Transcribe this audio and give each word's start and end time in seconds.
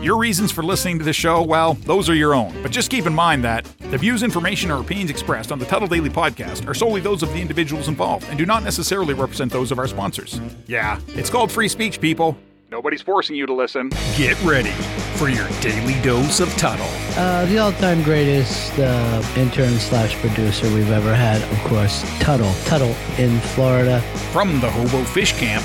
Your 0.00 0.16
reasons 0.16 0.50
for 0.50 0.62
listening 0.62 0.98
to 0.98 1.04
the 1.04 1.12
show, 1.12 1.42
well, 1.42 1.74
those 1.74 2.08
are 2.08 2.14
your 2.14 2.34
own. 2.34 2.54
But 2.62 2.70
just 2.70 2.90
keep 2.90 3.04
in 3.04 3.14
mind 3.14 3.44
that 3.44 3.66
the 3.90 3.98
views, 3.98 4.22
information, 4.22 4.70
or 4.70 4.80
opinions 4.80 5.10
expressed 5.10 5.52
on 5.52 5.58
the 5.58 5.66
Tuddle 5.66 5.88
Daily 5.88 6.08
podcast 6.08 6.66
are 6.66 6.72
solely 6.72 7.02
those 7.02 7.22
of 7.22 7.28
the 7.34 7.38
individuals 7.38 7.86
involved 7.86 8.24
and 8.30 8.38
do 8.38 8.46
not 8.46 8.62
necessarily 8.64 9.12
represent 9.12 9.52
those 9.52 9.70
of 9.70 9.78
our 9.78 9.86
sponsors. 9.86 10.40
Yeah, 10.66 10.98
it's 11.08 11.28
called 11.28 11.52
free 11.52 11.68
speech, 11.68 12.00
people. 12.00 12.34
Nobody's 12.70 13.02
forcing 13.02 13.36
you 13.36 13.44
to 13.44 13.52
listen. 13.52 13.90
Get 14.16 14.42
ready 14.42 14.70
for 15.16 15.28
your 15.28 15.46
daily 15.60 16.00
dose 16.00 16.40
of 16.40 16.48
Tuddle. 16.56 16.88
Uh, 17.18 17.44
the 17.44 17.58
all-time 17.58 18.02
greatest 18.02 18.78
uh, 18.78 19.22
intern 19.36 19.78
slash 19.78 20.14
producer 20.22 20.66
we've 20.72 20.92
ever 20.92 21.14
had, 21.14 21.42
of 21.52 21.58
course, 21.68 22.00
Tuddle. 22.20 22.54
Tuddle 22.64 22.96
in 23.18 23.38
Florida. 23.40 24.00
From 24.32 24.60
the 24.60 24.70
Hobo 24.70 25.04
Fish 25.04 25.34
Camp, 25.34 25.62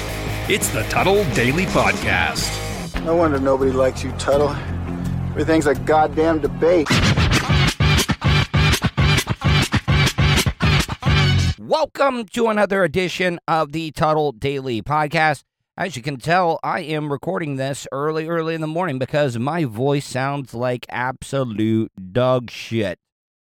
it's 0.49 0.67
the 0.67 0.83
Tuddle 0.89 1.23
Daily 1.33 1.67
Podcast. 1.67 2.64
No 3.05 3.15
wonder 3.15 3.39
nobody 3.39 3.71
likes 3.71 4.03
you, 4.03 4.11
Tuddle. 4.13 4.49
Everything's 5.29 5.67
a 5.67 5.75
goddamn 5.75 6.39
debate. 6.39 6.87
Welcome 11.59 12.25
to 12.29 12.47
another 12.47 12.83
edition 12.83 13.39
of 13.47 13.73
the 13.73 13.91
Tuddle 13.91 14.31
Daily 14.31 14.81
Podcast. 14.81 15.43
As 15.77 15.95
you 15.95 16.01
can 16.01 16.17
tell, 16.17 16.59
I 16.63 16.79
am 16.79 17.11
recording 17.11 17.57
this 17.57 17.87
early, 17.91 18.27
early 18.27 18.55
in 18.55 18.61
the 18.61 18.65
morning 18.65 18.97
because 18.97 19.37
my 19.37 19.65
voice 19.65 20.07
sounds 20.07 20.55
like 20.55 20.87
absolute 20.89 21.91
dog 22.11 22.49
shit. 22.49 22.97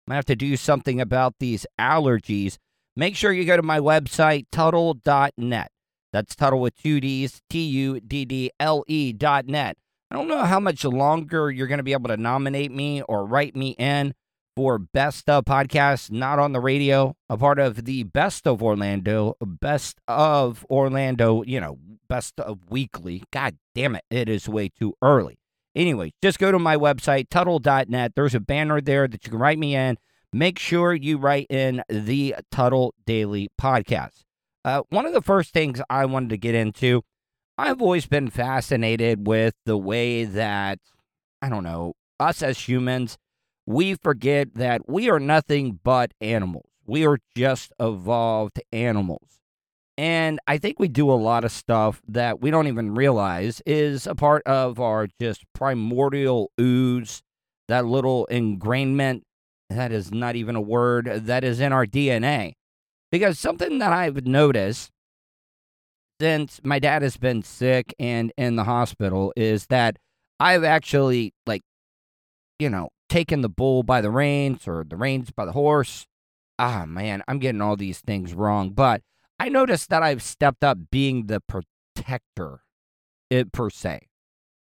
I'm 0.08 0.10
gonna 0.10 0.16
have 0.16 0.24
to 0.24 0.34
do 0.34 0.56
something 0.56 1.00
about 1.00 1.34
these 1.38 1.64
allergies. 1.78 2.58
Make 2.96 3.14
sure 3.14 3.32
you 3.32 3.44
go 3.44 3.56
to 3.56 3.62
my 3.62 3.78
website, 3.78 4.46
Tuddle.net. 4.50 5.70
That's 6.14 6.36
Tuddle 6.36 6.60
with 6.60 6.80
two 6.80 7.00
D's, 7.00 7.42
T 7.50 7.64
U 7.64 7.98
D 7.98 8.24
D 8.24 8.52
L 8.60 8.84
E 8.86 9.12
dot 9.12 9.46
net. 9.46 9.76
I 10.12 10.14
don't 10.14 10.28
know 10.28 10.44
how 10.44 10.60
much 10.60 10.84
longer 10.84 11.50
you're 11.50 11.66
going 11.66 11.78
to 11.78 11.82
be 11.82 11.92
able 11.92 12.06
to 12.06 12.16
nominate 12.16 12.70
me 12.70 13.02
or 13.02 13.26
write 13.26 13.56
me 13.56 13.70
in 13.80 14.14
for 14.54 14.78
Best 14.78 15.28
of 15.28 15.44
Podcast, 15.44 16.12
not 16.12 16.38
on 16.38 16.52
the 16.52 16.60
radio, 16.60 17.16
a 17.28 17.36
part 17.36 17.58
of 17.58 17.84
the 17.84 18.04
Best 18.04 18.46
of 18.46 18.62
Orlando, 18.62 19.34
Best 19.44 19.98
of 20.06 20.64
Orlando, 20.70 21.42
you 21.42 21.58
know, 21.58 21.78
Best 22.08 22.38
of 22.38 22.60
Weekly. 22.70 23.24
God 23.32 23.56
damn 23.74 23.96
it, 23.96 24.04
it 24.08 24.28
is 24.28 24.48
way 24.48 24.68
too 24.68 24.94
early. 25.02 25.40
Anyway, 25.74 26.12
just 26.22 26.38
go 26.38 26.52
to 26.52 26.60
my 26.60 26.76
website, 26.76 27.28
Tuddle.net. 27.28 28.12
There's 28.14 28.36
a 28.36 28.40
banner 28.40 28.80
there 28.80 29.08
that 29.08 29.24
you 29.24 29.30
can 29.30 29.40
write 29.40 29.58
me 29.58 29.74
in. 29.74 29.98
Make 30.32 30.60
sure 30.60 30.94
you 30.94 31.18
write 31.18 31.48
in 31.50 31.82
the 31.88 32.36
Tuddle 32.52 32.94
Daily 33.04 33.48
Podcast. 33.60 34.22
Uh, 34.64 34.82
one 34.88 35.04
of 35.04 35.12
the 35.12 35.20
first 35.20 35.52
things 35.52 35.80
I 35.90 36.06
wanted 36.06 36.30
to 36.30 36.38
get 36.38 36.54
into, 36.54 37.02
I've 37.58 37.82
always 37.82 38.06
been 38.06 38.30
fascinated 38.30 39.26
with 39.26 39.54
the 39.66 39.76
way 39.76 40.24
that, 40.24 40.78
I 41.42 41.48
don't 41.48 41.64
know, 41.64 41.94
us 42.18 42.42
as 42.42 42.66
humans, 42.66 43.18
we 43.66 43.94
forget 43.94 44.54
that 44.54 44.88
we 44.88 45.10
are 45.10 45.20
nothing 45.20 45.80
but 45.82 46.12
animals. 46.20 46.66
We 46.86 47.06
are 47.06 47.18
just 47.36 47.72
evolved 47.78 48.60
animals. 48.72 49.40
And 49.96 50.40
I 50.46 50.58
think 50.58 50.80
we 50.80 50.88
do 50.88 51.10
a 51.10 51.14
lot 51.14 51.44
of 51.44 51.52
stuff 51.52 52.02
that 52.08 52.40
we 52.40 52.50
don't 52.50 52.66
even 52.66 52.94
realize 52.94 53.62
is 53.64 54.06
a 54.06 54.14
part 54.14 54.42
of 54.44 54.80
our 54.80 55.06
just 55.20 55.44
primordial 55.54 56.50
ooze, 56.60 57.22
that 57.68 57.86
little 57.86 58.26
ingrainment. 58.30 59.22
That 59.70 59.92
is 59.92 60.12
not 60.12 60.36
even 60.36 60.56
a 60.56 60.60
word 60.60 61.06
that 61.06 61.44
is 61.44 61.60
in 61.60 61.72
our 61.72 61.86
DNA. 61.86 62.54
Because 63.14 63.38
something 63.38 63.78
that 63.78 63.92
I've 63.92 64.26
noticed 64.26 64.90
since 66.20 66.60
my 66.64 66.80
dad 66.80 67.02
has 67.02 67.16
been 67.16 67.44
sick 67.44 67.94
and 67.96 68.32
in 68.36 68.56
the 68.56 68.64
hospital 68.64 69.32
is 69.36 69.66
that 69.66 69.98
I've 70.40 70.64
actually, 70.64 71.32
like, 71.46 71.62
you 72.58 72.68
know, 72.68 72.88
taken 73.08 73.40
the 73.40 73.48
bull 73.48 73.84
by 73.84 74.00
the 74.00 74.10
reins 74.10 74.66
or 74.66 74.82
the 74.82 74.96
reins 74.96 75.30
by 75.30 75.44
the 75.44 75.52
horse. 75.52 76.08
Ah, 76.58 76.86
man, 76.88 77.22
I'm 77.28 77.38
getting 77.38 77.60
all 77.60 77.76
these 77.76 78.00
things 78.00 78.34
wrong. 78.34 78.70
But 78.70 79.02
I 79.38 79.48
noticed 79.48 79.90
that 79.90 80.02
I've 80.02 80.20
stepped 80.20 80.64
up 80.64 80.78
being 80.90 81.26
the 81.26 81.40
protector, 81.40 82.62
it, 83.30 83.52
per 83.52 83.70
se. 83.70 84.08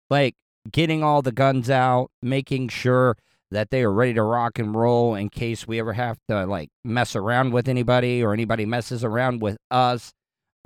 Like, 0.09 0.35
getting 0.69 1.03
all 1.03 1.21
the 1.21 1.31
guns 1.31 1.69
out, 1.69 2.11
making 2.21 2.67
sure 2.67 3.15
that 3.55 3.69
they 3.69 3.83
are 3.83 3.91
ready 3.91 4.13
to 4.13 4.21
rock 4.21 4.59
and 4.59 4.75
roll 4.75 5.15
in 5.15 5.29
case 5.29 5.65
we 5.65 5.79
ever 5.79 5.93
have 5.93 6.19
to 6.27 6.45
like 6.45 6.69
mess 6.83 7.15
around 7.15 7.53
with 7.53 7.69
anybody 7.69 8.21
or 8.21 8.33
anybody 8.33 8.65
messes 8.65 9.03
around 9.03 9.41
with 9.41 9.57
us. 9.71 10.11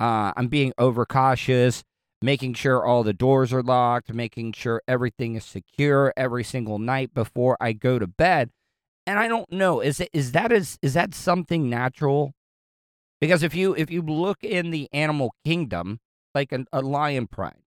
Uh, 0.00 0.32
I'm 0.36 0.48
being 0.48 0.72
overcautious, 0.76 1.84
making 2.20 2.54
sure 2.54 2.84
all 2.84 3.04
the 3.04 3.12
doors 3.12 3.52
are 3.52 3.62
locked, 3.62 4.12
making 4.12 4.54
sure 4.54 4.82
everything 4.88 5.36
is 5.36 5.44
secure 5.44 6.12
every 6.16 6.42
single 6.42 6.78
night 6.80 7.14
before 7.14 7.56
I 7.60 7.72
go 7.72 7.98
to 7.98 8.08
bed. 8.08 8.50
And 9.06 9.18
I 9.18 9.28
don't 9.28 9.50
know, 9.52 9.80
is 9.80 10.00
it 10.00 10.10
is 10.12 10.32
that 10.32 10.50
is 10.50 10.76
is 10.82 10.94
that 10.94 11.14
something 11.14 11.70
natural? 11.70 12.32
Because 13.20 13.42
if 13.42 13.54
you 13.54 13.74
if 13.76 13.90
you 13.90 14.02
look 14.02 14.42
in 14.42 14.70
the 14.70 14.88
animal 14.92 15.32
kingdom, 15.44 16.00
like 16.34 16.50
a, 16.50 16.64
a 16.72 16.80
lion 16.82 17.28
pride, 17.28 17.62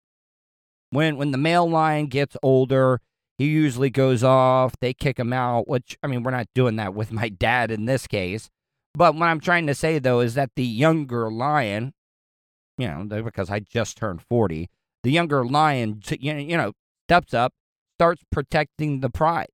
when 0.90 1.16
when 1.16 1.32
the 1.32 1.38
male 1.38 1.70
lion 1.70 2.08
gets 2.08 2.36
older, 2.44 3.00
he 3.38 3.46
usually 3.46 3.90
goes 3.90 4.24
off, 4.24 4.74
they 4.80 4.94
kick 4.94 5.18
him 5.18 5.34
out, 5.34 5.68
which, 5.68 5.98
I 6.04 6.08
mean, 6.08 6.24
we're 6.24 6.32
not 6.32 6.48
doing 6.54 6.76
that 6.78 6.94
with 6.94 7.12
my 7.12 7.30
dad 7.30 7.72
in 7.72 7.86
this 7.86 8.08
case. 8.08 8.50
But 8.96 9.16
what 9.16 9.28
I'm 9.28 9.40
trying 9.40 9.66
to 9.68 9.76
say, 9.76 9.98
though, 10.00 10.20
is 10.20 10.36
that 10.36 10.52
the 10.56 10.66
younger 10.66 11.32
lion, 11.32 11.94
you 12.78 12.88
know, 12.88 13.24
because 13.24 13.50
I 13.50 13.60
just 13.60 13.98
turned 13.98 14.22
40, 14.22 14.70
the 15.02 15.12
younger 15.12 15.44
lion, 15.46 16.02
you 16.20 16.58
know, 16.58 16.74
steps 17.08 17.34
up, 17.34 17.54
starts 17.98 18.24
protecting 18.32 19.00
the 19.00 19.10
pride. 19.10 19.50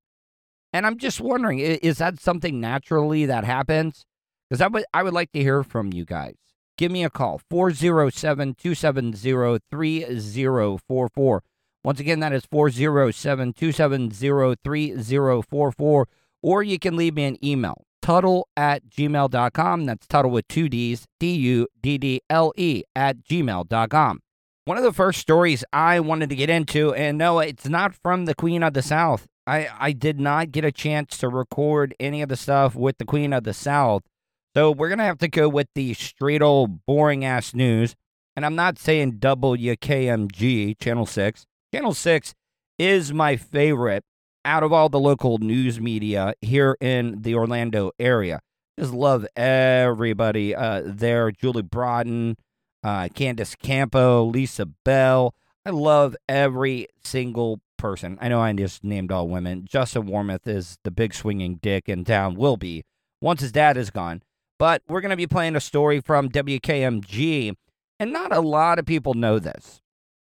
And 0.74 0.86
I'm 0.86 0.98
just 0.98 1.22
wondering, 1.22 1.60
is 1.60 1.98
that 1.98 2.20
something 2.20 2.60
naturally 2.60 3.26
that 3.26 3.44
happens? 3.44 4.06
Because 4.50 4.62
I 4.62 4.68
would, 4.68 4.84
I 4.94 5.04
would 5.04 5.14
like 5.14 5.32
to 5.32 5.40
hear 5.40 5.64
from 5.64 5.94
you 5.94 6.06
guys. 6.06 6.36
Give 6.78 6.92
me 6.92 7.04
a 7.04 7.10
call, 7.10 7.42
407 7.50 8.56
270 8.56 9.60
3044. 9.70 11.44
Once 11.84 12.00
again, 12.00 12.20
that 12.20 12.34
is 12.34 12.46
407 12.46 13.54
270 13.54 14.56
3044. 14.64 16.08
Or 16.42 16.64
you 16.64 16.80
can 16.80 16.96
leave 16.96 17.16
me 17.16 17.26
an 17.26 17.44
email, 17.44 17.84
Tuddle 18.02 18.48
at 18.56 18.90
gmail.com. 18.90 19.86
That's 19.86 20.08
Tuddle 20.08 20.32
with 20.32 20.48
two 20.48 20.70
D's, 20.70 21.06
D 21.20 21.36
U 21.36 21.68
D 21.82 21.98
D 21.98 22.22
L 22.30 22.54
E 22.56 22.84
at 22.96 23.24
gmail.com. 23.24 24.20
One 24.66 24.78
of 24.78 24.84
the 24.84 24.94
first 24.94 25.20
stories 25.20 25.64
I 25.74 26.00
wanted 26.00 26.30
to 26.30 26.36
get 26.36 26.50
into, 26.50 26.94
and 26.94 27.18
no, 27.18 27.40
it's 27.40 27.68
not 27.68 27.96
from 27.96 28.26
the 28.26 28.36
Queen 28.36 28.62
of 28.62 28.74
the 28.74 28.82
South. 28.82 29.26
I, 29.48 29.68
I 29.80 29.94
did 29.94 30.20
not 30.20 30.52
get 30.52 30.64
a 30.64 30.72
chance 30.72 31.18
to 31.18 31.28
record 31.28 31.96
any 32.00 32.22
of 32.22 32.30
the 32.30 32.36
stuff 32.36 32.76
with 32.76 33.00
the 33.00 33.06
Queen 33.06 33.34
of 33.34 33.46
the 33.46 33.54
South. 33.54 34.04
So 34.56 34.72
we're 34.72 34.90
going 34.90 35.00
to 35.00 35.06
have 35.06 35.18
to 35.20 35.28
go 35.28 35.50
with 35.50 35.68
the 35.74 35.96
straight 35.96 36.44
old 36.44 36.86
boring 36.86 37.26
ass 37.26 37.56
news. 37.56 37.96
And 38.36 38.46
I'm 38.46 38.56
not 38.56 38.78
saying 38.78 39.14
WKMG, 39.14 40.80
Channel 40.80 41.06
6. 41.06 41.46
Channel 41.72 41.94
6 41.94 42.34
is 42.80 43.14
my 43.14 43.36
favorite 43.36 44.04
out 44.44 44.64
of 44.64 44.74
all 44.74 44.90
the 44.90 45.00
local 45.00 45.38
news 45.38 45.80
media 45.80 46.34
here 46.42 46.76
in 46.82 47.22
the 47.22 47.36
Orlando 47.36 47.92
area. 48.00 48.42
Just 48.80 48.92
love 48.92 49.28
everybody 49.36 50.56
uh, 50.56 50.82
there. 50.84 51.30
Julie 51.32 51.62
Broughton, 51.62 52.38
uh, 52.84 53.10
Candace 53.14 53.54
Campo, 53.54 54.24
Lisa 54.24 54.66
Bell. 54.66 55.36
I 55.64 55.70
love 55.70 56.16
every 56.28 56.88
single 57.04 57.62
person. 57.78 58.18
I 58.20 58.30
know 58.30 58.42
I 58.42 58.52
just 58.54 58.84
named 58.84 59.12
all 59.12 59.28
women. 59.28 59.68
Justin 59.70 60.08
Warmoth 60.08 60.48
is 60.48 60.80
the 60.84 60.92
big 60.92 61.14
swinging 61.14 61.60
dick 61.62 61.88
in 61.88 62.04
town, 62.04 62.34
will 62.34 62.58
be 62.58 62.84
once 63.22 63.42
his 63.42 63.52
dad 63.52 63.78
is 63.78 63.92
gone. 63.92 64.24
But 64.58 64.82
we're 64.88 65.02
going 65.02 65.12
to 65.12 65.18
be 65.18 65.28
playing 65.28 65.56
a 65.56 65.62
story 65.62 66.02
from 66.02 66.30
WKMG, 66.30 67.54
and 68.00 68.12
not 68.12 68.36
a 68.36 68.42
lot 68.42 68.80
of 68.80 68.88
people 68.88 69.14
know 69.14 69.38
this 69.38 69.82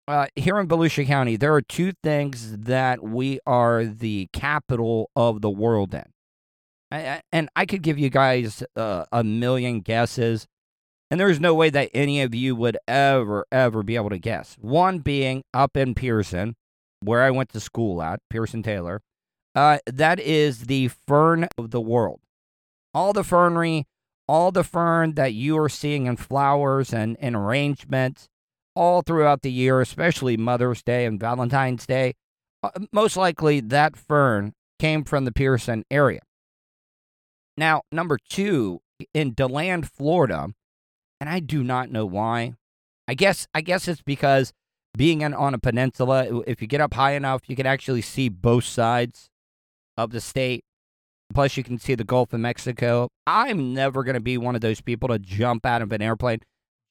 uh, 0.08 0.28
here 0.36 0.60
in 0.60 0.68
Volusia 0.68 1.06
County, 1.06 1.38
there 1.38 1.54
are 1.54 1.62
two 1.62 1.94
things 2.04 2.58
that 2.58 3.04
we 3.04 3.40
are 3.46 3.86
the 3.86 4.28
capital 4.34 5.10
of 5.16 5.42
the 5.42 5.50
world 5.50 5.94
in. 5.94 6.06
And 7.32 7.50
I 7.56 7.66
could 7.66 7.82
give 7.82 7.98
you 7.98 8.12
guys 8.12 8.64
uh, 8.76 9.06
a 9.12 9.24
million 9.24 9.80
guesses, 9.80 10.46
and 11.10 11.20
there's 11.20 11.40
no 11.40 11.56
way 11.56 11.72
that 11.72 11.90
any 11.92 12.22
of 12.22 12.36
you 12.36 12.56
would 12.56 12.78
ever, 12.88 13.46
ever 13.52 13.82
be 13.82 13.96
able 13.96 14.12
to 14.12 14.20
guess. 14.20 14.56
One 14.60 15.00
being 15.00 15.44
up 15.56 15.76
in 15.76 15.96
Pierson, 15.96 16.56
where 17.00 17.24
I 17.24 17.32
went 17.32 17.50
to 17.50 17.60
school 17.60 18.02
at, 18.04 18.20
Pierson 18.30 18.62
Taylor. 18.62 19.02
Uh, 19.56 19.80
that 19.88 20.20
is 20.20 20.66
the 20.66 20.90
fern 21.08 21.48
of 21.58 21.72
the 21.72 21.82
world. 21.82 22.20
All 22.94 23.12
the 23.12 23.24
fernery, 23.24 23.86
all 24.28 24.52
the 24.52 24.64
fern 24.64 25.16
that 25.16 25.34
you 25.34 25.58
are 25.58 25.70
seeing 25.70 26.06
in 26.06 26.18
flowers 26.18 26.94
and 26.94 27.18
in 27.18 27.36
arrangements 27.36 28.30
all 28.76 29.02
throughout 29.02 29.42
the 29.42 29.52
year, 29.52 29.82
especially 29.82 30.38
Mother's 30.38 30.84
Day 30.84 31.06
and 31.06 31.20
Valentine's 31.20 31.86
Day. 31.86 32.14
Uh, 32.62 32.70
most 32.92 33.18
likely 33.18 33.60
that 33.60 33.96
fern 33.96 34.54
came 34.80 35.04
from 35.04 35.26
the 35.26 35.32
Pierson 35.32 35.84
area. 35.92 36.22
Now, 37.58 37.84
number 37.92 38.18
two, 38.30 38.82
in 39.14 39.34
DeLand, 39.34 39.90
Florida, 39.90 40.50
and 41.20 41.30
I 41.30 41.40
do 41.40 41.64
not 41.64 41.92
know 41.92 42.06
why. 42.06 42.54
I 43.08 43.14
guess 43.14 43.48
I 43.54 43.62
guess 43.62 43.88
it's 43.88 44.02
because 44.02 44.54
being 44.98 45.22
in, 45.22 45.34
on 45.34 45.54
a 45.54 45.60
peninsula, 45.60 46.44
if 46.48 46.62
you 46.62 46.68
get 46.68 46.82
up 46.82 46.94
high 46.94 47.14
enough, 47.14 47.42
you 47.48 47.56
can 47.56 47.66
actually 47.66 48.02
see 48.02 48.30
both 48.30 48.64
sides 48.64 49.30
of 49.98 50.12
the 50.12 50.22
state. 50.22 50.64
Plus, 51.34 51.58
you 51.58 51.64
can 51.64 51.80
see 51.80 51.96
the 51.96 52.04
Gulf 52.04 52.32
of 52.34 52.40
Mexico. 52.40 53.10
I'm 53.26 53.74
never 53.74 54.04
going 54.04 54.14
to 54.16 54.22
be 54.22 54.38
one 54.38 54.56
of 54.56 54.62
those 54.62 54.82
people 54.82 55.10
to 55.10 55.18
jump 55.18 55.66
out 55.66 55.82
of 55.82 55.92
an 55.92 56.02
airplane. 56.02 56.40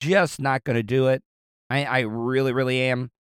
Just 0.00 0.40
not 0.40 0.64
going 0.64 0.76
to 0.76 0.82
do 0.82 1.06
it. 1.06 1.23
I, 1.73 1.85
I 1.85 2.01
really, 2.01 2.53
really 2.53 2.81
am 2.83 3.11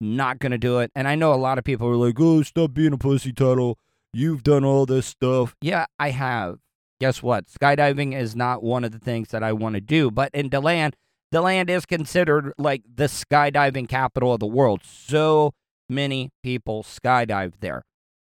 not 0.00 0.38
going 0.38 0.52
to 0.52 0.58
do 0.58 0.80
it. 0.80 0.90
And 0.94 1.06
I 1.06 1.14
know 1.14 1.32
a 1.32 1.36
lot 1.36 1.58
of 1.58 1.64
people 1.64 1.86
are 1.88 1.96
like, 1.96 2.16
oh, 2.18 2.42
stop 2.42 2.74
being 2.74 2.92
a 2.92 2.98
pussy 2.98 3.32
Tuddle. 3.32 3.78
You've 4.12 4.42
done 4.42 4.64
all 4.64 4.86
this 4.86 5.06
stuff. 5.06 5.54
Yeah, 5.60 5.86
I 5.98 6.10
have. 6.10 6.58
Guess 7.00 7.22
what? 7.22 7.46
Skydiving 7.46 8.18
is 8.18 8.34
not 8.34 8.62
one 8.62 8.84
of 8.84 8.90
the 8.90 8.98
things 8.98 9.28
that 9.28 9.42
I 9.42 9.52
want 9.52 9.76
to 9.76 9.80
do. 9.80 10.10
But 10.10 10.34
in 10.34 10.48
DeLand, 10.48 10.96
DeLand 11.30 11.70
is 11.70 11.86
considered 11.86 12.52
like 12.58 12.82
the 12.92 13.04
skydiving 13.04 13.88
capital 13.88 14.32
of 14.32 14.40
the 14.40 14.46
world. 14.46 14.80
So 14.84 15.54
many 15.88 16.30
people 16.42 16.82
skydive 16.82 17.52
there. 17.60 17.84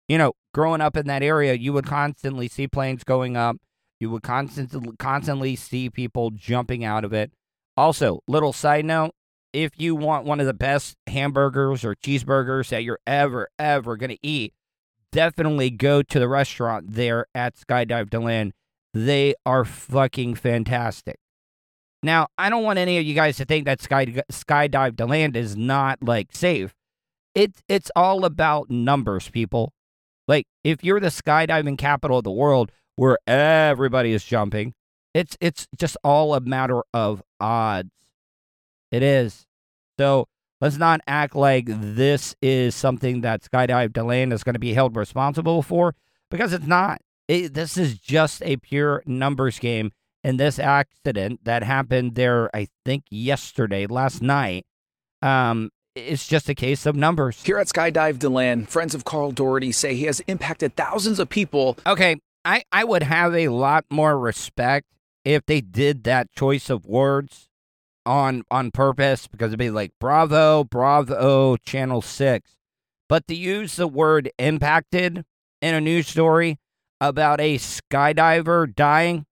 You 0.09 0.19
know, 0.19 0.33
growing 0.55 0.81
up 0.81 0.97
in 0.97 1.07
that 1.09 1.23
area, 1.23 1.55
you 1.55 1.73
would 1.75 1.87
constantly 1.87 2.49
see 2.49 2.67
planes 2.67 3.05
going 3.05 3.37
up. 3.37 3.57
You 4.01 4.11
would 4.11 4.23
constantly 4.23 4.97
constantly 4.99 5.57
see 5.57 5.91
people 5.91 6.31
jumping 6.31 6.85
out 6.85 7.05
of 7.05 7.13
it. 7.13 7.33
Also, 7.77 8.21
little 8.27 8.53
side 8.53 8.85
note, 8.85 9.13
if 9.55 9.73
you 9.77 9.95
want 9.95 10.27
one 10.27 10.41
of 10.41 10.47
the 10.47 10.55
best 10.55 10.97
hamburgers 11.07 11.85
or 11.85 11.95
cheeseburgers 11.95 12.69
that 12.71 12.85
you're 12.85 12.99
ever 13.07 13.49
ever 13.59 13.97
going 13.97 14.11
to 14.11 14.19
eat, 14.27 14.53
definitely 15.13 15.71
go 15.71 16.03
to 16.03 16.19
the 16.19 16.29
restaurant 16.29 16.93
there 16.93 17.27
at 17.35 17.55
Skydive 17.55 18.11
DeLand. 18.11 18.53
They 18.93 19.35
are 19.47 19.65
fucking 19.65 20.35
fantastic. 20.35 21.19
Now, 22.03 22.29
I 22.37 22.51
don't 22.51 22.65
want 22.65 22.79
any 22.79 22.99
of 22.99 23.05
you 23.05 23.15
guys 23.15 23.37
to 23.39 23.45
think 23.45 23.65
that 23.65 23.81
Sky 23.81 24.07
Skydive 24.31 24.97
DeLand 24.97 25.37
is 25.37 25.57
not 25.57 26.03
like 26.03 26.29
safe. 26.33 26.75
It's 27.35 27.63
it's 27.69 27.91
all 27.97 28.25
about 28.25 28.71
numbers, 28.71 29.31
people. 29.31 29.73
Like 30.29 30.47
if 30.63 30.83
you're 30.85 31.01
the 31.01 31.09
skydiving 31.09 31.79
capital 31.79 32.19
of 32.19 32.25
the 32.25 32.31
world 32.31 32.73
where 32.97 33.19
everybody 33.27 34.13
is 34.13 34.25
jumping, 34.25 34.75
it's 35.15 35.37
it's 35.41 35.67
just 35.77 35.97
all 36.05 36.35
a 36.35 36.41
matter 36.41 36.83
of 36.93 37.23
odds. 37.41 37.91
It 38.95 39.03
is. 39.03 39.45
So 39.99 40.29
let's 40.61 40.77
not 40.77 41.01
act 41.09 41.35
like 41.35 41.65
this 41.67 42.37
is 42.41 42.77
something 42.77 43.23
that 43.23 43.43
Skydive 43.43 43.93
DeLand 43.93 44.33
is 44.33 44.45
going 44.45 44.53
to 44.55 44.61
be 44.61 44.73
held 44.73 44.95
responsible 44.95 45.63
for 45.63 45.97
because 46.31 46.53
it's 46.53 46.69
not. 46.69 47.01
It, 47.27 47.55
this 47.55 47.77
is 47.77 47.99
just 47.99 48.41
a 48.45 48.57
pure 48.57 49.03
numbers 49.05 49.59
game. 49.59 49.91
And 50.23 50.39
this 50.39 50.61
accident 50.61 51.41
that 51.43 51.65
happened 51.65 52.15
there, 52.15 52.55
I 52.55 52.69
think 52.85 53.03
yesterday, 53.11 53.87
last 53.89 54.23
night, 54.23 54.65
um, 55.23 55.71
it's 55.97 56.29
just 56.29 56.49
a 56.49 56.55
case 56.55 56.87
of 56.87 56.95
numbers. 56.95 57.43
Here 57.43 57.59
at 57.59 57.67
Skydive 57.67 58.21
DeLand, 58.21 58.69
friends 58.69 58.95
of 58.95 59.05
Carl 59.05 59.33
Doherty 59.33 59.73
say 59.73 59.97
he 59.97 60.05
has 60.05 60.21
impacted 60.29 60.77
thousands 60.77 61.19
of 61.19 61.29
people. 61.29 61.77
Okay, 61.85 62.21
I, 62.45 62.63
I 62.71 62.85
would 62.85 63.03
have 63.03 63.35
a 63.35 63.49
lot 63.49 63.87
more 63.91 64.17
respect 64.17 64.87
if 65.25 65.45
they 65.47 65.61
did 65.61 66.05
that 66.05 66.31
choice 66.31 66.71
of 66.71 66.87
words 66.87 67.49
on 68.07 68.45
on 68.51 68.71
purpose 68.71 69.27
because 69.27 69.49
it'd 69.49 69.59
be 69.59 69.71
like 69.71 69.93
Bravo, 69.99 70.65
Bravo, 70.65 71.57
Channel 71.57 72.03
6. 72.03 72.57
But 73.09 73.27
to 73.29 73.35
use 73.35 73.77
the 73.77 73.87
word 73.87 74.31
impacted 74.39 75.25
in 75.61 75.75
a 75.75 75.81
news 75.81 76.09
story 76.09 76.59
about 77.01 77.41
a 77.41 77.59
skydiver 77.59 78.75
dying, 78.75 79.27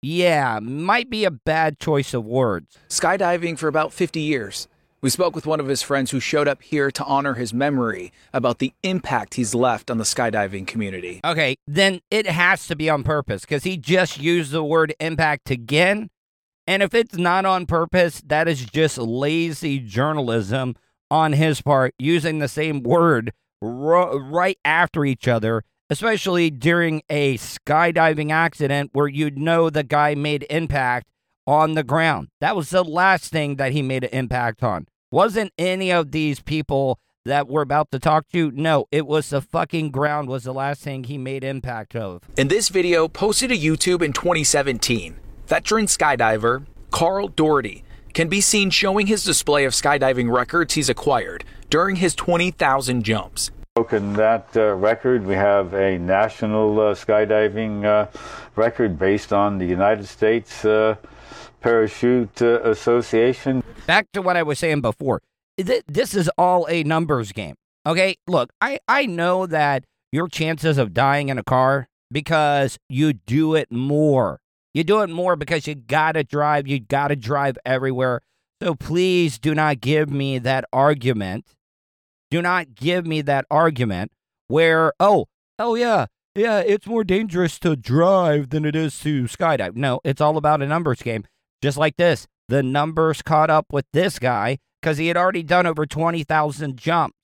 yeah, 0.00 0.58
might 0.60 1.10
be 1.10 1.24
a 1.24 1.30
bad 1.30 1.78
choice 1.78 2.14
of 2.14 2.24
words. 2.24 2.78
Skydiving 2.88 3.58
for 3.58 3.68
about 3.68 3.92
50 3.92 4.20
years. 4.20 4.68
We 5.00 5.10
spoke 5.10 5.36
with 5.36 5.46
one 5.46 5.60
of 5.60 5.68
his 5.68 5.80
friends 5.80 6.10
who 6.10 6.18
showed 6.18 6.48
up 6.48 6.60
here 6.60 6.90
to 6.90 7.04
honor 7.04 7.34
his 7.34 7.54
memory 7.54 8.12
about 8.32 8.58
the 8.58 8.72
impact 8.82 9.34
he's 9.34 9.54
left 9.54 9.92
on 9.92 9.98
the 9.98 10.04
skydiving 10.04 10.66
community. 10.66 11.20
Okay, 11.24 11.54
then 11.68 12.00
it 12.10 12.26
has 12.26 12.66
to 12.66 12.74
be 12.74 12.90
on 12.90 13.04
purpose 13.04 13.42
because 13.42 13.62
he 13.62 13.76
just 13.76 14.18
used 14.18 14.50
the 14.50 14.64
word 14.64 14.94
impact 14.98 15.50
again 15.50 16.10
and 16.68 16.82
if 16.82 16.92
it's 16.92 17.16
not 17.16 17.46
on 17.46 17.64
purpose, 17.64 18.20
that 18.26 18.46
is 18.46 18.66
just 18.66 18.98
lazy 18.98 19.78
journalism 19.78 20.76
on 21.10 21.32
his 21.32 21.62
part, 21.62 21.94
using 21.98 22.38
the 22.38 22.46
same 22.46 22.82
word 22.82 23.32
ro- 23.62 24.18
right 24.18 24.58
after 24.66 25.06
each 25.06 25.26
other, 25.26 25.64
especially 25.88 26.50
during 26.50 27.00
a 27.08 27.38
skydiving 27.38 28.30
accident 28.30 28.90
where 28.92 29.08
you'd 29.08 29.38
know 29.38 29.70
the 29.70 29.82
guy 29.82 30.14
made 30.14 30.44
impact 30.50 31.08
on 31.46 31.72
the 31.72 31.82
ground. 31.82 32.28
That 32.42 32.54
was 32.54 32.68
the 32.68 32.84
last 32.84 33.32
thing 33.32 33.56
that 33.56 33.72
he 33.72 33.80
made 33.80 34.04
an 34.04 34.10
impact 34.10 34.62
on. 34.62 34.86
Wasn't 35.10 35.54
any 35.56 35.90
of 35.90 36.12
these 36.12 36.40
people 36.40 37.00
that 37.24 37.48
we're 37.48 37.62
about 37.62 37.90
to 37.92 37.98
talk 37.98 38.28
to? 38.34 38.50
No, 38.50 38.84
it 38.92 39.06
was 39.06 39.30
the 39.30 39.40
fucking 39.40 39.90
ground 39.90 40.28
was 40.28 40.44
the 40.44 40.52
last 40.52 40.82
thing 40.82 41.04
he 41.04 41.16
made 41.16 41.44
impact 41.44 41.96
of. 41.96 42.20
In 42.36 42.48
this 42.48 42.68
video 42.68 43.08
posted 43.08 43.48
to 43.48 43.56
YouTube 43.56 44.02
in 44.02 44.12
2017, 44.12 45.18
veteran 45.48 45.86
skydiver 45.86 46.66
Carl 46.90 47.28
Doherty 47.28 47.82
can 48.12 48.28
be 48.28 48.40
seen 48.40 48.68
showing 48.68 49.06
his 49.06 49.24
display 49.24 49.64
of 49.64 49.72
skydiving 49.72 50.30
records 50.30 50.74
he's 50.74 50.90
acquired 50.90 51.42
during 51.70 51.96
his 51.96 52.14
20,000 52.14 53.02
jumps. 53.02 53.50
Broken 53.74 54.12
that 54.14 54.48
uh, 54.56 54.74
record, 54.74 55.24
we 55.24 55.34
have 55.34 55.72
a 55.72 55.98
national 55.98 56.78
uh, 56.78 56.94
skydiving 56.94 57.84
uh, 57.84 58.10
record 58.56 58.98
based 58.98 59.32
on 59.32 59.56
the 59.56 59.64
United 59.64 60.06
States 60.06 60.66
uh, 60.66 60.96
Parachute 61.62 62.42
uh, 62.42 62.60
Association. 62.62 63.62
Back 63.86 64.12
to 64.12 64.20
what 64.20 64.36
I 64.36 64.42
was 64.42 64.58
saying 64.58 64.82
before. 64.82 65.22
This 65.56 66.14
is 66.14 66.30
all 66.36 66.66
a 66.68 66.82
numbers 66.82 67.32
game. 67.32 67.54
Okay, 67.86 68.16
look, 68.26 68.50
I, 68.60 68.80
I 68.86 69.06
know 69.06 69.46
that 69.46 69.84
your 70.12 70.28
chances 70.28 70.76
of 70.76 70.92
dying 70.92 71.30
in 71.30 71.38
a 71.38 71.42
car 71.42 71.88
because 72.12 72.78
you 72.88 73.14
do 73.14 73.54
it 73.54 73.72
more 73.72 74.40
you 74.78 74.84
do 74.84 75.00
it 75.00 75.10
more 75.10 75.34
because 75.34 75.66
you 75.66 75.74
gotta 75.74 76.22
drive. 76.22 76.68
You 76.68 76.78
gotta 76.78 77.16
drive 77.16 77.58
everywhere. 77.66 78.20
So 78.62 78.76
please 78.76 79.36
do 79.36 79.52
not 79.52 79.80
give 79.80 80.08
me 80.08 80.38
that 80.38 80.66
argument. 80.72 81.46
Do 82.30 82.40
not 82.40 82.76
give 82.76 83.04
me 83.04 83.20
that 83.22 83.44
argument 83.50 84.12
where, 84.46 84.92
oh, 85.00 85.26
oh 85.58 85.74
yeah, 85.74 86.06
yeah, 86.36 86.60
it's 86.60 86.86
more 86.86 87.02
dangerous 87.02 87.58
to 87.58 87.74
drive 87.74 88.50
than 88.50 88.64
it 88.64 88.76
is 88.76 89.00
to 89.00 89.24
skydive. 89.24 89.74
No, 89.74 89.98
it's 90.04 90.20
all 90.20 90.36
about 90.36 90.62
a 90.62 90.66
numbers 90.66 91.02
game. 91.02 91.24
Just 91.60 91.76
like 91.76 91.96
this, 91.96 92.28
the 92.46 92.62
numbers 92.62 93.20
caught 93.20 93.50
up 93.50 93.72
with 93.72 93.86
this 93.92 94.20
guy 94.20 94.58
because 94.80 94.98
he 94.98 95.08
had 95.08 95.16
already 95.16 95.42
done 95.42 95.66
over 95.66 95.86
20,000 95.86 96.76
jumps. 96.76 97.16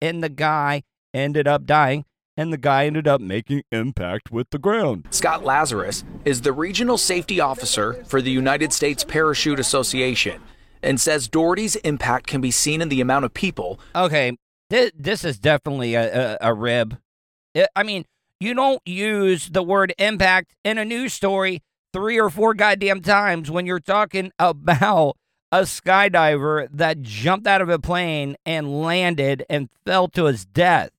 And 0.00 0.24
the 0.24 0.30
guy 0.30 0.82
ended 1.12 1.46
up 1.46 1.66
dying 1.66 2.06
and 2.36 2.52
the 2.52 2.58
guy 2.58 2.86
ended 2.86 3.08
up 3.08 3.20
making 3.20 3.62
impact 3.72 4.30
with 4.30 4.50
the 4.50 4.58
ground. 4.58 5.06
Scott 5.10 5.44
Lazarus 5.44 6.04
is 6.24 6.42
the 6.42 6.52
regional 6.52 6.98
safety 6.98 7.40
officer 7.40 8.04
for 8.04 8.20
the 8.20 8.30
United 8.30 8.72
States 8.72 9.04
Parachute 9.04 9.58
Association 9.58 10.42
and 10.82 11.00
says 11.00 11.28
Doherty's 11.28 11.76
impact 11.76 12.26
can 12.26 12.40
be 12.40 12.50
seen 12.50 12.82
in 12.82 12.88
the 12.88 13.00
amount 13.00 13.24
of 13.24 13.34
people. 13.34 13.80
Okay, 13.94 14.36
th- 14.70 14.92
this 14.96 15.24
is 15.24 15.38
definitely 15.38 15.94
a, 15.94 16.36
a, 16.40 16.50
a 16.50 16.54
rib. 16.54 16.98
I 17.74 17.82
mean, 17.82 18.04
you 18.38 18.54
don't 18.54 18.82
use 18.84 19.48
the 19.48 19.62
word 19.62 19.94
impact 19.98 20.54
in 20.64 20.78
a 20.78 20.84
news 20.84 21.14
story 21.14 21.62
three 21.92 22.20
or 22.20 22.28
four 22.28 22.52
goddamn 22.54 23.00
times 23.00 23.50
when 23.50 23.64
you're 23.66 23.80
talking 23.80 24.30
about 24.38 25.16
a 25.52 25.60
skydiver 25.62 26.68
that 26.70 27.02
jumped 27.02 27.46
out 27.46 27.62
of 27.62 27.68
a 27.68 27.78
plane 27.78 28.36
and 28.44 28.82
landed 28.82 29.44
and 29.48 29.70
fell 29.86 30.08
to 30.08 30.24
his 30.24 30.44
death. 30.44 30.90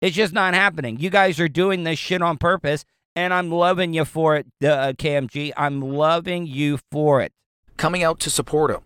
It's 0.00 0.16
just 0.16 0.32
not 0.32 0.54
happening. 0.54 0.98
You 0.98 1.10
guys 1.10 1.40
are 1.40 1.48
doing 1.48 1.84
this 1.84 1.98
shit 1.98 2.22
on 2.22 2.36
purpose, 2.36 2.84
and 3.14 3.32
I'm 3.32 3.50
loving 3.50 3.94
you 3.94 4.04
for 4.04 4.36
it, 4.36 4.46
uh, 4.62 4.92
KMG. 4.92 5.52
I'm 5.56 5.80
loving 5.80 6.46
you 6.46 6.78
for 6.92 7.22
it. 7.22 7.32
Coming 7.76 8.02
out 8.02 8.20
to 8.20 8.30
support 8.30 8.70
him. 8.70 8.80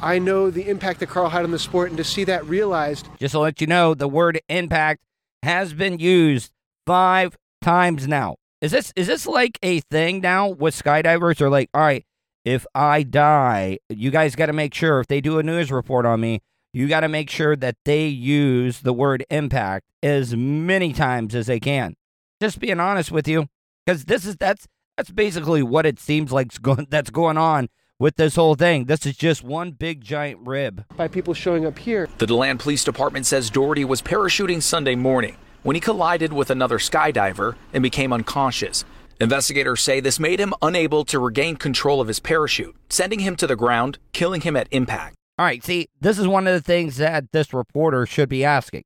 I 0.00 0.18
know 0.18 0.50
the 0.50 0.68
impact 0.68 1.00
that 1.00 1.08
Carl 1.08 1.30
had 1.30 1.44
on 1.44 1.50
the 1.50 1.58
sport, 1.58 1.90
and 1.90 1.98
to 1.98 2.04
see 2.04 2.24
that 2.24 2.44
realized. 2.46 3.08
Just 3.18 3.32
to 3.32 3.38
let 3.38 3.60
you 3.60 3.66
know, 3.66 3.94
the 3.94 4.08
word 4.08 4.40
impact 4.48 5.02
has 5.42 5.72
been 5.74 5.98
used 5.98 6.50
five 6.86 7.36
times 7.60 8.08
now. 8.08 8.36
Is 8.60 8.70
this 8.70 8.92
is 8.94 9.08
this 9.08 9.26
like 9.26 9.58
a 9.62 9.80
thing 9.80 10.20
now 10.20 10.48
with 10.48 10.80
skydivers? 10.80 11.40
Or 11.40 11.50
like, 11.50 11.68
all 11.74 11.82
right, 11.82 12.04
if 12.44 12.66
I 12.74 13.02
die, 13.02 13.78
you 13.88 14.10
guys 14.10 14.36
got 14.36 14.46
to 14.46 14.52
make 14.52 14.74
sure 14.74 15.00
if 15.00 15.06
they 15.06 15.20
do 15.20 15.38
a 15.38 15.42
news 15.42 15.70
report 15.70 16.06
on 16.06 16.20
me, 16.20 16.40
you 16.72 16.88
got 16.88 17.00
to 17.00 17.08
make 17.08 17.28
sure 17.28 17.54
that 17.56 17.76
they 17.84 18.06
use 18.06 18.80
the 18.80 18.92
word 18.92 19.24
impact 19.30 19.86
as 20.02 20.34
many 20.34 20.92
times 20.92 21.34
as 21.34 21.46
they 21.46 21.60
can. 21.60 21.94
Just 22.40 22.58
being 22.58 22.80
honest 22.80 23.12
with 23.12 23.28
you, 23.28 23.46
because 23.84 24.06
this 24.06 24.24
is 24.24 24.36
that's 24.36 24.66
that's 24.96 25.10
basically 25.10 25.62
what 25.62 25.86
it 25.86 25.98
seems 25.98 26.32
like 26.32 26.52
that's 26.88 27.10
going 27.10 27.38
on 27.38 27.68
with 27.98 28.16
this 28.16 28.36
whole 28.36 28.54
thing. 28.54 28.86
This 28.86 29.06
is 29.06 29.16
just 29.16 29.44
one 29.44 29.72
big 29.72 30.00
giant 30.02 30.40
rib. 30.46 30.84
By 30.96 31.08
people 31.08 31.34
showing 31.34 31.66
up 31.66 31.78
here. 31.78 32.08
The 32.18 32.26
DeLand 32.26 32.60
Police 32.60 32.84
Department 32.84 33.26
says 33.26 33.50
Doherty 33.50 33.84
was 33.84 34.02
parachuting 34.02 34.62
Sunday 34.62 34.94
morning 34.94 35.36
when 35.62 35.76
he 35.76 35.80
collided 35.80 36.32
with 36.32 36.50
another 36.50 36.78
skydiver 36.78 37.54
and 37.72 37.82
became 37.82 38.12
unconscious. 38.12 38.84
Investigators 39.20 39.80
say 39.80 40.00
this 40.00 40.18
made 40.18 40.40
him 40.40 40.52
unable 40.62 41.04
to 41.04 41.20
regain 41.20 41.54
control 41.56 42.00
of 42.00 42.08
his 42.08 42.18
parachute, 42.18 42.74
sending 42.88 43.20
him 43.20 43.36
to 43.36 43.46
the 43.46 43.54
ground, 43.54 43.98
killing 44.12 44.40
him 44.40 44.56
at 44.56 44.66
impact. 44.72 45.14
All 45.38 45.46
right, 45.46 45.64
see, 45.64 45.88
this 46.00 46.18
is 46.18 46.28
one 46.28 46.46
of 46.46 46.52
the 46.52 46.60
things 46.60 46.98
that 46.98 47.32
this 47.32 47.54
reporter 47.54 48.04
should 48.06 48.28
be 48.28 48.44
asking. 48.44 48.84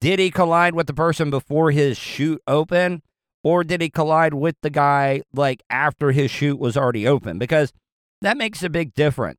Did 0.00 0.18
he 0.18 0.30
collide 0.30 0.74
with 0.74 0.86
the 0.86 0.94
person 0.94 1.30
before 1.30 1.70
his 1.70 1.96
chute 1.96 2.42
opened? 2.46 3.02
Or 3.44 3.62
did 3.62 3.80
he 3.80 3.88
collide 3.88 4.34
with 4.34 4.56
the 4.62 4.70
guy 4.70 5.22
like 5.32 5.62
after 5.70 6.10
his 6.10 6.30
chute 6.30 6.58
was 6.58 6.76
already 6.76 7.06
open? 7.06 7.38
Because 7.38 7.72
that 8.20 8.36
makes 8.36 8.62
a 8.62 8.68
big 8.68 8.94
difference. 8.94 9.38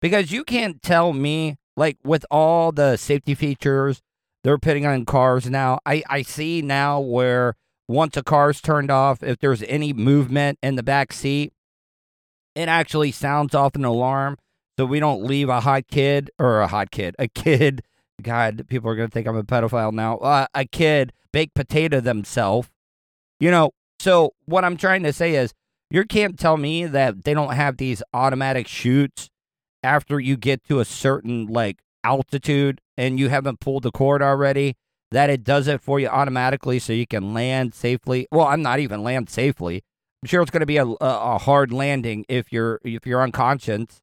Because 0.00 0.32
you 0.32 0.44
can't 0.44 0.82
tell 0.82 1.12
me, 1.12 1.56
like, 1.76 1.98
with 2.04 2.24
all 2.30 2.72
the 2.72 2.96
safety 2.96 3.34
features 3.34 4.00
they're 4.44 4.58
putting 4.58 4.86
on 4.86 5.04
cars 5.04 5.50
now, 5.50 5.80
I, 5.84 6.02
I 6.08 6.22
see 6.22 6.62
now 6.62 7.00
where 7.00 7.54
once 7.86 8.16
a 8.16 8.22
car's 8.22 8.60
turned 8.60 8.90
off, 8.90 9.22
if 9.22 9.38
there's 9.38 9.62
any 9.64 9.92
movement 9.92 10.58
in 10.62 10.76
the 10.76 10.82
back 10.82 11.12
seat, 11.12 11.52
it 12.54 12.68
actually 12.68 13.12
sounds 13.12 13.54
off 13.54 13.74
an 13.74 13.84
alarm 13.84 14.36
so 14.78 14.84
we 14.84 15.00
don't 15.00 15.24
leave 15.24 15.48
a 15.48 15.60
hot 15.60 15.88
kid 15.88 16.30
or 16.38 16.60
a 16.60 16.68
hot 16.68 16.92
kid, 16.92 17.16
a 17.18 17.26
kid. 17.26 17.82
God, 18.22 18.68
people 18.68 18.88
are 18.88 18.94
going 18.94 19.08
to 19.08 19.12
think 19.12 19.26
I'm 19.26 19.36
a 19.36 19.42
pedophile 19.42 19.92
now. 19.92 20.18
Uh, 20.18 20.46
a 20.54 20.66
kid 20.66 21.12
baked 21.32 21.54
potato 21.54 21.98
themselves. 21.98 22.68
You 23.40 23.50
know, 23.50 23.72
so 23.98 24.34
what 24.46 24.64
I'm 24.64 24.76
trying 24.76 25.02
to 25.02 25.12
say 25.12 25.34
is 25.34 25.52
you 25.90 26.04
can't 26.04 26.38
tell 26.38 26.56
me 26.56 26.86
that 26.86 27.24
they 27.24 27.34
don't 27.34 27.54
have 27.54 27.76
these 27.76 28.04
automatic 28.14 28.68
shoots 28.68 29.30
after 29.82 30.20
you 30.20 30.36
get 30.36 30.62
to 30.64 30.78
a 30.78 30.84
certain 30.84 31.46
like 31.46 31.80
altitude 32.04 32.80
and 32.96 33.18
you 33.18 33.30
haven't 33.30 33.58
pulled 33.58 33.82
the 33.82 33.90
cord 33.90 34.22
already 34.22 34.76
that 35.10 35.28
it 35.28 35.42
does 35.42 35.66
it 35.66 35.80
for 35.80 35.98
you 35.98 36.06
automatically 36.06 36.78
so 36.78 36.92
you 36.92 37.06
can 37.06 37.34
land 37.34 37.74
safely. 37.74 38.28
Well, 38.30 38.46
I'm 38.46 38.62
not 38.62 38.78
even 38.78 39.02
land 39.02 39.28
safely. 39.28 39.82
I'm 40.22 40.28
sure 40.28 40.40
it's 40.40 40.52
going 40.52 40.60
to 40.60 40.66
be 40.66 40.76
a, 40.76 40.86
a, 40.86 40.96
a 41.00 41.38
hard 41.38 41.72
landing 41.72 42.24
if 42.28 42.52
you're 42.52 42.80
if 42.84 43.06
you're 43.06 43.22
unconscious 43.22 44.00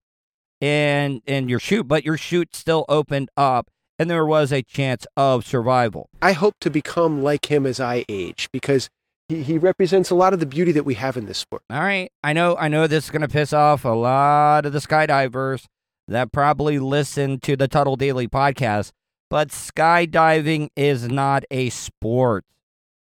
and 0.62 1.22
and 1.28 1.50
your 1.50 1.60
chute, 1.60 1.88
but 1.88 2.06
your 2.06 2.18
chute 2.18 2.56
still 2.56 2.86
opened 2.90 3.30
up 3.36 3.70
and 3.98 4.10
there 4.10 4.26
was 4.26 4.52
a 4.52 4.62
chance 4.62 5.06
of 5.16 5.46
survival. 5.46 6.10
I 6.22 6.34
hope 6.34 6.56
to 6.62 6.70
become 6.70 7.24
like 7.24 7.50
him 7.50 7.66
as 7.66 7.80
I 7.80 8.06
age 8.10 8.50
because 8.52 8.90
he, 9.30 9.44
he 9.44 9.58
represents 9.58 10.10
a 10.10 10.16
lot 10.16 10.34
of 10.34 10.40
the 10.40 10.46
beauty 10.46 10.72
that 10.74 10.84
we 10.84 10.96
have 10.96 11.18
in 11.18 11.26
this 11.26 11.38
sport. 11.38 11.64
All 11.70 11.80
right. 11.80 12.12
I 12.24 12.34
know 12.34 12.56
I 12.58 12.68
know 12.68 12.88
this 12.88 13.06
is 13.06 13.12
gonna 13.12 13.28
piss 13.28 13.54
off 13.54 13.86
a 13.86 13.90
lot 13.90 14.66
of 14.66 14.74
the 14.74 14.80
skydivers 14.80 15.66
that 16.08 16.32
probably 16.32 16.80
listen 16.80 17.40
to 17.42 17.56
the 17.56 17.68
Tuddle 17.68 17.96
Daily 17.96 18.28
podcast, 18.28 18.92
but 19.30 19.50
skydiving 19.50 20.70
is 20.76 21.08
not 21.08 21.44
a 21.50 21.70
sport. 21.70 22.46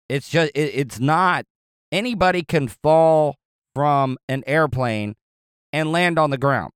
It's 0.08 0.28
just 0.28 0.50
it, 0.54 0.72
it's 0.74 0.98
not 0.98 1.44
anybody 1.92 2.42
can 2.42 2.68
fall 2.68 3.36
from 3.74 4.18
an 4.28 4.42
airplane 4.46 5.14
and 5.72 5.92
land 5.92 6.18
on 6.18 6.30
the 6.30 6.38
ground 6.38 6.72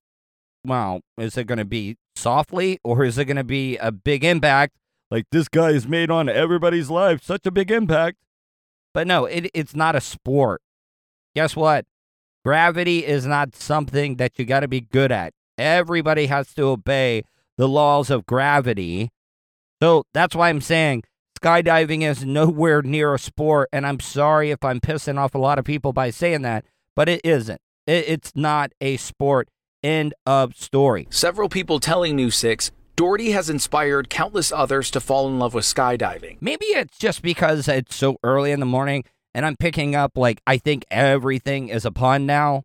well, 0.65 1.01
is 1.17 1.37
it 1.37 1.45
going 1.45 1.57
to 1.57 1.65
be 1.65 1.97
softly 2.15 2.79
or 2.83 3.03
is 3.03 3.17
it 3.17 3.25
going 3.25 3.37
to 3.37 3.43
be 3.43 3.77
a 3.77 3.91
big 3.91 4.23
impact? 4.23 4.75
Like 5.11 5.25
this 5.31 5.47
guy 5.47 5.73
has 5.73 5.87
made 5.87 6.09
on 6.09 6.29
everybody's 6.29 6.89
life 6.89 7.23
such 7.23 7.45
a 7.45 7.51
big 7.51 7.69
impact. 7.69 8.17
But 8.93 9.07
no, 9.07 9.25
it, 9.25 9.49
it's 9.53 9.75
not 9.75 9.95
a 9.95 10.01
sport. 10.01 10.61
Guess 11.35 11.55
what? 11.55 11.85
Gravity 12.45 13.05
is 13.05 13.25
not 13.25 13.55
something 13.55 14.17
that 14.17 14.37
you 14.37 14.45
got 14.45 14.61
to 14.61 14.67
be 14.67 14.81
good 14.81 15.11
at. 15.11 15.33
Everybody 15.57 16.27
has 16.27 16.53
to 16.55 16.63
obey 16.63 17.23
the 17.57 17.67
laws 17.67 18.09
of 18.09 18.25
gravity. 18.25 19.09
So 19.81 20.03
that's 20.13 20.35
why 20.35 20.49
I'm 20.49 20.61
saying 20.61 21.03
skydiving 21.39 22.03
is 22.03 22.25
nowhere 22.25 22.81
near 22.81 23.13
a 23.13 23.19
sport. 23.19 23.69
And 23.71 23.85
I'm 23.85 23.99
sorry 23.99 24.51
if 24.51 24.63
I'm 24.63 24.79
pissing 24.79 25.17
off 25.17 25.35
a 25.35 25.39
lot 25.39 25.59
of 25.59 25.65
people 25.65 25.93
by 25.93 26.09
saying 26.09 26.41
that, 26.41 26.65
but 26.95 27.09
it 27.09 27.21
isn't. 27.23 27.61
It, 27.87 28.05
it's 28.07 28.31
not 28.35 28.71
a 28.81 28.97
sport. 28.97 29.49
End 29.83 30.13
of 30.25 30.55
story. 30.55 31.07
Several 31.09 31.49
people 31.49 31.79
telling 31.79 32.15
News 32.15 32.35
6 32.35 32.71
Doherty 32.95 33.31
has 33.31 33.49
inspired 33.49 34.09
countless 34.09 34.51
others 34.51 34.91
to 34.91 34.99
fall 34.99 35.27
in 35.27 35.39
love 35.39 35.55
with 35.55 35.65
skydiving. 35.65 36.37
Maybe 36.41 36.65
it's 36.67 36.97
just 36.99 37.23
because 37.23 37.67
it's 37.67 37.95
so 37.95 38.17
early 38.23 38.51
in 38.51 38.59
the 38.59 38.67
morning 38.67 39.03
and 39.33 39.45
I'm 39.45 39.55
picking 39.55 39.95
up 39.95 40.15
like 40.15 40.41
I 40.45 40.57
think 40.57 40.85
everything 40.91 41.69
is 41.69 41.85
a 41.85 41.91
pun 41.91 42.25
now. 42.25 42.63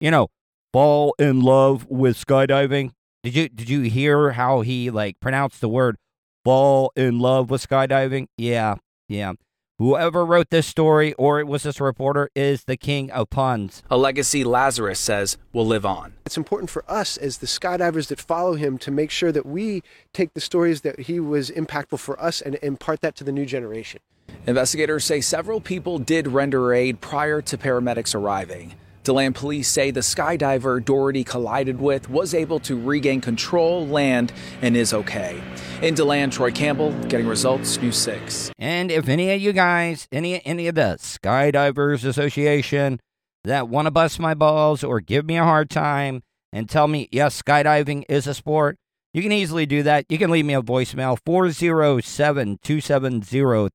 You 0.00 0.10
know, 0.10 0.28
fall 0.72 1.14
in 1.18 1.40
love 1.40 1.86
with 1.88 2.16
skydiving. 2.16 2.92
Did 3.24 3.34
you 3.34 3.48
did 3.48 3.68
you 3.68 3.80
hear 3.82 4.32
how 4.32 4.60
he 4.60 4.90
like 4.90 5.18
pronounced 5.20 5.60
the 5.60 5.68
word 5.68 5.96
fall 6.44 6.92
in 6.94 7.18
love 7.18 7.50
with 7.50 7.66
skydiving? 7.68 8.28
Yeah. 8.36 8.76
Yeah. 9.08 9.32
Whoever 9.78 10.24
wrote 10.24 10.48
this 10.48 10.66
story, 10.66 11.12
or 11.18 11.38
it 11.38 11.46
was 11.46 11.64
this 11.64 11.82
reporter, 11.82 12.30
is 12.34 12.64
the 12.64 12.78
king 12.78 13.10
of 13.10 13.28
puns. 13.28 13.82
A 13.90 13.98
legacy 13.98 14.42
Lazarus 14.42 14.98
says 14.98 15.36
will 15.52 15.66
live 15.66 15.84
on. 15.84 16.14
It's 16.24 16.38
important 16.38 16.70
for 16.70 16.82
us 16.90 17.18
as 17.18 17.38
the 17.38 17.46
skydivers 17.46 18.06
that 18.06 18.18
follow 18.18 18.54
him 18.54 18.78
to 18.78 18.90
make 18.90 19.10
sure 19.10 19.30
that 19.32 19.44
we 19.44 19.82
take 20.14 20.32
the 20.32 20.40
stories 20.40 20.80
that 20.80 21.00
he 21.00 21.20
was 21.20 21.50
impactful 21.50 21.98
for 21.98 22.18
us 22.18 22.40
and 22.40 22.54
impart 22.62 23.02
that 23.02 23.16
to 23.16 23.24
the 23.24 23.32
new 23.32 23.44
generation. 23.44 24.00
Investigators 24.46 25.04
say 25.04 25.20
several 25.20 25.60
people 25.60 25.98
did 25.98 26.28
render 26.28 26.72
aid 26.72 27.02
prior 27.02 27.42
to 27.42 27.58
paramedics 27.58 28.14
arriving. 28.14 28.76
DeLand 29.06 29.36
police 29.36 29.68
say 29.68 29.92
the 29.92 30.00
skydiver 30.00 30.84
Doherty 30.84 31.22
collided 31.22 31.80
with 31.80 32.10
was 32.10 32.34
able 32.34 32.58
to 32.58 32.76
regain 32.76 33.20
control, 33.20 33.86
land, 33.86 34.32
and 34.62 34.76
is 34.76 34.92
okay. 34.92 35.40
In 35.80 35.94
DeLand, 35.94 36.32
Troy 36.32 36.50
Campbell, 36.50 36.90
getting 37.04 37.28
results, 37.28 37.80
News 37.80 37.96
6. 37.98 38.50
And 38.58 38.90
if 38.90 39.08
any 39.08 39.30
of 39.30 39.40
you 39.40 39.52
guys, 39.52 40.08
any 40.10 40.44
any 40.44 40.66
of 40.66 40.74
the 40.74 40.96
Skydivers 40.98 42.04
Association 42.04 42.98
that 43.44 43.68
want 43.68 43.86
to 43.86 43.92
bust 43.92 44.18
my 44.18 44.34
balls 44.34 44.82
or 44.82 45.00
give 45.00 45.24
me 45.24 45.36
a 45.36 45.44
hard 45.44 45.70
time 45.70 46.24
and 46.52 46.68
tell 46.68 46.88
me, 46.88 47.08
yes, 47.12 47.40
skydiving 47.40 48.02
is 48.08 48.26
a 48.26 48.34
sport, 48.34 48.76
you 49.14 49.22
can 49.22 49.30
easily 49.30 49.66
do 49.66 49.84
that. 49.84 50.06
You 50.08 50.18
can 50.18 50.32
leave 50.32 50.46
me 50.46 50.54
a 50.54 50.62
voicemail, 50.62 51.16
407 51.24 52.58
270 52.60 53.20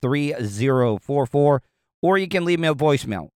3044, 0.01 1.63
or 2.01 2.17
you 2.17 2.27
can 2.27 2.43
leave 2.43 2.59
me 2.59 2.67
a 2.67 2.75
voicemail, 2.75 3.29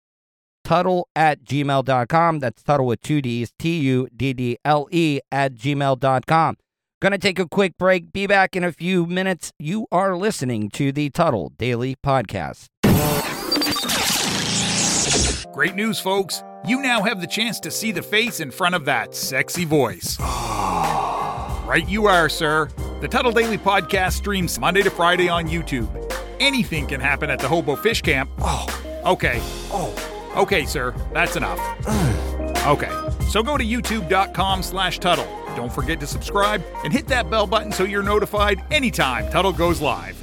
Tuddle 0.65 1.09
at 1.15 1.45
gmail.com. 1.45 2.39
That's 2.41 2.63
Tuddle 2.63 2.87
with 2.87 3.01
two 3.03 3.21
D's, 3.21 3.53
T 3.59 3.79
U 3.81 4.09
D 4.15 4.33
D 4.33 4.59
L 4.65 4.89
E 4.91 5.21
at 5.31 5.55
gmail.com. 5.55 6.57
Gonna 7.01 7.19
take 7.19 7.39
a 7.39 7.47
quick 7.47 7.77
break. 7.79 8.13
Be 8.13 8.27
back 8.27 8.57
in 8.57 8.65
a 8.65 8.73
few 8.73 9.07
minutes. 9.07 9.53
You 9.59 9.87
are 9.93 10.17
listening 10.17 10.71
to 10.71 10.91
the 10.91 11.11
Tuddle 11.11 11.53
Daily 11.59 11.97
Podcast. 11.97 12.69
Great 15.53 15.75
news, 15.75 16.01
folks. 16.01 16.43
You 16.67 16.81
now 16.81 17.03
have 17.03 17.21
the 17.21 17.27
chance 17.27 17.61
to 17.61 17.71
see 17.71 17.93
the 17.93 18.03
face 18.03 18.41
in 18.41 18.51
front 18.51 18.75
of 18.75 18.87
that 18.87 19.15
sexy 19.15 19.65
voice. 19.65 20.19
right, 20.21 21.85
you 21.87 22.07
are, 22.07 22.29
sir. 22.29 22.71
The 23.03 23.09
Tuddle 23.09 23.33
Daily 23.33 23.59
Podcast 23.59 24.15
streams 24.15 24.59
Monday 24.59 24.83
to 24.83 24.91
Friday 24.91 25.29
on 25.29 25.47
YouTube. 25.47 25.89
Anything 26.41 26.87
can 26.87 27.01
happen 27.01 27.31
at 27.31 27.39
the 27.39 27.49
Hobo 27.49 27.77
Fish 27.77 28.01
Camp. 28.03 28.31
Oh, 28.41 29.03
okay. 29.05 29.39
Oh. 29.71 30.14
Okay, 30.37 30.65
sir, 30.67 30.95
that's 31.13 31.37
enough. 31.37 31.61
Okay, 32.65 32.89
so 33.29 33.43
go 33.43 33.59
to 33.59 33.65
youtube.com 33.65 34.63
slash 34.63 34.99
Tuddle. 34.99 35.29
Don't 35.55 35.71
forget 35.71 36.01
to 36.01 36.07
subscribe 36.07 36.65
and 36.83 36.95
hit 36.95 37.07
that 37.09 37.29
bell 37.29 37.47
button 37.47 37.71
so 37.71 37.85
you're 37.85 38.03
notified 38.03 38.65
anytime 38.71 39.31
Tuddle 39.31 39.53
goes 39.53 39.83
live. 39.83 40.17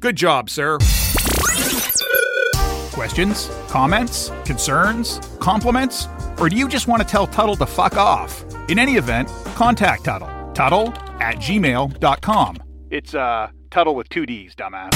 Good 0.00 0.16
job, 0.16 0.48
sir. 0.48 0.78
Questions? 2.94 3.50
Comments? 3.68 4.30
Concerns? 4.46 5.18
Compliments? 5.38 6.08
Or 6.38 6.48
do 6.48 6.56
you 6.56 6.66
just 6.66 6.88
want 6.88 7.02
to 7.02 7.06
tell 7.08 7.26
Tuddle 7.26 7.56
to 7.56 7.66
fuck 7.66 7.98
off? 7.98 8.42
In 8.70 8.78
any 8.78 8.94
event, 8.94 9.28
contact 9.54 10.04
Tuddle. 10.04 10.30
Tuddle 10.54 10.94
at 11.20 11.36
gmail.com. 11.36 12.56
It's, 12.90 13.14
uh, 13.14 13.48
Tuddle 13.70 13.94
with 13.94 14.08
two 14.08 14.24
D's, 14.24 14.54
dumbass. 14.54 14.94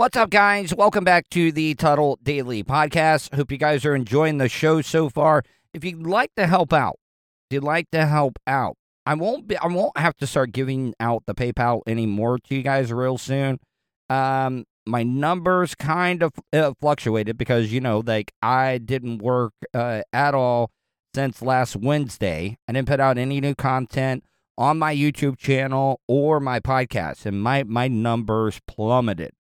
What's 0.00 0.16
up, 0.16 0.30
guys? 0.30 0.74
Welcome 0.74 1.04
back 1.04 1.28
to 1.28 1.52
the 1.52 1.74
Tuddle 1.74 2.18
Daily 2.22 2.64
Podcast. 2.64 3.34
Hope 3.34 3.52
you 3.52 3.58
guys 3.58 3.84
are 3.84 3.94
enjoying 3.94 4.38
the 4.38 4.48
show 4.48 4.80
so 4.80 5.10
far. 5.10 5.42
If 5.74 5.84
you'd 5.84 6.06
like 6.06 6.34
to 6.36 6.46
help 6.46 6.72
out, 6.72 6.96
if 7.50 7.56
you'd 7.56 7.64
like 7.64 7.90
to 7.90 8.06
help 8.06 8.38
out, 8.46 8.78
I 9.04 9.12
won't 9.12 9.46
be. 9.46 9.58
I 9.58 9.66
won't 9.66 9.98
have 9.98 10.16
to 10.16 10.26
start 10.26 10.52
giving 10.52 10.94
out 11.00 11.24
the 11.26 11.34
PayPal 11.34 11.82
anymore 11.86 12.38
to 12.38 12.54
you 12.54 12.62
guys 12.62 12.90
real 12.90 13.18
soon. 13.18 13.58
Um, 14.08 14.64
my 14.86 15.02
numbers 15.02 15.74
kind 15.74 16.22
of 16.22 16.32
uh, 16.50 16.72
fluctuated 16.80 17.36
because 17.36 17.70
you 17.70 17.82
know, 17.82 18.02
like 18.02 18.32
I 18.40 18.78
didn't 18.78 19.20
work 19.20 19.52
uh, 19.74 20.00
at 20.14 20.34
all 20.34 20.70
since 21.14 21.42
last 21.42 21.76
Wednesday. 21.76 22.56
I 22.66 22.72
didn't 22.72 22.88
put 22.88 23.00
out 23.00 23.18
any 23.18 23.38
new 23.38 23.54
content 23.54 24.24
on 24.56 24.78
my 24.78 24.96
YouTube 24.96 25.36
channel 25.36 26.00
or 26.08 26.40
my 26.40 26.58
podcast, 26.58 27.26
and 27.26 27.42
my 27.42 27.64
my 27.64 27.86
numbers 27.86 28.62
plummeted. 28.66 29.32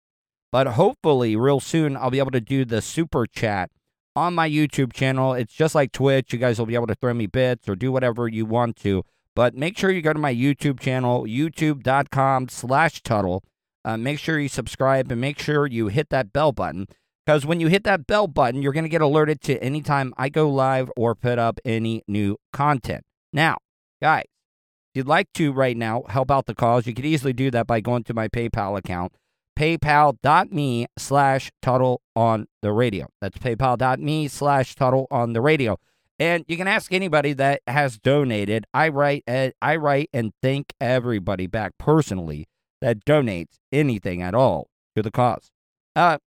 But 0.51 0.68
hopefully, 0.68 1.36
real 1.36 1.60
soon, 1.60 1.96
I'll 1.96 2.10
be 2.10 2.20
able 2.20 2.32
to 2.32 2.41
do 2.41 2.65
the 2.65 2.82
super 2.82 3.25
chat 3.25 3.70
on 4.15 4.34
my 4.34 4.50
YouTube 4.50 4.94
channel. 4.94 5.34
It's 5.34 5.53
just 5.53 5.75
like 5.75 5.91
Twitch. 5.91 6.34
You 6.34 6.39
guys 6.39 6.58
will 6.58 6.65
be 6.65 6.75
able 6.75 6.88
to 6.88 6.96
throw 6.96 7.13
me 7.13 7.27
bits 7.27 7.70
or 7.70 7.75
do 7.75 7.91
whatever 7.91 8.27
you 8.27 8.46
want 8.46 8.75
to. 8.77 9.03
But 9.36 9.56
make 9.56 9.77
sure 9.77 9.91
you 9.91 10.01
go 10.01 10.12
to 10.12 10.20
my 10.20 10.34
YouTube 10.34 10.79
channel, 10.79 11.24
youtube.com 11.24 12.50
slash 12.50 13.01
Tuddle. 13.03 13.44
Uh, 13.86 13.96
make 13.96 14.20
sure 14.20 14.39
you 14.39 14.50
subscribe 14.50 15.12
and 15.12 15.22
make 15.22 15.39
sure 15.39 15.65
you 15.65 15.88
hit 15.88 16.10
that 16.10 16.34
bell 16.34 16.51
button 16.51 16.88
Because 17.25 17.46
when 17.46 17.60
you 17.60 17.68
hit 17.68 17.84
that 17.84 18.08
bell 18.08 18.27
button, 18.27 18.62
you're 18.62 18.74
going 18.74 18.84
to 18.84 18.89
get 18.89 19.01
alerted 19.01 19.39
to 19.41 19.58
anytime 19.63 20.13
I 20.18 20.29
go 20.29 20.50
live 20.50 20.91
or 20.98 21.15
put 21.15 21.39
up 21.39 21.60
any 21.63 22.03
new 22.08 22.38
content. 22.51 23.03
Now, 23.32 23.58
guys, 24.01 24.25
if 24.25 24.96
you'd 24.96 25.08
like 25.08 25.32
to 25.36 25.53
right 25.53 25.77
now 25.77 26.03
help 26.10 26.32
out 26.32 26.48
the 26.48 26.56
cause, 26.56 26.88
you 26.88 26.94
could 26.96 27.06
easily 27.06 27.32
do 27.32 27.51
that 27.51 27.68
by 27.68 27.79
going 27.79 28.03
to 28.06 28.13
my 28.15 28.27
PayPal 28.27 28.77
account, 28.77 29.13
paypal.me 29.60 30.88
slash 30.98 31.51
Tuddle 31.62 32.01
on 32.16 32.48
the 32.62 32.72
radio. 32.72 33.08
That's 33.20 33.38
paypal.me 33.38 34.30
slash 34.30 34.75
Tuddle 34.75 35.06
on 35.12 35.34
the 35.34 35.42
radio. 35.42 35.78
And 36.18 36.46
you 36.48 36.56
can 36.56 36.68
ask 36.68 36.94
anybody 36.94 37.34
that 37.34 37.62
has 37.68 37.98
donated. 37.98 38.66
I 38.74 38.88
write, 38.88 39.24
uh, 39.28 39.50
I 39.62 39.75
write 39.75 40.10
and 40.13 40.32
thank 40.42 40.74
everybody 40.80 41.46
back 41.46 41.74
personally 41.78 42.48
that 42.82 43.04
donates 43.04 43.58
anything 43.72 44.22
at 44.22 44.34
all 44.34 44.70
to 44.96 45.01
the 45.01 45.12
cause. 45.12 45.51
Uh, 45.96 46.20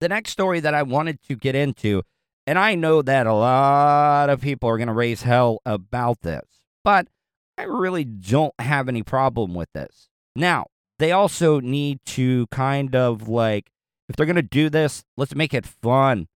the 0.00 0.08
next 0.08 0.30
story 0.30 0.60
that 0.60 0.74
I 0.74 0.82
wanted 0.82 1.22
to 1.28 1.34
get 1.34 1.54
into, 1.54 2.02
and 2.46 2.58
I 2.58 2.74
know 2.74 3.00
that 3.02 3.26
a 3.26 3.32
lot 3.32 4.28
of 4.28 4.40
people 4.42 4.68
are 4.68 4.76
going 4.76 4.88
to 4.88 4.94
raise 4.94 5.22
hell 5.22 5.60
about 5.64 6.20
this, 6.20 6.44
but 6.84 7.08
I 7.56 7.62
really 7.62 8.04
don't 8.04 8.54
have 8.58 8.88
any 8.88 9.02
problem 9.02 9.54
with 9.54 9.68
this. 9.72 10.08
Now, 10.36 10.66
they 10.98 11.12
also 11.12 11.60
need 11.60 12.00
to 12.06 12.46
kind 12.48 12.94
of 12.94 13.28
like, 13.28 13.70
if 14.08 14.16
they're 14.16 14.26
going 14.26 14.36
to 14.36 14.42
do 14.42 14.70
this, 14.70 15.04
let's 15.16 15.34
make 15.34 15.54
it 15.54 15.66
fun. 15.66 16.28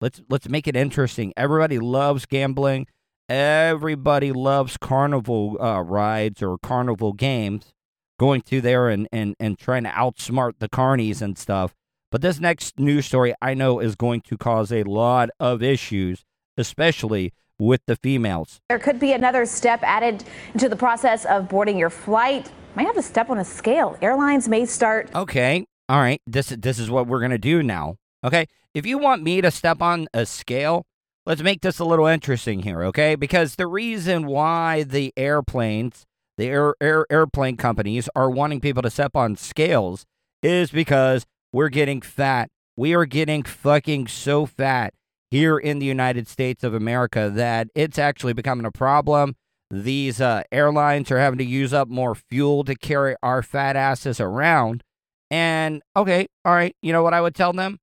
Let's 0.00 0.20
let's 0.28 0.48
make 0.48 0.68
it 0.68 0.76
interesting. 0.76 1.32
Everybody 1.36 1.78
loves 1.78 2.26
gambling. 2.26 2.86
Everybody 3.28 4.32
loves 4.32 4.76
carnival 4.76 5.56
uh, 5.58 5.80
rides 5.80 6.42
or 6.42 6.58
carnival 6.58 7.14
games, 7.14 7.72
going 8.18 8.42
through 8.42 8.60
there 8.60 8.90
and, 8.90 9.08
and, 9.10 9.34
and 9.40 9.58
trying 9.58 9.84
to 9.84 9.90
outsmart 9.90 10.58
the 10.58 10.68
carnies 10.68 11.22
and 11.22 11.38
stuff. 11.38 11.74
But 12.12 12.20
this 12.20 12.38
next 12.38 12.78
news 12.78 13.06
story 13.06 13.34
I 13.40 13.54
know 13.54 13.80
is 13.80 13.96
going 13.96 14.20
to 14.22 14.36
cause 14.36 14.70
a 14.70 14.82
lot 14.82 15.30
of 15.40 15.62
issues, 15.62 16.24
especially 16.58 17.32
with 17.58 17.80
the 17.86 17.96
females. 17.96 18.60
There 18.68 18.78
could 18.78 19.00
be 19.00 19.12
another 19.12 19.46
step 19.46 19.80
added 19.82 20.24
to 20.58 20.68
the 20.68 20.76
process 20.76 21.24
of 21.24 21.48
boarding 21.48 21.78
your 21.78 21.90
flight. 21.90 22.52
Might 22.74 22.86
have 22.86 22.96
to 22.96 23.02
step 23.02 23.30
on 23.30 23.38
a 23.38 23.44
scale. 23.44 23.96
Airlines 24.02 24.48
may 24.48 24.66
start. 24.66 25.08
Okay, 25.14 25.64
all 25.88 26.00
right. 26.00 26.20
This 26.26 26.48
this 26.48 26.78
is 26.78 26.90
what 26.90 27.06
we're 27.06 27.20
gonna 27.20 27.38
do 27.38 27.62
now. 27.62 27.96
Okay, 28.24 28.46
if 28.74 28.84
you 28.84 28.98
want 28.98 29.22
me 29.22 29.40
to 29.40 29.50
step 29.50 29.80
on 29.80 30.08
a 30.12 30.26
scale, 30.26 30.84
let's 31.24 31.42
make 31.42 31.60
this 31.60 31.78
a 31.78 31.84
little 31.84 32.06
interesting 32.06 32.62
here. 32.62 32.82
Okay, 32.84 33.14
because 33.14 33.54
the 33.54 33.68
reason 33.68 34.26
why 34.26 34.82
the 34.82 35.12
airplanes, 35.16 36.04
the 36.36 36.48
air, 36.48 36.74
air 36.80 37.06
airplane 37.10 37.56
companies 37.56 38.08
are 38.16 38.28
wanting 38.28 38.60
people 38.60 38.82
to 38.82 38.90
step 38.90 39.14
on 39.14 39.36
scales 39.36 40.04
is 40.42 40.72
because 40.72 41.24
we're 41.52 41.68
getting 41.68 42.00
fat. 42.00 42.50
We 42.76 42.92
are 42.94 43.06
getting 43.06 43.44
fucking 43.44 44.08
so 44.08 44.46
fat 44.46 44.94
here 45.30 45.58
in 45.58 45.78
the 45.78 45.86
United 45.86 46.26
States 46.26 46.64
of 46.64 46.74
America 46.74 47.30
that 47.32 47.68
it's 47.76 48.00
actually 48.00 48.32
becoming 48.32 48.66
a 48.66 48.72
problem. 48.72 49.36
These 49.82 50.20
uh, 50.20 50.44
airlines 50.52 51.10
are 51.10 51.18
having 51.18 51.38
to 51.38 51.44
use 51.44 51.72
up 51.72 51.88
more 51.88 52.14
fuel 52.14 52.62
to 52.62 52.76
carry 52.76 53.16
our 53.24 53.42
fat 53.42 53.74
asses 53.74 54.20
around. 54.20 54.84
And 55.32 55.82
okay, 55.96 56.28
all 56.44 56.54
right, 56.54 56.76
you 56.80 56.92
know 56.92 57.02
what 57.02 57.12
I 57.12 57.20
would 57.20 57.34
tell 57.34 57.52
them? 57.52 57.80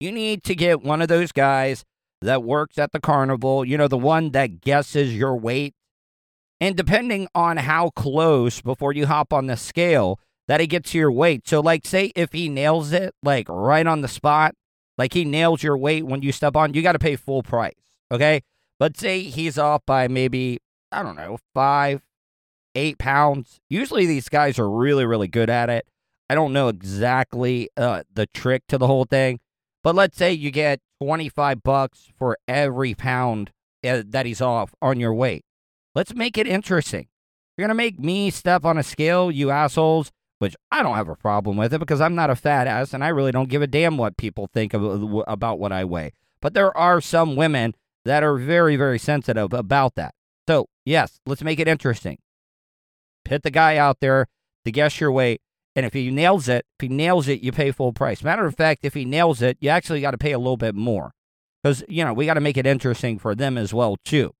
You 0.00 0.10
need 0.10 0.42
to 0.44 0.54
get 0.54 0.82
one 0.82 1.02
of 1.02 1.08
those 1.08 1.32
guys 1.32 1.84
that 2.22 2.42
works 2.42 2.78
at 2.78 2.92
the 2.92 3.00
carnival, 3.00 3.62
you 3.62 3.76
know, 3.76 3.88
the 3.88 3.98
one 3.98 4.30
that 4.30 4.62
guesses 4.62 5.14
your 5.14 5.36
weight. 5.36 5.74
And 6.60 6.76
depending 6.76 7.28
on 7.34 7.58
how 7.58 7.90
close 7.90 8.62
before 8.62 8.94
you 8.94 9.04
hop 9.04 9.32
on 9.34 9.46
the 9.46 9.56
scale 9.58 10.18
that 10.48 10.60
he 10.60 10.66
gets 10.66 10.92
to 10.92 10.98
your 10.98 11.12
weight. 11.12 11.46
So, 11.46 11.60
like, 11.60 11.86
say 11.86 12.10
if 12.16 12.32
he 12.32 12.48
nails 12.48 12.92
it, 12.92 13.14
like 13.22 13.48
right 13.50 13.86
on 13.86 14.00
the 14.00 14.08
spot, 14.08 14.54
like 14.96 15.12
he 15.12 15.26
nails 15.26 15.62
your 15.62 15.76
weight 15.76 16.06
when 16.06 16.22
you 16.22 16.32
step 16.32 16.56
on, 16.56 16.72
you 16.72 16.80
got 16.80 16.92
to 16.92 16.98
pay 16.98 17.16
full 17.16 17.42
price. 17.42 17.74
Okay. 18.10 18.42
But 18.78 18.96
say 18.96 19.20
he's 19.24 19.58
off 19.58 19.82
by 19.86 20.08
maybe, 20.08 20.58
I 20.94 21.02
don't 21.02 21.16
know, 21.16 21.38
five, 21.52 22.02
eight 22.74 22.98
pounds. 22.98 23.60
Usually 23.68 24.06
these 24.06 24.28
guys 24.28 24.58
are 24.58 24.70
really, 24.70 25.04
really 25.04 25.28
good 25.28 25.50
at 25.50 25.68
it. 25.68 25.86
I 26.30 26.34
don't 26.34 26.52
know 26.52 26.68
exactly 26.68 27.68
uh, 27.76 28.04
the 28.12 28.26
trick 28.26 28.62
to 28.68 28.78
the 28.78 28.86
whole 28.86 29.04
thing, 29.04 29.40
but 29.82 29.94
let's 29.94 30.16
say 30.16 30.32
you 30.32 30.50
get 30.50 30.80
25 31.02 31.62
bucks 31.62 32.10
for 32.16 32.38
every 32.48 32.94
pound 32.94 33.50
uh, 33.84 34.02
that 34.06 34.24
he's 34.24 34.40
off 34.40 34.74
on 34.80 35.00
your 35.00 35.12
weight. 35.12 35.44
Let's 35.94 36.14
make 36.14 36.38
it 36.38 36.46
interesting. 36.46 37.08
You're 37.56 37.66
going 37.66 37.76
to 37.76 37.82
make 37.82 38.00
me 38.00 38.30
step 38.30 38.64
on 38.64 38.78
a 38.78 38.82
scale, 38.82 39.30
you 39.30 39.50
assholes, 39.50 40.10
which 40.38 40.56
I 40.70 40.82
don't 40.82 40.96
have 40.96 41.08
a 41.08 41.16
problem 41.16 41.56
with 41.56 41.74
it 41.74 41.78
because 41.78 42.00
I'm 42.00 42.14
not 42.14 42.30
a 42.30 42.36
fat 42.36 42.66
ass 42.66 42.94
and 42.94 43.04
I 43.04 43.08
really 43.08 43.32
don't 43.32 43.48
give 43.48 43.62
a 43.62 43.66
damn 43.66 43.96
what 43.96 44.16
people 44.16 44.48
think 44.52 44.74
of, 44.74 45.22
about 45.26 45.58
what 45.58 45.72
I 45.72 45.84
weigh. 45.84 46.12
But 46.40 46.54
there 46.54 46.76
are 46.76 47.00
some 47.00 47.36
women 47.36 47.74
that 48.04 48.22
are 48.22 48.36
very, 48.36 48.76
very 48.76 48.98
sensitive 48.98 49.52
about 49.52 49.94
that. 49.96 50.14
So, 50.46 50.66
yes, 50.84 51.20
let's 51.26 51.42
make 51.42 51.58
it 51.58 51.68
interesting. 51.68 52.18
Pit 53.24 53.42
the 53.42 53.50
guy 53.50 53.76
out 53.76 54.00
there 54.00 54.26
to 54.64 54.72
guess 54.72 55.00
your 55.00 55.10
weight. 55.10 55.40
And 55.76 55.84
if 55.84 55.92
he 55.92 56.10
nails 56.10 56.48
it, 56.48 56.66
if 56.78 56.88
he 56.88 56.88
nails 56.88 57.26
it, 57.26 57.42
you 57.42 57.50
pay 57.50 57.72
full 57.72 57.92
price. 57.92 58.22
Matter 58.22 58.46
of 58.46 58.54
fact, 58.54 58.84
if 58.84 58.94
he 58.94 59.04
nails 59.04 59.42
it, 59.42 59.56
you 59.60 59.70
actually 59.70 60.00
got 60.00 60.12
to 60.12 60.18
pay 60.18 60.32
a 60.32 60.38
little 60.38 60.56
bit 60.56 60.74
more 60.74 61.12
because, 61.62 61.82
you 61.88 62.04
know, 62.04 62.12
we 62.12 62.26
got 62.26 62.34
to 62.34 62.40
make 62.40 62.56
it 62.56 62.66
interesting 62.66 63.18
for 63.18 63.34
them 63.34 63.58
as 63.58 63.74
well, 63.74 63.96
too. 64.04 64.34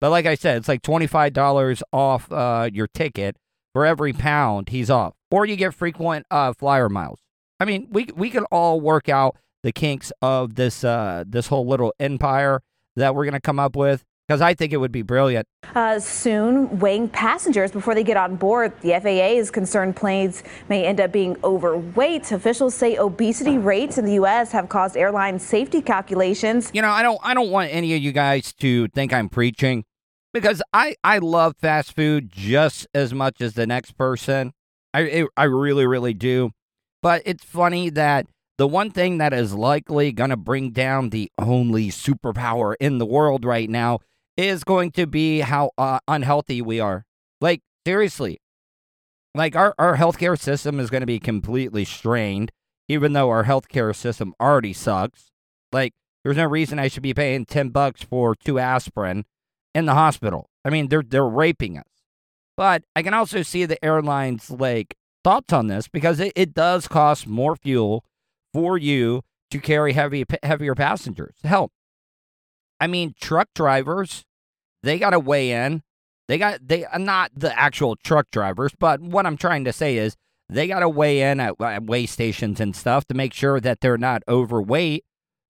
But 0.00 0.10
like 0.10 0.26
I 0.26 0.36
said, 0.36 0.58
it's 0.58 0.68
like 0.68 0.82
$25 0.82 1.82
off 1.92 2.30
uh, 2.30 2.70
your 2.72 2.86
ticket 2.86 3.36
for 3.72 3.84
every 3.84 4.12
pound 4.12 4.68
he's 4.68 4.90
off. 4.90 5.14
Or 5.30 5.44
you 5.44 5.56
get 5.56 5.74
frequent 5.74 6.26
uh, 6.30 6.52
flyer 6.52 6.88
miles. 6.88 7.20
I 7.58 7.64
mean, 7.64 7.88
we, 7.90 8.08
we 8.14 8.30
can 8.30 8.44
all 8.44 8.80
work 8.80 9.08
out 9.08 9.36
the 9.64 9.72
kinks 9.72 10.12
of 10.22 10.54
this, 10.54 10.84
uh, 10.84 11.24
this 11.26 11.48
whole 11.48 11.66
little 11.66 11.92
empire 11.98 12.60
that 12.94 13.14
we're 13.16 13.24
going 13.24 13.34
to 13.34 13.40
come 13.40 13.58
up 13.58 13.74
with 13.74 14.04
because 14.28 14.42
I 14.42 14.52
think 14.52 14.74
it 14.74 14.76
would 14.76 14.92
be 14.92 15.00
brilliant. 15.00 15.48
Uh, 15.74 15.98
soon, 15.98 16.78
weighing 16.78 17.08
passengers 17.08 17.72
before 17.72 17.94
they 17.94 18.04
get 18.04 18.18
on 18.18 18.36
board. 18.36 18.78
The 18.82 18.90
FAA 18.90 19.38
is 19.38 19.50
concerned 19.50 19.96
planes 19.96 20.42
may 20.68 20.84
end 20.84 21.00
up 21.00 21.12
being 21.12 21.36
overweight. 21.42 22.30
Officials 22.30 22.74
say 22.74 22.98
obesity 22.98 23.56
rates 23.56 23.96
in 23.96 24.04
the 24.04 24.14
U.S. 24.14 24.52
have 24.52 24.68
caused 24.68 24.96
airline 24.96 25.38
safety 25.38 25.80
calculations. 25.80 26.70
You 26.74 26.82
know, 26.82 26.90
I 26.90 27.02
don't, 27.02 27.18
I 27.22 27.32
don't 27.32 27.50
want 27.50 27.72
any 27.72 27.94
of 27.94 28.02
you 28.02 28.12
guys 28.12 28.52
to 28.54 28.88
think 28.88 29.14
I'm 29.14 29.30
preaching 29.30 29.84
because 30.34 30.62
I, 30.74 30.96
I 31.02 31.18
love 31.18 31.56
fast 31.58 31.96
food 31.96 32.30
just 32.30 32.86
as 32.92 33.14
much 33.14 33.40
as 33.40 33.54
the 33.54 33.66
next 33.66 33.92
person. 33.92 34.52
I, 34.92 35.26
I 35.36 35.44
really, 35.44 35.86
really 35.86 36.14
do. 36.14 36.50
But 37.02 37.22
it's 37.24 37.44
funny 37.44 37.88
that 37.90 38.26
the 38.58 38.66
one 38.66 38.90
thing 38.90 39.18
that 39.18 39.32
is 39.32 39.54
likely 39.54 40.12
going 40.12 40.30
to 40.30 40.36
bring 40.36 40.70
down 40.70 41.10
the 41.10 41.30
only 41.38 41.88
superpower 41.88 42.74
in 42.80 42.98
the 42.98 43.06
world 43.06 43.44
right 43.44 43.70
now 43.70 44.00
is 44.38 44.62
going 44.62 44.92
to 44.92 45.06
be 45.06 45.40
how 45.40 45.72
uh, 45.76 45.98
unhealthy 46.06 46.62
we 46.62 46.78
are. 46.78 47.04
Like, 47.40 47.60
seriously. 47.84 48.38
Like, 49.34 49.56
our, 49.56 49.74
our 49.78 49.96
healthcare 49.96 50.38
system 50.38 50.78
is 50.78 50.90
going 50.90 51.00
to 51.00 51.06
be 51.06 51.18
completely 51.18 51.84
strained, 51.84 52.52
even 52.88 53.12
though 53.12 53.28
our 53.28 53.44
healthcare 53.44 53.94
system 53.94 54.32
already 54.40 54.72
sucks. 54.72 55.32
Like, 55.72 55.92
there's 56.22 56.36
no 56.36 56.46
reason 56.46 56.78
I 56.78 56.86
should 56.86 57.02
be 57.02 57.12
paying 57.12 57.46
10 57.46 57.70
bucks 57.70 58.02
for 58.02 58.36
two 58.36 58.60
aspirin 58.60 59.24
in 59.74 59.86
the 59.86 59.94
hospital. 59.94 60.48
I 60.64 60.70
mean, 60.70 60.88
they're, 60.88 61.02
they're 61.02 61.26
raping 61.26 61.76
us. 61.76 61.84
But 62.56 62.84
I 62.94 63.02
can 63.02 63.14
also 63.14 63.42
see 63.42 63.64
the 63.64 63.82
airlines' 63.84 64.50
like 64.50 64.96
thoughts 65.22 65.52
on 65.52 65.68
this 65.68 65.86
because 65.86 66.18
it, 66.18 66.32
it 66.34 66.54
does 66.54 66.88
cost 66.88 67.26
more 67.26 67.54
fuel 67.54 68.04
for 68.52 68.76
you 68.76 69.22
to 69.50 69.60
carry 69.60 69.92
heavy 69.92 70.24
heavier 70.42 70.74
passengers. 70.74 71.36
Hell, 71.44 71.70
I 72.80 72.86
mean, 72.86 73.14
truck 73.20 73.48
drivers 73.54 74.24
they 74.82 74.98
got 74.98 75.10
to 75.10 75.18
weigh 75.18 75.50
in. 75.50 75.82
They 76.28 76.38
got 76.38 76.66
they 76.66 76.84
uh, 76.84 76.98
not 76.98 77.30
the 77.34 77.58
actual 77.58 77.96
truck 77.96 78.30
drivers, 78.30 78.72
but 78.78 79.00
what 79.00 79.26
I'm 79.26 79.36
trying 79.36 79.64
to 79.64 79.72
say 79.72 79.96
is 79.96 80.16
they 80.48 80.66
got 80.66 80.80
to 80.80 80.88
weigh 80.88 81.22
in 81.22 81.40
at, 81.40 81.60
at 81.60 81.84
weigh 81.84 82.06
stations 82.06 82.60
and 82.60 82.76
stuff 82.76 83.06
to 83.06 83.14
make 83.14 83.32
sure 83.32 83.60
that 83.60 83.80
they're 83.80 83.98
not 83.98 84.22
overweight. 84.28 85.04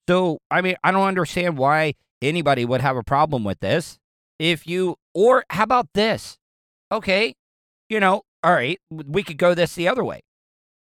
So, 0.09 0.39
I 0.51 0.61
mean, 0.61 0.77
I 0.83 0.91
don't 0.91 1.07
understand 1.07 1.59
why 1.59 1.95
anybody 2.23 2.65
would 2.65 2.81
have 2.81 2.97
a 2.97 3.03
problem 3.03 3.45
with 3.45 3.61
this. 3.61 3.99
If 4.39 4.67
you 4.67 4.97
or 5.15 5.45
how 5.51 5.65
about 5.65 5.89
this? 5.95 6.39
Okay, 6.91 7.35
you 7.89 8.01
know, 8.01 8.23
all 8.43 8.53
right, 8.53 8.79
we 8.91 9.23
could 9.23 9.37
go 9.37 9.55
this 9.55 9.75
the 9.75 9.89
other 9.89 10.05
way. 10.05 10.23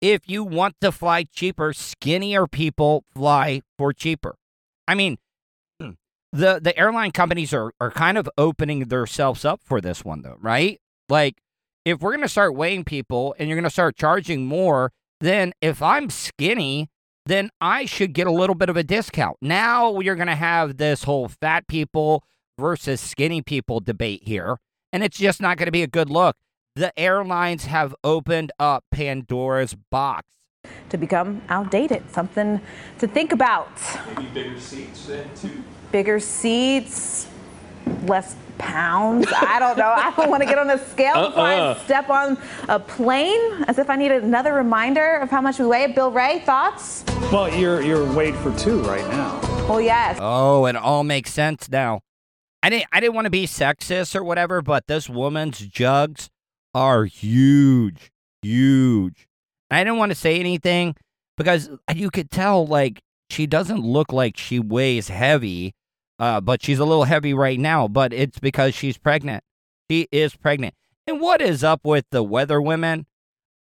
If 0.01 0.29
you 0.29 0.45
want 0.45 0.77
to 0.81 0.93
fly 0.93 1.25
cheaper, 1.25 1.73
skinnier 1.73 2.47
people 2.47 3.05
fly 3.15 3.63
for 3.77 3.93
cheaper. 3.93 4.37
I 4.87 4.95
mean, 4.95 5.19
the 6.33 6.61
the 6.63 6.77
airline 6.79 7.11
companies 7.11 7.53
are 7.53 7.73
are 7.81 7.91
kind 7.91 8.17
of 8.17 8.29
opening 8.39 8.87
themselves 8.89 9.45
up 9.45 9.61
for 9.65 9.81
this 9.81 10.05
one 10.05 10.23
though, 10.23 10.37
right? 10.41 10.81
Like 11.09 11.43
if 11.85 12.01
we're 12.01 12.13
going 12.13 12.23
to 12.23 12.29
start 12.29 12.55
weighing 12.55 12.85
people 12.85 13.35
and 13.39 13.49
you're 13.49 13.57
going 13.57 13.65
to 13.65 13.71
start 13.71 13.97
charging 13.97 14.47
more, 14.47 14.93
then 15.21 15.53
if 15.61 15.83
I'm 15.83 16.11
skinny, 16.11 16.89
then 17.27 17.51
I 17.61 17.87
should 17.87 18.13
get 18.13 18.27
a 18.27 18.31
little 18.33 18.55
bit 18.55 18.69
of 18.69 18.77
a 18.77 18.83
discount. 18.83 19.39
Now 19.41 19.99
you're 20.01 20.15
going 20.15 20.29
to 20.29 20.35
have 20.35 20.77
this 20.77 21.05
whole 21.05 21.29
fat 21.29 21.67
people 21.67 22.23
versus 22.59 23.01
skinny 23.01 23.41
people 23.43 23.81
debate 23.81 24.23
here, 24.25 24.59
and 24.93 25.03
it's 25.03 25.19
just 25.19 25.41
not 25.41 25.57
going 25.57 25.67
to 25.67 25.73
be 25.73 25.83
a 25.83 25.87
good 25.89 26.11
look. 26.11 26.37
The 26.77 26.97
airlines 26.99 27.65
have 27.65 27.95
opened 28.05 28.53
up 28.61 28.85
Pandora's 28.93 29.75
box. 29.91 30.27
to 30.91 30.97
become 30.99 31.43
outdated. 31.49 32.03
Something 32.13 32.61
to 32.99 33.07
think 33.09 33.33
about. 33.33 33.69
Maybe 34.17 34.29
bigger 34.35 34.61
seats 34.61 35.07
then 35.07 35.29
too. 35.35 35.65
Bigger 35.93 36.21
seats, 36.21 37.27
less 38.07 38.37
pounds. 38.59 39.27
I 39.33 39.59
don't 39.59 39.77
know. 39.79 39.89
I 39.89 40.13
don't 40.17 40.31
want 40.31 40.43
to 40.43 40.49
get 40.49 40.59
on 40.59 40.71
a 40.71 40.79
scale 40.79 41.29
before 41.29 41.47
Uh-uh. 41.47 41.75
I 41.75 41.85
step 41.85 42.11
on 42.11 42.39
a 42.69 42.79
plane, 42.79 43.65
as 43.67 43.79
if 43.79 43.89
I 43.91 43.97
need 43.97 44.13
another 44.13 44.53
reminder 44.53 45.17
of 45.17 45.31
how 45.31 45.41
much 45.41 45.59
we 45.59 45.67
weigh. 45.67 45.87
Bill 45.93 46.11
Ray, 46.13 46.41
thoughts? 46.41 47.05
Well, 47.33 47.53
you're 47.53 47.81
you're 47.81 48.11
weighed 48.13 48.37
for 48.37 48.57
two 48.59 48.83
right 48.83 49.07
now. 49.11 49.41
Well, 49.69 49.81
yes. 49.81 50.19
Oh, 50.21 50.67
it 50.67 50.77
all 50.77 51.05
makes 51.05 51.33
sense 51.33 51.69
now. 51.71 52.01
I 52.63 52.69
didn't 52.71 52.87
I 52.93 53.01
didn't 53.01 53.15
want 53.15 53.25
to 53.27 53.31
be 53.31 53.47
sexist 53.47 54.15
or 54.15 54.23
whatever, 54.23 54.61
but 54.63 54.87
this 54.87 55.09
woman's 55.09 55.59
jugs 55.61 56.29
are 56.75 57.05
huge. 57.07 58.11
Huge. 58.43 59.27
I 59.71 59.83
didn't 59.83 59.99
want 59.99 60.11
to 60.13 60.17
say 60.17 60.39
anything 60.39 60.95
because 61.37 61.71
you 61.95 62.11
could 62.11 62.31
tell 62.31 62.67
like 62.67 63.01
she 63.31 63.47
doesn't 63.47 63.81
look 63.81 64.13
like 64.13 64.37
she 64.37 64.59
weighs 64.59 65.09
heavy, 65.09 65.73
uh, 66.21 66.41
but 66.41 66.63
she's 66.63 66.79
a 66.79 66.85
little 66.85 67.05
heavy 67.05 67.33
right 67.33 67.59
now, 67.59 67.89
but 67.89 68.13
it's 68.13 68.39
because 68.39 68.75
she's 68.75 68.99
pregnant. 68.99 69.43
She 69.91 70.07
is 70.13 70.37
pregnant. 70.37 70.75
And 71.07 71.19
what 71.19 71.41
is 71.41 71.65
up 71.65 71.81
with 71.83 72.05
the 72.11 72.23
weather 72.23 72.61
women? 72.61 73.07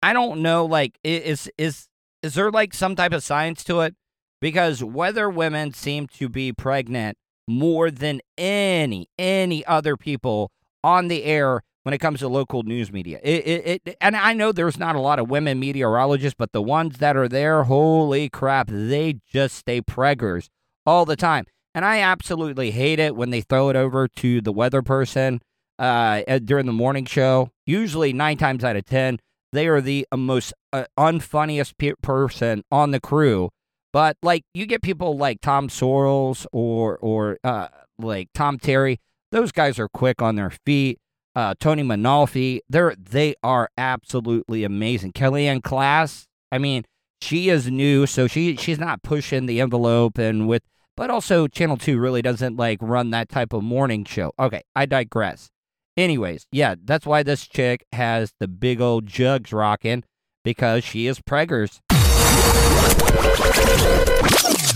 I 0.04 0.12
don't 0.14 0.42
know, 0.42 0.66
like 0.66 1.00
is 1.04 1.50
is 1.58 1.88
is 2.22 2.34
there 2.34 2.52
like 2.52 2.74
some 2.74 2.96
type 2.96 3.14
of 3.14 3.24
science 3.24 3.64
to 3.64 3.80
it? 3.80 3.96
Because 4.42 4.84
weather 4.84 5.30
women 5.30 5.74
seem 5.74 6.08
to 6.08 6.28
be 6.28 6.52
pregnant 6.52 7.18
more 7.48 7.90
than 7.90 8.20
any 8.38 9.10
any 9.18 9.66
other 9.66 9.96
people 9.96 10.52
on 10.84 11.08
the 11.08 11.24
air 11.24 11.62
when 11.84 11.94
it 11.94 12.00
comes 12.00 12.20
to 12.20 12.28
local 12.28 12.64
news 12.64 12.92
media. 12.92 13.20
It, 13.24 13.48
it, 13.48 13.82
it 13.86 13.98
and 14.02 14.18
I 14.18 14.34
know 14.34 14.52
there's 14.52 14.78
not 14.78 14.96
a 14.96 15.02
lot 15.02 15.18
of 15.18 15.30
women 15.30 15.60
meteorologists, 15.60 16.36
but 16.38 16.52
the 16.52 16.62
ones 16.62 16.98
that 16.98 17.16
are 17.16 17.30
there, 17.30 17.64
holy 17.64 18.30
crap, 18.30 18.68
they 18.70 19.16
just 19.32 19.56
stay 19.56 19.82
preggers 19.82 20.50
all 20.86 21.06
the 21.06 21.16
time. 21.16 21.46
And 21.76 21.86
I 21.86 22.00
absolutely 22.00 22.72
hate 22.72 23.00
it 23.00 23.16
when 23.16 23.30
they 23.30 23.42
throw 23.42 23.70
it 23.70 23.76
over 23.76 24.08
to 24.08 24.42
the 24.42 24.52
weather 24.52 24.82
person 24.82 25.40
uh, 25.78 26.22
during 26.40 26.66
the 26.66 26.74
morning 26.74 27.06
show. 27.06 27.52
Usually, 27.66 28.12
nine 28.12 28.38
times 28.38 28.64
out 28.64 28.76
of 28.76 28.86
ten, 28.86 29.20
they 29.54 29.68
are 29.68 29.80
the 29.80 30.08
uh, 30.12 30.18
most 30.18 30.54
uh, 30.74 30.86
unfunniest 30.98 31.78
pe- 31.78 31.94
person 32.02 32.64
on 32.72 32.92
the 32.92 33.00
crew. 33.00 33.50
But 33.94 34.18
like, 34.24 34.44
you 34.54 34.66
get 34.66 34.82
people 34.82 35.16
like 35.16 35.42
Tom 35.42 35.70
Sorrells 35.70 36.48
or 36.52 36.98
or 36.98 37.38
uh, 37.44 37.68
like 38.00 38.30
Tom 38.34 38.58
Terry. 38.58 39.00
Those 39.32 39.52
guys 39.52 39.78
are 39.78 39.88
quick 39.88 40.22
on 40.24 40.36
their 40.36 40.52
feet. 40.66 40.98
Uh, 41.36 41.54
Tony 41.60 41.84
Mainolfi, 41.84 42.62
they're 42.68 42.96
they 42.96 43.36
are 43.44 43.70
absolutely 43.78 44.64
amazing. 44.64 45.14
Kellyanne 45.14 45.62
Class, 45.62 46.26
I 46.52 46.58
mean, 46.58 46.84
she 47.22 47.50
is 47.50 47.70
new, 47.70 48.08
so 48.08 48.26
she 48.26 48.56
she's 48.56 48.80
not 48.80 49.04
pushing 49.04 49.46
the 49.46 49.62
envelope 49.62 50.18
and 50.18 50.48
with. 50.48 50.64
But 51.00 51.10
also, 51.10 51.48
Channel 51.48 51.78
Two 51.78 51.98
really 51.98 52.22
doesn't 52.22 52.58
like 52.58 52.78
run 52.82 53.12
that 53.12 53.30
type 53.30 53.54
of 53.54 53.64
morning 53.64 54.04
show. 54.04 54.34
Okay, 54.38 54.64
I 54.76 54.86
digress. 54.86 55.50
Anyways, 55.96 56.46
yeah, 56.52 56.76
that's 56.84 57.06
why 57.06 57.24
this 57.24 57.48
chick 57.48 57.86
has 57.94 58.34
the 58.42 58.50
big 58.50 58.82
old 58.82 59.06
jugs 59.06 59.54
rocking 59.54 60.04
because 60.44 60.84
she 60.84 61.08
is 61.08 61.22
preggers. 61.22 61.80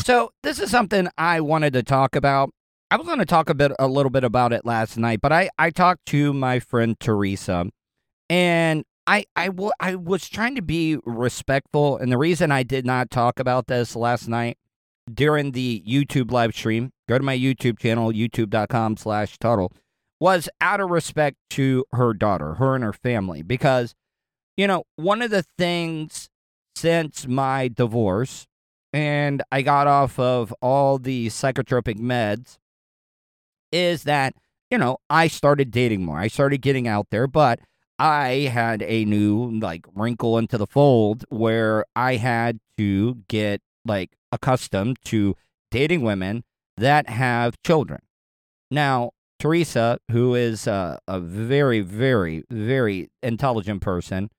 So 0.06 0.32
this 0.44 0.60
is 0.60 0.72
something 0.72 1.10
I 1.18 1.42
wanted 1.42 1.74
to 1.74 1.84
talk 1.84 2.16
about. 2.16 2.52
I 2.90 2.96
was 2.96 3.06
going 3.06 3.20
to 3.20 3.26
talk 3.26 3.50
a 3.50 3.54
bit, 3.54 3.74
a 3.78 3.88
little 3.88 4.10
bit 4.10 4.24
about 4.24 4.54
it 4.54 4.66
last 4.66 4.98
night, 4.98 5.20
but 5.20 5.34
I, 5.34 5.50
I 5.60 5.72
talked 5.72 6.06
to 6.06 6.32
my 6.32 6.60
friend 6.60 6.98
Teresa, 7.02 7.66
and 8.30 8.86
I, 9.06 9.26
I, 9.36 9.48
w- 9.48 9.72
I 9.82 9.96
was 9.96 10.30
trying 10.30 10.56
to 10.56 10.62
be 10.62 11.00
respectful, 11.04 11.98
and 11.98 12.10
the 12.10 12.18
reason 12.18 12.50
I 12.50 12.64
did 12.64 12.86
not 12.86 13.10
talk 13.12 13.40
about 13.40 13.68
this 13.68 13.94
last 13.94 14.30
night 14.30 14.58
during 15.12 15.52
the 15.52 15.84
YouTube 15.88 16.32
live 16.32 16.54
stream, 16.54 16.92
go 17.08 17.18
to 17.18 17.24
my 17.24 17.38
YouTube 17.38 17.80
channel, 17.80 18.12
youtube.com 18.12 18.98
slash 18.98 19.38
Tuddle, 19.38 19.72
was 20.20 20.48
out 20.62 20.80
of 20.80 20.90
respect 20.90 21.38
to 21.52 21.86
her 21.92 22.14
daughter, 22.14 22.56
her 22.56 22.76
and 22.76 22.84
her 22.84 22.94
family, 22.94 23.42
because, 23.42 23.94
you 24.56 24.68
know, 24.68 24.84
one 24.96 25.22
of 25.22 25.32
the 25.32 25.46
things 25.58 26.30
since 26.76 27.28
my 27.28 27.68
divorce, 27.68 28.48
and 28.94 29.42
I 29.52 29.62
got 29.62 29.88
off 29.88 30.18
of 30.20 30.54
all 30.62 30.98
the 30.98 31.28
psychotropic 31.28 32.00
meds, 32.00 32.58
is 33.72 34.04
that, 34.04 34.36
you 34.72 34.78
know, 34.78 34.98
I 35.10 35.28
started 35.28 35.72
dating 35.72 36.06
more. 36.06 36.18
I 36.18 36.28
started 36.28 36.62
getting 36.62 36.88
out 36.88 37.08
there, 37.10 37.28
but 37.28 37.60
I 38.00 38.50
had 38.52 38.82
a 38.84 39.06
new, 39.06 39.60
like, 39.60 39.86
wrinkle 39.94 40.38
into 40.38 40.58
the 40.58 40.68
fold 40.68 41.26
where 41.30 41.86
I 41.96 42.16
had 42.16 42.60
to 42.78 43.16
get, 43.28 43.62
like, 43.86 44.12
accustomed 44.32 44.98
to 45.06 45.36
dating 45.72 46.02
women 46.02 46.44
that 46.78 47.10
have 47.10 47.56
children. 47.64 48.02
Now, 48.72 49.12
Teresa, 49.40 50.00
who 50.12 50.36
is 50.36 50.68
a, 50.68 51.00
a 51.08 51.20
very, 51.20 51.82
very, 51.82 52.44
very 52.50 53.10
intelligent 53.22 53.82
person, 53.82 54.30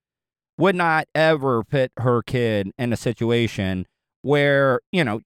would 0.57 0.74
not 0.74 1.07
ever 1.14 1.62
put 1.64 1.92
her 1.98 2.22
kid 2.22 2.70
in 2.78 2.92
a 2.92 2.96
situation 2.96 3.87
where, 4.22 4.80
you 4.92 5.04
know, 5.04 5.20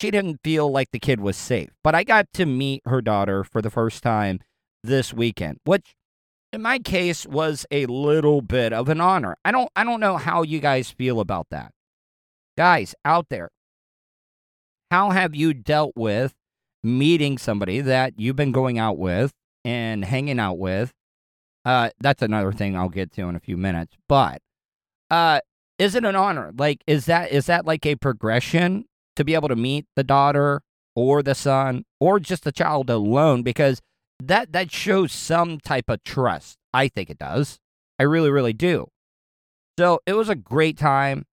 she 0.00 0.10
didn't 0.10 0.40
feel 0.42 0.70
like 0.70 0.90
the 0.90 0.98
kid 0.98 1.20
was 1.20 1.36
safe. 1.36 1.70
But 1.82 1.94
I 1.94 2.04
got 2.04 2.32
to 2.34 2.46
meet 2.46 2.82
her 2.86 3.00
daughter 3.00 3.44
for 3.44 3.60
the 3.60 3.70
first 3.70 4.02
time 4.02 4.40
this 4.82 5.12
weekend, 5.12 5.58
which 5.64 5.94
in 6.52 6.62
my 6.62 6.78
case 6.78 7.26
was 7.26 7.66
a 7.70 7.86
little 7.86 8.40
bit 8.40 8.72
of 8.72 8.88
an 8.88 9.00
honor. 9.00 9.36
I 9.44 9.50
don't 9.50 9.70
I 9.74 9.84
don't 9.84 10.00
know 10.00 10.16
how 10.16 10.42
you 10.42 10.60
guys 10.60 10.90
feel 10.90 11.20
about 11.20 11.48
that. 11.50 11.72
Guys 12.56 12.94
out 13.04 13.26
there, 13.30 13.50
how 14.90 15.10
have 15.10 15.34
you 15.34 15.52
dealt 15.54 15.92
with 15.96 16.34
meeting 16.82 17.36
somebody 17.38 17.80
that 17.80 18.14
you've 18.16 18.36
been 18.36 18.52
going 18.52 18.78
out 18.78 18.96
with 18.96 19.32
and 19.64 20.04
hanging 20.04 20.38
out 20.38 20.58
with? 20.58 20.92
Uh, 21.64 21.90
that's 22.00 22.22
another 22.22 22.52
thing 22.52 22.76
I'll 22.76 22.88
get 22.88 23.10
to 23.12 23.22
in 23.22 23.34
a 23.34 23.40
few 23.40 23.56
minutes. 23.56 23.96
But 24.08 24.40
uh, 25.10 25.40
is 25.78 25.94
it 25.94 26.04
an 26.04 26.14
honor? 26.14 26.52
Like, 26.56 26.82
is 26.86 27.06
that 27.06 27.32
is 27.32 27.46
that 27.46 27.66
like 27.66 27.84
a 27.86 27.96
progression 27.96 28.84
to 29.16 29.24
be 29.24 29.34
able 29.34 29.48
to 29.48 29.56
meet 29.56 29.86
the 29.96 30.04
daughter 30.04 30.60
or 30.94 31.22
the 31.22 31.34
son 31.34 31.84
or 31.98 32.20
just 32.20 32.44
the 32.44 32.52
child 32.52 32.90
alone? 32.90 33.42
Because 33.42 33.80
that 34.22 34.52
that 34.52 34.70
shows 34.70 35.10
some 35.12 35.58
type 35.58 35.88
of 35.88 36.04
trust. 36.04 36.56
I 36.72 36.88
think 36.88 37.10
it 37.10 37.18
does. 37.18 37.58
I 37.98 38.04
really, 38.04 38.30
really 38.30 38.52
do. 38.52 38.88
So 39.78 40.00
it 40.06 40.12
was 40.12 40.28
a 40.28 40.34
great 40.36 40.78
time. 40.78 41.24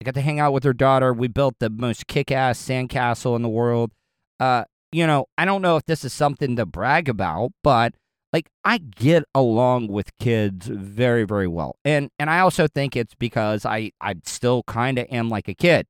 I 0.00 0.04
got 0.04 0.14
to 0.14 0.22
hang 0.22 0.40
out 0.40 0.52
with 0.52 0.64
her 0.64 0.72
daughter. 0.72 1.12
We 1.12 1.28
built 1.28 1.56
the 1.60 1.68
most 1.68 2.06
kick-ass 2.06 2.58
sandcastle 2.58 3.36
in 3.36 3.42
the 3.42 3.48
world. 3.48 3.92
Uh, 4.38 4.64
you 4.92 5.06
know, 5.06 5.26
I 5.36 5.44
don't 5.44 5.60
know 5.60 5.76
if 5.76 5.84
this 5.84 6.04
is 6.04 6.12
something 6.12 6.56
to 6.56 6.64
brag 6.64 7.08
about, 7.08 7.52
but 7.62 7.94
like 8.32 8.48
I 8.64 8.78
get 8.78 9.24
along 9.34 9.88
with 9.88 10.16
kids 10.18 10.66
very, 10.66 11.24
very 11.24 11.46
well. 11.46 11.76
And 11.84 12.10
and 12.18 12.30
I 12.30 12.40
also 12.40 12.66
think 12.66 12.96
it's 12.96 13.14
because 13.14 13.66
I 13.66 13.92
I 14.00 14.14
still 14.24 14.62
kind 14.64 14.98
of 14.98 15.06
am 15.10 15.28
like 15.28 15.48
a 15.48 15.54
kid. 15.54 15.86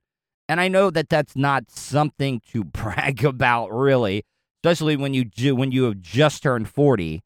And 0.49 0.61
I 0.61 0.69
know 0.69 0.91
that 0.91 1.09
that's 1.09 1.37
not 1.37 1.71
something 1.71 2.41
to 2.51 2.65
brag 2.65 3.25
about 3.25 3.69
really, 3.69 4.25
especially 4.65 4.97
when 4.97 5.15
you 5.15 5.25
ju- 5.25 5.55
when 5.55 5.71
you 5.71 5.85
have 5.85 6.01
just 6.01 6.43
turned 6.43 6.69
40 6.69 7.23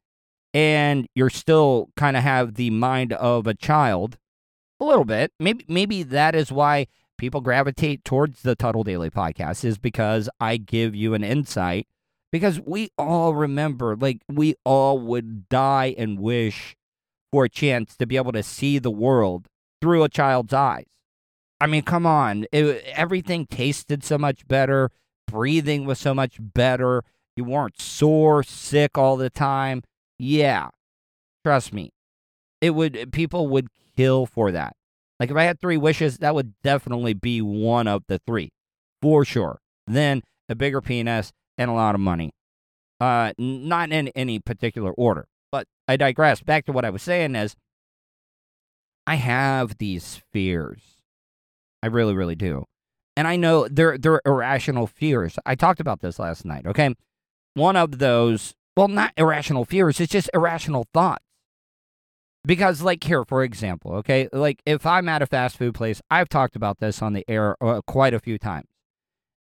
and 0.53 1.07
you're 1.15 1.29
still 1.29 1.89
kind 1.97 2.15
of 2.15 2.23
have 2.23 2.55
the 2.55 2.69
mind 2.69 3.11
of 3.13 3.47
a 3.47 3.53
child 3.53 4.17
a 4.79 4.85
little 4.85 5.05
bit. 5.05 5.31
Maybe 5.39 5.65
maybe 5.67 6.03
that 6.03 6.35
is 6.35 6.51
why 6.51 6.87
people 7.17 7.41
gravitate 7.41 8.03
towards 8.03 8.41
the 8.41 8.55
Tuddle 8.55 8.83
Daily 8.83 9.09
podcast 9.09 9.63
is 9.63 9.77
because 9.77 10.29
I 10.39 10.57
give 10.57 10.95
you 10.95 11.13
an 11.13 11.23
insight 11.23 11.87
because 12.31 12.59
we 12.59 12.89
all 12.97 13.33
remember 13.33 13.95
like 13.95 14.21
we 14.27 14.55
all 14.63 14.99
would 14.99 15.47
die 15.49 15.95
and 15.97 16.19
wish 16.19 16.75
for 17.31 17.45
a 17.45 17.49
chance 17.49 17.95
to 17.97 18.05
be 18.05 18.17
able 18.17 18.31
to 18.33 18.43
see 18.43 18.79
the 18.79 18.91
world 18.91 19.47
through 19.81 20.03
a 20.03 20.09
child's 20.09 20.53
eyes. 20.53 20.87
I 21.59 21.67
mean, 21.67 21.83
come 21.83 22.05
on. 22.05 22.45
It, 22.51 22.83
everything 22.93 23.45
tasted 23.45 24.03
so 24.03 24.17
much 24.17 24.47
better. 24.47 24.91
Breathing 25.27 25.85
was 25.85 25.99
so 25.99 26.13
much 26.13 26.37
better. 26.39 27.03
You 27.35 27.45
weren't 27.45 27.79
sore, 27.79 28.43
sick 28.43 28.97
all 28.97 29.17
the 29.17 29.29
time. 29.29 29.83
Yeah. 30.17 30.69
Trust 31.43 31.73
me. 31.73 31.93
It 32.61 32.71
would 32.71 33.11
people 33.11 33.47
would 33.47 33.67
kill 33.95 34.25
for 34.25 34.51
that. 34.51 34.75
Like 35.19 35.31
if 35.31 35.37
I 35.37 35.43
had 35.43 35.59
three 35.59 35.77
wishes, 35.77 36.17
that 36.17 36.35
would 36.35 36.53
definitely 36.63 37.13
be 37.13 37.41
one 37.41 37.87
of 37.87 38.03
the 38.07 38.19
three. 38.25 38.51
For 39.01 39.23
sure. 39.23 39.59
Then 39.87 40.23
a 40.49 40.55
bigger 40.55 40.81
penis 40.81 41.31
and 41.57 41.69
a 41.69 41.73
lot 41.73 41.95
of 41.95 42.01
money. 42.01 42.33
Uh 42.99 43.33
not 43.37 43.91
in 43.91 44.09
any 44.09 44.39
particular 44.39 44.91
order. 44.91 45.27
But 45.51 45.67
I 45.87 45.97
digress. 45.97 46.41
Back 46.41 46.65
to 46.65 46.71
what 46.71 46.85
I 46.85 46.89
was 46.89 47.01
saying 47.01 47.35
is 47.35 47.55
I 49.07 49.15
have 49.15 49.77
these 49.77 50.21
fears. 50.33 50.81
I 51.83 51.87
really, 51.87 52.15
really 52.15 52.35
do. 52.35 52.65
And 53.15 53.27
I 53.27 53.35
know 53.35 53.67
they're 53.67 53.97
they're 53.97 54.21
irrational 54.25 54.87
fears. 54.87 55.37
I 55.45 55.55
talked 55.55 55.79
about 55.79 56.01
this 56.01 56.19
last 56.19 56.45
night, 56.45 56.65
okay? 56.65 56.93
One 57.53 57.75
of 57.75 57.99
those, 57.99 58.53
well, 58.75 58.87
not 58.87 59.13
irrational 59.15 59.63
fears, 59.63 60.01
it's 60.01 60.11
just 60.11 60.29
irrational 60.33 60.87
thoughts. 60.93 61.23
Because, 62.45 62.81
like, 62.81 63.03
here, 63.03 63.25
for 63.25 63.43
example, 63.43 63.93
okay, 63.95 64.29
like 64.31 64.61
if 64.65 64.85
I'm 64.85 65.09
at 65.09 65.21
a 65.21 65.25
fast 65.25 65.57
food 65.57 65.73
place, 65.73 66.01
I've 66.11 66.29
talked 66.29 66.55
about 66.55 66.79
this 66.79 67.01
on 67.01 67.13
the 67.13 67.25
air 67.27 67.55
uh, 67.61 67.81
quite 67.87 68.13
a 68.13 68.19
few 68.19 68.37
times. 68.37 68.67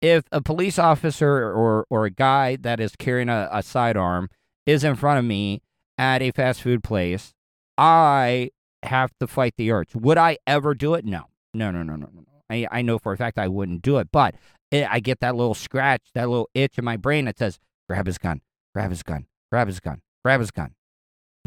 If 0.00 0.24
a 0.32 0.40
police 0.40 0.78
officer 0.78 1.48
or, 1.48 1.86
or 1.90 2.04
a 2.06 2.10
guy 2.10 2.56
that 2.56 2.80
is 2.80 2.96
carrying 2.96 3.28
a, 3.28 3.48
a 3.52 3.62
sidearm 3.62 4.28
is 4.66 4.84
in 4.84 4.96
front 4.96 5.18
of 5.18 5.24
me 5.24 5.62
at 5.96 6.22
a 6.22 6.30
fast 6.30 6.62
food 6.62 6.82
place, 6.82 7.34
I 7.76 8.50
have 8.82 9.10
to 9.20 9.26
fight 9.26 9.54
the 9.56 9.70
urge. 9.70 9.94
Would 9.94 10.18
I 10.18 10.38
ever 10.46 10.74
do 10.74 10.94
it? 10.94 11.04
No. 11.04 11.24
No, 11.54 11.70
no, 11.70 11.82
no, 11.82 11.96
no, 11.96 12.08
no. 12.12 12.22
I, 12.50 12.66
I 12.70 12.82
know 12.82 12.98
for 12.98 13.12
a 13.12 13.16
fact 13.16 13.38
I 13.38 13.48
wouldn't 13.48 13.82
do 13.82 13.98
it, 13.98 14.08
but 14.12 14.34
it, 14.70 14.86
I 14.88 15.00
get 15.00 15.20
that 15.20 15.34
little 15.34 15.54
scratch, 15.54 16.02
that 16.14 16.28
little 16.28 16.48
itch 16.54 16.78
in 16.78 16.84
my 16.84 16.96
brain 16.96 17.24
that 17.26 17.38
says, 17.38 17.58
grab 17.88 18.06
his 18.06 18.18
gun, 18.18 18.40
grab 18.74 18.90
his 18.90 19.02
gun, 19.02 19.26
grab 19.50 19.66
his 19.66 19.80
gun, 19.80 20.00
grab 20.24 20.40
his 20.40 20.50
gun. 20.50 20.74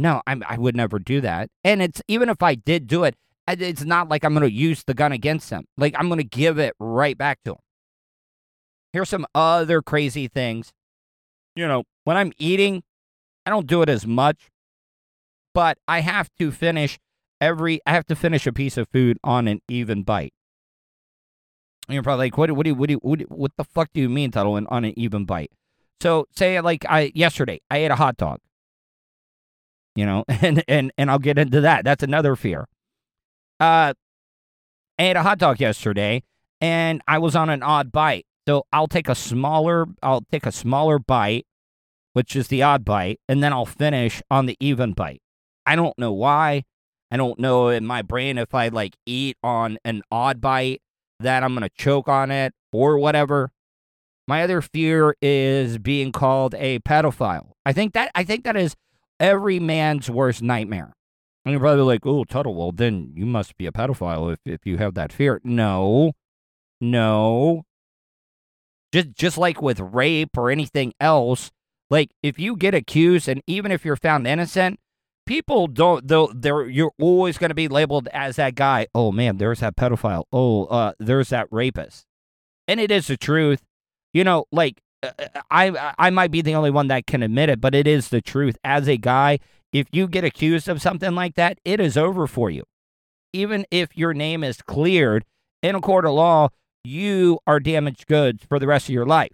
No, 0.01 0.23
I'm, 0.25 0.43
I 0.47 0.57
would 0.57 0.75
never 0.75 0.97
do 0.97 1.21
that. 1.21 1.49
And 1.63 1.79
it's 1.79 2.01
even 2.07 2.27
if 2.27 2.41
I 2.41 2.55
did 2.55 2.87
do 2.87 3.03
it, 3.03 3.15
it's 3.47 3.83
not 3.83 4.09
like 4.09 4.25
I'm 4.25 4.33
going 4.33 4.41
to 4.41 4.51
use 4.51 4.83
the 4.83 4.95
gun 4.95 5.11
against 5.11 5.51
him. 5.51 5.65
Like 5.77 5.93
I'm 5.95 6.07
going 6.07 6.17
to 6.17 6.23
give 6.23 6.57
it 6.57 6.73
right 6.79 7.15
back 7.15 7.37
to 7.45 7.51
him. 7.51 7.57
Here's 8.93 9.09
some 9.09 9.27
other 9.35 9.83
crazy 9.83 10.27
things. 10.27 10.73
You 11.55 11.67
know, 11.67 11.83
when 12.03 12.17
I'm 12.17 12.31
eating, 12.39 12.81
I 13.45 13.51
don't 13.51 13.67
do 13.67 13.83
it 13.83 13.89
as 13.89 14.07
much, 14.07 14.49
but 15.53 15.77
I 15.87 15.99
have 15.99 16.29
to 16.39 16.51
finish 16.51 16.97
every, 17.39 17.79
I 17.85 17.91
have 17.91 18.07
to 18.07 18.15
finish 18.15 18.47
a 18.47 18.51
piece 18.51 18.77
of 18.77 18.87
food 18.91 19.19
on 19.23 19.47
an 19.47 19.59
even 19.67 20.01
bite. 20.01 20.33
And 21.87 21.93
you're 21.93 22.01
probably 22.01 22.25
like, 22.25 22.37
what, 22.39 22.51
what, 22.53 22.63
do 22.63 22.71
you, 22.71 22.75
what, 22.75 22.89
do 22.89 22.95
what, 23.03 23.19
do 23.19 23.25
what 23.29 23.51
the 23.55 23.65
fuck 23.65 23.89
do 23.93 24.01
you 24.01 24.09
mean, 24.09 24.31
Tuddle, 24.31 24.53
on 24.67 24.83
an 24.83 24.93
even 24.97 25.25
bite? 25.25 25.51
So 26.01 26.25
say 26.35 26.59
like 26.59 26.85
I 26.89 27.11
yesterday, 27.13 27.61
I 27.69 27.77
ate 27.77 27.91
a 27.91 27.95
hot 27.95 28.17
dog. 28.17 28.39
You 29.95 30.06
know, 30.06 30.23
and 30.30 30.63
and 30.67 30.91
and 30.97 31.12
I'll 31.12 31.19
get 31.19 31.38
into 31.38 31.62
that. 31.62 31.84
That's 31.84 32.04
another 32.04 32.36
fear. 32.36 32.67
Uh, 33.60 33.93
I 34.97 35.04
ate 35.04 35.15
a 35.15 35.23
hot 35.23 35.38
dog 35.38 35.60
yesterday, 35.60 36.23
and 36.60 37.01
I 37.08 37.17
was 37.17 37.36
on 37.36 37.49
an 37.49 37.63
odd 37.63 37.91
bite. 37.91 38.25
So 38.47 38.65
I'll 38.73 38.88
take 38.88 39.08
a 39.08 39.15
smaller, 39.15 39.86
I'll 40.01 40.25
take 40.32 40.45
a 40.45 40.51
smaller 40.51 40.99
bite, 40.99 41.45
which 42.13 42.36
is 42.36 42.47
the 42.47 42.63
odd 42.63 42.84
bite, 42.84 43.19
and 43.27 43.43
then 43.43 43.54
I'll 43.54 43.65
finish 43.65 44.21
on 44.32 44.45
the 44.45 44.58
even 44.60 44.93
bite. 44.93 45.21
I 45.65 45.75
don't 45.75 45.97
know 45.97 46.12
why. 46.12 46.63
I 47.12 47.17
don't 47.17 47.39
know 47.39 47.67
in 47.67 47.86
my 47.86 48.01
brain 48.01 48.38
if 48.38 48.56
I 48.56 48.69
like 48.69 48.95
eat 49.06 49.38
on 49.43 49.77
an 49.84 50.01
odd 50.12 50.41
bite 50.41 50.82
that 51.19 51.43
I'm 51.43 51.56
to 51.60 51.69
choke 51.69 52.08
on 52.08 52.32
it 52.32 52.54
or 52.71 52.97
whatever. 52.97 53.51
My 54.27 54.43
other 54.43 54.62
fear 54.62 55.15
is 55.21 55.77
being 55.77 56.12
called 56.12 56.56
a 56.56 56.80
pedophile. 56.80 57.51
I 57.65 57.73
think 57.73 57.93
that 57.93 58.12
I 58.15 58.23
think 58.23 58.43
that 58.45 58.56
is 58.56 58.75
every 59.21 59.60
man's 59.60 60.10
worst 60.10 60.41
nightmare. 60.41 60.91
And 61.45 61.53
you're 61.53 61.62
probably 61.62 61.84
like, 61.84 62.05
"Oh, 62.05 62.25
Tuddle, 62.25 62.55
well 62.55 62.71
then 62.71 63.13
you 63.15 63.25
must 63.25 63.57
be 63.57 63.65
a 63.65 63.71
pedophile 63.71 64.34
if 64.34 64.39
if 64.45 64.65
you 64.65 64.77
have 64.77 64.95
that 64.95 65.13
fear." 65.13 65.39
No, 65.43 66.13
no. 66.81 67.63
Just 68.91 69.13
just 69.15 69.38
like 69.38 69.62
with 69.62 69.79
rape 69.79 70.38
or 70.38 70.51
anything 70.51 70.93
else, 70.99 71.51
like 71.89 72.12
if 72.21 72.38
you 72.38 72.57
get 72.57 72.73
accused 72.73 73.29
and 73.29 73.41
even 73.47 73.71
if 73.71 73.86
you're 73.86 73.95
found 73.95 74.27
innocent, 74.27 74.79
people 75.25 75.67
don't 75.67 76.07
though 76.07 76.31
they're 76.36 76.67
you're 76.67 76.91
always 76.99 77.38
going 77.38 77.49
to 77.49 77.55
be 77.55 77.67
labeled 77.67 78.07
as 78.13 78.36
that 78.36 78.55
guy. 78.55 78.88
Oh 78.93 79.12
man, 79.12 79.38
there's 79.38 79.62
that 79.62 79.75
pedophile. 79.75 80.25
Oh, 80.31 80.65
uh, 80.65 80.93
there's 80.99 81.29
that 81.29 81.47
rapist. 81.51 82.05
And 82.67 82.79
it 82.79 82.91
is 82.91 83.07
the 83.07 83.17
truth. 83.17 83.63
You 84.13 84.23
know, 84.23 84.45
like 84.51 84.81
I 85.49 85.93
I 85.97 86.09
might 86.09 86.31
be 86.31 86.41
the 86.41 86.55
only 86.55 86.71
one 86.71 86.87
that 86.87 87.07
can 87.07 87.23
admit 87.23 87.49
it, 87.49 87.59
but 87.59 87.75
it 87.75 87.87
is 87.87 88.09
the 88.09 88.21
truth. 88.21 88.57
As 88.63 88.87
a 88.87 88.97
guy, 88.97 89.39
if 89.73 89.87
you 89.91 90.07
get 90.07 90.23
accused 90.23 90.67
of 90.67 90.81
something 90.81 91.15
like 91.15 91.35
that, 91.35 91.59
it 91.65 91.79
is 91.79 91.97
over 91.97 92.27
for 92.27 92.49
you. 92.49 92.63
Even 93.33 93.65
if 93.71 93.97
your 93.97 94.13
name 94.13 94.43
is 94.43 94.61
cleared 94.61 95.25
in 95.63 95.75
a 95.75 95.81
court 95.81 96.05
of 96.05 96.13
law, 96.13 96.49
you 96.83 97.39
are 97.47 97.59
damaged 97.59 98.07
goods 98.07 98.43
for 98.47 98.59
the 98.59 98.67
rest 98.67 98.89
of 98.89 98.93
your 98.93 99.05
life. 99.05 99.31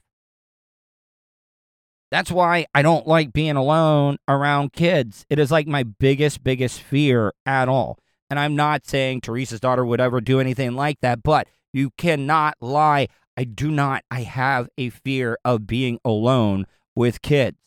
That's 2.09 2.31
why 2.31 2.67
I 2.73 2.81
don't 2.81 3.07
like 3.07 3.33
being 3.33 3.57
alone 3.57 4.17
around 4.27 4.73
kids. 4.73 5.25
It 5.29 5.39
is 5.39 5.51
like 5.51 5.67
my 5.67 5.83
biggest, 5.83 6.43
biggest 6.43 6.81
fear 6.81 7.33
at 7.45 7.67
all. 7.67 7.99
And 8.29 8.39
I'm 8.39 8.55
not 8.55 8.85
saying 8.85 9.21
Teresa's 9.21 9.59
daughter 9.59 9.85
would 9.85 9.99
ever 9.99 10.21
do 10.21 10.39
anything 10.39 10.75
like 10.75 10.99
that, 11.01 11.23
but 11.23 11.47
you 11.73 11.91
cannot 11.97 12.55
lie. 12.61 13.07
I 13.37 13.43
do 13.43 13.69
not. 13.69 14.03
I 14.09 14.21
have 14.21 14.67
a 14.77 14.89
fear 14.89 15.37
of 15.45 15.67
being 15.67 15.99
alone 16.03 16.65
with 16.95 17.21
kids. 17.21 17.59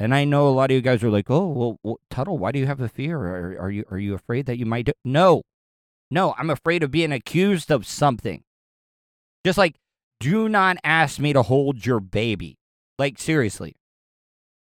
And 0.00 0.14
I 0.14 0.24
know 0.24 0.48
a 0.48 0.50
lot 0.50 0.70
of 0.70 0.74
you 0.74 0.80
guys 0.80 1.04
are 1.04 1.10
like, 1.10 1.30
"Oh, 1.30 1.46
well, 1.48 1.78
well 1.84 2.00
Tuddle, 2.10 2.38
why 2.38 2.50
do 2.50 2.58
you 2.58 2.66
have 2.66 2.80
a 2.80 2.88
fear? 2.88 3.18
Are, 3.18 3.66
are 3.66 3.70
you 3.70 3.84
are 3.90 3.98
you 3.98 4.14
afraid 4.14 4.46
that 4.46 4.58
you 4.58 4.66
might 4.66 4.86
do-? 4.86 4.92
No, 5.04 5.42
no, 6.10 6.34
I'm 6.36 6.50
afraid 6.50 6.82
of 6.82 6.90
being 6.90 7.12
accused 7.12 7.70
of 7.70 7.86
something. 7.86 8.42
Just 9.44 9.58
like, 9.58 9.76
do 10.18 10.48
not 10.48 10.78
ask 10.82 11.20
me 11.20 11.32
to 11.32 11.42
hold 11.42 11.86
your 11.86 12.00
baby. 12.00 12.58
Like 12.98 13.18
seriously, 13.18 13.76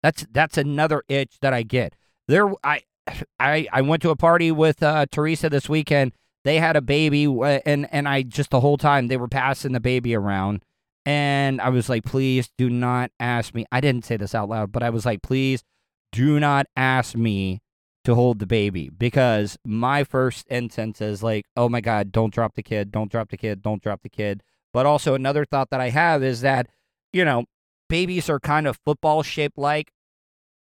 that's 0.04 0.26
that's 0.30 0.58
another 0.58 1.04
itch 1.08 1.40
that 1.42 1.54
I 1.54 1.64
get. 1.64 1.96
There, 2.28 2.54
I 2.64 2.82
I 3.40 3.68
I 3.72 3.82
went 3.82 4.02
to 4.04 4.10
a 4.10 4.16
party 4.16 4.52
with 4.52 4.84
uh, 4.84 5.06
Teresa 5.10 5.50
this 5.50 5.68
weekend 5.68 6.14
they 6.44 6.58
had 6.60 6.76
a 6.76 6.82
baby 6.82 7.26
and 7.66 7.88
and 7.92 8.08
I 8.08 8.24
just 8.24 8.50
the 8.50 8.60
whole 8.60 8.78
time 8.78 9.08
they 9.08 9.18
were 9.18 9.28
passing 9.28 9.72
the 9.72 9.80
baby 9.80 10.16
around 10.16 10.64
and 11.06 11.60
I 11.62 11.70
was 11.70 11.90
like 11.90 12.04
please 12.04 12.50
do 12.58 12.70
not 12.70 13.12
ask 13.20 13.54
me 13.54 13.66
I 13.72 13.82
didn't 13.82 14.06
say 14.06 14.18
this 14.18 14.36
out 14.36 14.50
loud 14.50 14.72
but 14.72 14.84
I 14.84 14.90
was 14.90 15.06
like 15.06 15.22
please 15.22 15.64
do 16.12 16.40
not 16.40 16.68
ask 16.76 17.16
me 17.16 17.62
to 18.04 18.16
hold 18.16 18.40
the 18.40 18.46
baby 18.46 18.90
because 18.90 19.58
my 19.66 20.04
first 20.04 20.46
instance 20.50 21.02
is 21.02 21.24
like 21.24 21.46
oh 21.56 21.70
my 21.70 21.82
god 21.82 22.12
don't 22.12 22.34
drop 22.34 22.56
the 22.56 22.64
kid 22.64 22.92
don't 22.92 23.12
drop 23.12 23.30
the 23.30 23.38
kid 23.38 23.62
don't 23.62 23.82
drop 23.82 24.02
the 24.02 24.10
kid 24.10 24.44
but 24.74 24.86
also 24.86 25.14
another 25.14 25.46
thought 25.46 25.70
that 25.70 25.80
I 25.80 25.90
have 25.90 26.24
is 26.24 26.42
that 26.42 26.68
you 27.14 27.24
know 27.24 27.46
babies 27.90 28.30
are 28.30 28.40
kind 28.40 28.68
of 28.68 28.80
football 28.86 29.24
shaped 29.24 29.58
like 29.58 29.92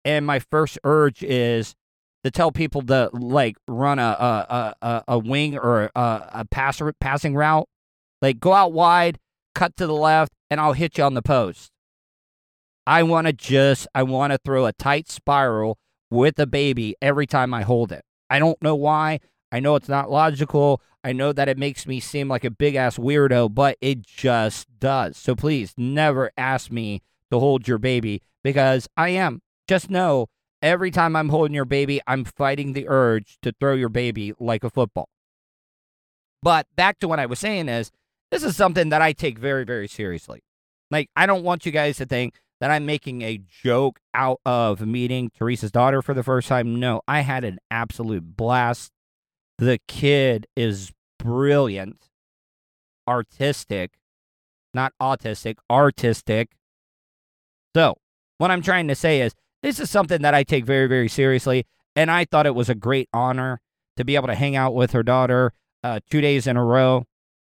and 0.04 0.24
my 0.24 0.38
first 0.38 0.78
urge 0.84 1.22
is 1.22 1.74
to 2.26 2.30
tell 2.32 2.50
people 2.50 2.82
to 2.82 3.08
like 3.12 3.56
run 3.68 4.00
a 4.00 4.02
a 4.02 4.74
a, 4.82 5.04
a 5.08 5.18
wing 5.18 5.56
or 5.56 5.90
a, 5.94 6.30
a 6.34 6.44
pass, 6.50 6.82
passing 7.00 7.36
route. 7.36 7.68
Like 8.20 8.40
go 8.40 8.52
out 8.52 8.72
wide, 8.72 9.18
cut 9.54 9.76
to 9.76 9.86
the 9.86 9.94
left, 9.94 10.32
and 10.50 10.60
I'll 10.60 10.72
hit 10.72 10.98
you 10.98 11.04
on 11.04 11.14
the 11.14 11.22
post. 11.22 11.70
I 12.84 13.04
want 13.04 13.28
to 13.28 13.32
just 13.32 13.86
I 13.94 14.02
want 14.02 14.32
to 14.32 14.38
throw 14.38 14.66
a 14.66 14.72
tight 14.72 15.08
spiral 15.08 15.78
with 16.10 16.38
a 16.38 16.46
baby 16.46 16.96
every 17.00 17.26
time 17.26 17.54
I 17.54 17.62
hold 17.62 17.92
it. 17.92 18.02
I 18.28 18.40
don't 18.40 18.60
know 18.60 18.74
why. 18.74 19.20
I 19.52 19.60
know 19.60 19.76
it's 19.76 19.88
not 19.88 20.10
logical. 20.10 20.82
I 21.04 21.12
know 21.12 21.32
that 21.32 21.48
it 21.48 21.56
makes 21.56 21.86
me 21.86 22.00
seem 22.00 22.28
like 22.28 22.42
a 22.42 22.50
big 22.50 22.74
ass 22.74 22.96
weirdo, 22.96 23.54
but 23.54 23.78
it 23.80 24.02
just 24.02 24.66
does. 24.80 25.16
So 25.16 25.36
please 25.36 25.74
never 25.76 26.32
ask 26.36 26.72
me 26.72 27.02
to 27.30 27.38
hold 27.38 27.68
your 27.68 27.78
baby 27.78 28.22
because 28.42 28.88
I 28.96 29.10
am. 29.10 29.42
Just 29.68 29.90
know 29.90 30.26
Every 30.66 30.90
time 30.90 31.14
I'm 31.14 31.28
holding 31.28 31.54
your 31.54 31.64
baby, 31.64 32.00
I'm 32.08 32.24
fighting 32.24 32.72
the 32.72 32.88
urge 32.88 33.38
to 33.42 33.52
throw 33.60 33.74
your 33.74 33.88
baby 33.88 34.32
like 34.40 34.64
a 34.64 34.68
football. 34.68 35.08
But 36.42 36.66
back 36.74 36.98
to 36.98 37.06
what 37.06 37.20
I 37.20 37.26
was 37.26 37.38
saying 37.38 37.68
is 37.68 37.92
this 38.32 38.42
is 38.42 38.56
something 38.56 38.88
that 38.88 39.00
I 39.00 39.12
take 39.12 39.38
very, 39.38 39.62
very 39.62 39.86
seriously. 39.86 40.42
Like, 40.90 41.08
I 41.14 41.24
don't 41.24 41.44
want 41.44 41.66
you 41.66 41.70
guys 41.70 41.98
to 41.98 42.04
think 42.04 42.40
that 42.58 42.72
I'm 42.72 42.84
making 42.84 43.22
a 43.22 43.38
joke 43.62 44.00
out 44.12 44.40
of 44.44 44.84
meeting 44.84 45.30
Teresa's 45.30 45.70
daughter 45.70 46.02
for 46.02 46.14
the 46.14 46.24
first 46.24 46.48
time. 46.48 46.80
No, 46.80 47.00
I 47.06 47.20
had 47.20 47.44
an 47.44 47.60
absolute 47.70 48.36
blast. 48.36 48.90
The 49.58 49.78
kid 49.86 50.48
is 50.56 50.90
brilliant, 51.20 52.08
artistic, 53.06 53.92
not 54.74 54.94
autistic, 55.00 55.58
artistic. 55.70 56.56
So, 57.76 57.98
what 58.38 58.50
I'm 58.50 58.62
trying 58.62 58.88
to 58.88 58.96
say 58.96 59.20
is 59.20 59.32
this 59.62 59.80
is 59.80 59.90
something 59.90 60.22
that 60.22 60.34
I 60.34 60.42
take 60.42 60.64
very, 60.64 60.86
very 60.86 61.08
seriously. 61.08 61.66
And 61.94 62.10
I 62.10 62.24
thought 62.24 62.46
it 62.46 62.54
was 62.54 62.68
a 62.68 62.74
great 62.74 63.08
honor 63.12 63.60
to 63.96 64.04
be 64.04 64.16
able 64.16 64.28
to 64.28 64.34
hang 64.34 64.54
out 64.56 64.74
with 64.74 64.92
her 64.92 65.02
daughter 65.02 65.52
uh, 65.82 66.00
two 66.10 66.20
days 66.20 66.46
in 66.46 66.56
a 66.56 66.64
row 66.64 67.04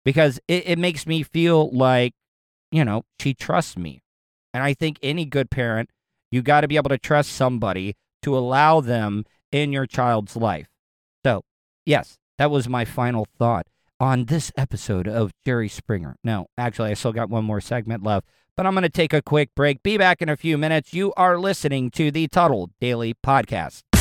because 0.04 0.40
it, 0.48 0.68
it 0.68 0.80
makes 0.80 1.08
me 1.08 1.24
feel 1.24 1.72
like, 1.72 2.14
you 2.72 2.86
know, 2.86 3.04
she 3.20 3.34
trusts 3.34 3.78
me. 3.78 4.02
And 4.54 4.64
I 4.64 4.74
think 4.74 5.00
any 5.02 5.26
good 5.26 5.50
parent, 5.50 5.90
you 6.32 6.42
got 6.42 6.62
to 6.62 6.68
be 6.68 6.78
able 6.78 6.90
to 6.90 6.98
trust 6.98 7.32
somebody 7.32 7.96
to 8.22 8.38
allow 8.38 8.82
them 8.82 9.26
in 9.52 9.72
your 9.72 9.86
child's 9.86 10.36
life. 10.36 10.68
So, 11.26 11.42
yes, 11.86 12.18
that 12.38 12.52
was 12.52 12.70
my 12.70 12.86
final 12.86 13.28
thought 13.38 13.66
on 14.00 14.26
this 14.26 14.52
episode 14.58 15.08
of 15.08 15.32
Jerry 15.46 15.70
Springer. 15.70 16.16
No, 16.24 16.48
actually, 16.58 16.92
I 16.92 16.94
still 16.94 17.14
got 17.14 17.30
one 17.30 17.46
more 17.46 17.62
segment 17.62 18.04
left, 18.04 18.28
but 18.56 18.66
I'm 18.66 18.74
going 18.74 18.84
to 18.84 18.90
take 18.90 19.14
a 19.14 19.22
quick 19.22 19.54
break. 19.56 19.84
Be 19.84 19.98
back 19.98 20.22
in 20.22 20.30
a 20.30 20.38
few 20.38 20.58
minutes. 20.58 20.94
You 20.94 21.14
are 21.18 21.38
listening 21.38 21.92
to 21.92 22.12
the 22.12 22.28
Tuddle 22.28 22.70
Daily 22.80 23.14
Podcast. 23.14 23.95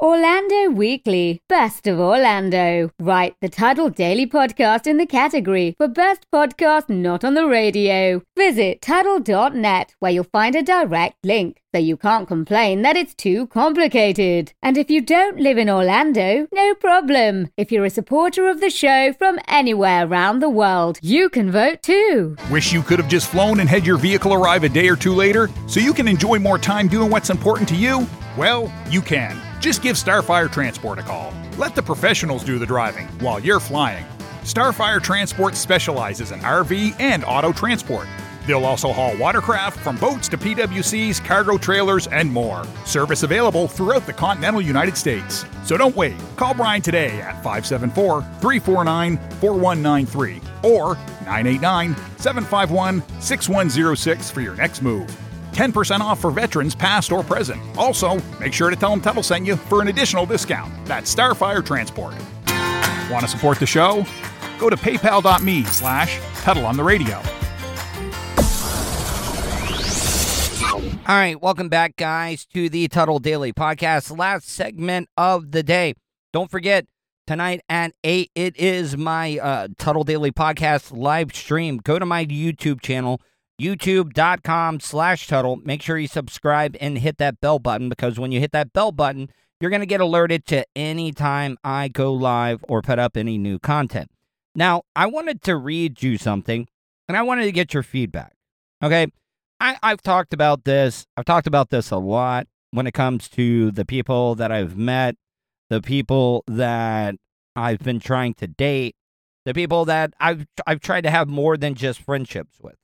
Orlando 0.00 0.70
Weekly, 0.70 1.40
Best 1.48 1.86
of 1.86 1.98
Orlando. 1.98 2.90
Write 2.98 3.36
the 3.40 3.48
Tuddle 3.48 3.90
Daily 3.90 4.26
Podcast 4.26 4.86
in 4.86 4.96
the 4.96 5.06
category 5.06 5.74
for 5.78 5.88
Best 5.88 6.26
Podcast 6.32 6.88
Not 6.88 7.24
on 7.24 7.34
the 7.34 7.46
Radio. 7.46 8.22
Visit 8.36 8.82
Tuddle.net 8.82 9.94
where 10.00 10.10
you'll 10.10 10.24
find 10.24 10.54
a 10.54 10.62
direct 10.62 11.24
link 11.24 11.60
so 11.72 11.78
you 11.78 11.96
can't 11.96 12.28
complain 12.28 12.82
that 12.82 12.96
it's 12.96 13.14
too 13.14 13.46
complicated. 13.48 14.52
And 14.62 14.78
if 14.78 14.90
you 14.90 15.00
don't 15.00 15.40
live 15.40 15.58
in 15.58 15.68
Orlando, 15.68 16.46
no 16.52 16.74
problem. 16.74 17.50
If 17.56 17.70
you're 17.72 17.84
a 17.84 17.90
supporter 17.90 18.48
of 18.48 18.60
the 18.60 18.70
show 18.70 19.12
from 19.12 19.38
anywhere 19.48 20.06
around 20.06 20.40
the 20.40 20.48
world, 20.48 20.98
you 21.02 21.28
can 21.28 21.50
vote 21.50 21.82
too. 21.82 22.36
Wish 22.50 22.72
you 22.72 22.82
could 22.82 22.98
have 22.98 23.08
just 23.08 23.30
flown 23.30 23.60
and 23.60 23.68
had 23.68 23.86
your 23.86 23.98
vehicle 23.98 24.32
arrive 24.32 24.64
a 24.64 24.68
day 24.68 24.88
or 24.88 24.96
two 24.96 25.14
later 25.14 25.50
so 25.66 25.80
you 25.80 25.92
can 25.92 26.08
enjoy 26.08 26.38
more 26.38 26.58
time 26.58 26.88
doing 26.88 27.10
what's 27.10 27.30
important 27.30 27.68
to 27.70 27.76
you? 27.76 28.06
Well, 28.36 28.72
you 28.88 29.02
can. 29.02 29.43
Just 29.64 29.80
give 29.80 29.96
Starfire 29.96 30.52
Transport 30.52 30.98
a 30.98 31.02
call. 31.02 31.32
Let 31.56 31.74
the 31.74 31.82
professionals 31.82 32.44
do 32.44 32.58
the 32.58 32.66
driving 32.66 33.06
while 33.20 33.40
you're 33.40 33.58
flying. 33.58 34.04
Starfire 34.42 35.02
Transport 35.02 35.54
specializes 35.54 36.32
in 36.32 36.40
RV 36.40 37.00
and 37.00 37.24
auto 37.24 37.50
transport. 37.50 38.06
They'll 38.46 38.66
also 38.66 38.92
haul 38.92 39.16
watercraft 39.16 39.78
from 39.80 39.96
boats 39.96 40.28
to 40.28 40.36
PWCs, 40.36 41.24
cargo 41.24 41.56
trailers, 41.56 42.08
and 42.08 42.30
more. 42.30 42.66
Service 42.84 43.22
available 43.22 43.66
throughout 43.66 44.04
the 44.04 44.12
continental 44.12 44.60
United 44.60 44.98
States. 44.98 45.46
So 45.64 45.78
don't 45.78 45.96
wait. 45.96 46.16
Call 46.36 46.52
Brian 46.52 46.82
today 46.82 47.22
at 47.22 47.42
574 47.42 48.20
349 48.20 49.16
4193 49.16 50.42
or 50.62 50.96
989 51.24 51.96
751 52.18 53.02
6106 53.18 54.30
for 54.30 54.42
your 54.42 54.56
next 54.56 54.82
move. 54.82 55.08
10% 55.54 56.00
off 56.00 56.20
for 56.20 56.30
veterans 56.30 56.74
past 56.74 57.12
or 57.12 57.22
present. 57.22 57.62
Also, 57.76 58.18
make 58.40 58.52
sure 58.52 58.70
to 58.70 58.76
tell 58.76 58.90
them 58.90 59.00
Tuddle 59.00 59.22
sent 59.22 59.46
you 59.46 59.56
for 59.56 59.80
an 59.80 59.88
additional 59.88 60.26
discount. 60.26 60.72
That's 60.86 61.14
Starfire 61.14 61.64
Transport. 61.64 62.14
Want 63.10 63.22
to 63.22 63.28
support 63.28 63.58
the 63.58 63.66
show? 63.66 64.04
Go 64.58 64.70
to 64.70 64.76
paypal.me 64.76 65.64
slash 65.64 66.20
Tuddle 66.42 66.66
on 66.66 66.76
the 66.76 66.84
radio. 66.84 67.20
All 71.06 71.14
right, 71.16 71.38
welcome 71.38 71.68
back, 71.68 71.96
guys, 71.96 72.46
to 72.54 72.70
the 72.70 72.88
Tuddle 72.88 73.18
Daily 73.18 73.52
Podcast. 73.52 74.16
Last 74.16 74.48
segment 74.48 75.10
of 75.18 75.50
the 75.50 75.62
day. 75.62 75.92
Don't 76.32 76.50
forget, 76.50 76.86
tonight 77.26 77.60
at 77.68 77.92
8, 78.02 78.30
it 78.34 78.56
is 78.56 78.96
my 78.96 79.38
uh, 79.38 79.68
Tuddle 79.76 80.04
Daily 80.04 80.32
Podcast 80.32 80.96
live 80.96 81.34
stream. 81.34 81.76
Go 81.76 81.98
to 81.98 82.06
my 82.06 82.24
YouTube 82.24 82.80
channel, 82.80 83.20
youtube.com 83.60 84.80
slash 84.80 85.26
Tuddle. 85.26 85.56
Make 85.56 85.82
sure 85.82 85.98
you 85.98 86.08
subscribe 86.08 86.76
and 86.80 86.98
hit 86.98 87.18
that 87.18 87.40
bell 87.40 87.58
button 87.58 87.88
because 87.88 88.18
when 88.18 88.32
you 88.32 88.40
hit 88.40 88.52
that 88.52 88.72
bell 88.72 88.92
button, 88.92 89.30
you're 89.60 89.70
going 89.70 89.80
to 89.80 89.86
get 89.86 90.00
alerted 90.00 90.44
to 90.46 90.66
any 90.74 91.12
time 91.12 91.56
I 91.62 91.88
go 91.88 92.12
live 92.12 92.64
or 92.68 92.82
put 92.82 92.98
up 92.98 93.16
any 93.16 93.38
new 93.38 93.58
content. 93.58 94.10
Now, 94.54 94.82
I 94.94 95.06
wanted 95.06 95.42
to 95.42 95.56
read 95.56 96.02
you 96.02 96.18
something 96.18 96.68
and 97.08 97.16
I 97.16 97.22
wanted 97.22 97.44
to 97.44 97.52
get 97.52 97.74
your 97.74 97.82
feedback. 97.82 98.34
Okay. 98.82 99.06
I, 99.60 99.76
I've 99.82 100.02
talked 100.02 100.34
about 100.34 100.64
this. 100.64 101.06
I've 101.16 101.24
talked 101.24 101.46
about 101.46 101.70
this 101.70 101.90
a 101.90 101.96
lot 101.96 102.46
when 102.70 102.86
it 102.86 102.92
comes 102.92 103.28
to 103.30 103.70
the 103.70 103.84
people 103.84 104.34
that 104.34 104.50
I've 104.50 104.76
met, 104.76 105.16
the 105.70 105.80
people 105.80 106.44
that 106.48 107.14
I've 107.56 107.78
been 107.78 108.00
trying 108.00 108.34
to 108.34 108.46
date, 108.46 108.96
the 109.44 109.54
people 109.54 109.84
that 109.84 110.12
I've 110.18 110.46
I've 110.66 110.80
tried 110.80 111.02
to 111.02 111.10
have 111.10 111.28
more 111.28 111.56
than 111.56 111.74
just 111.74 112.00
friendships 112.00 112.58
with. 112.60 112.76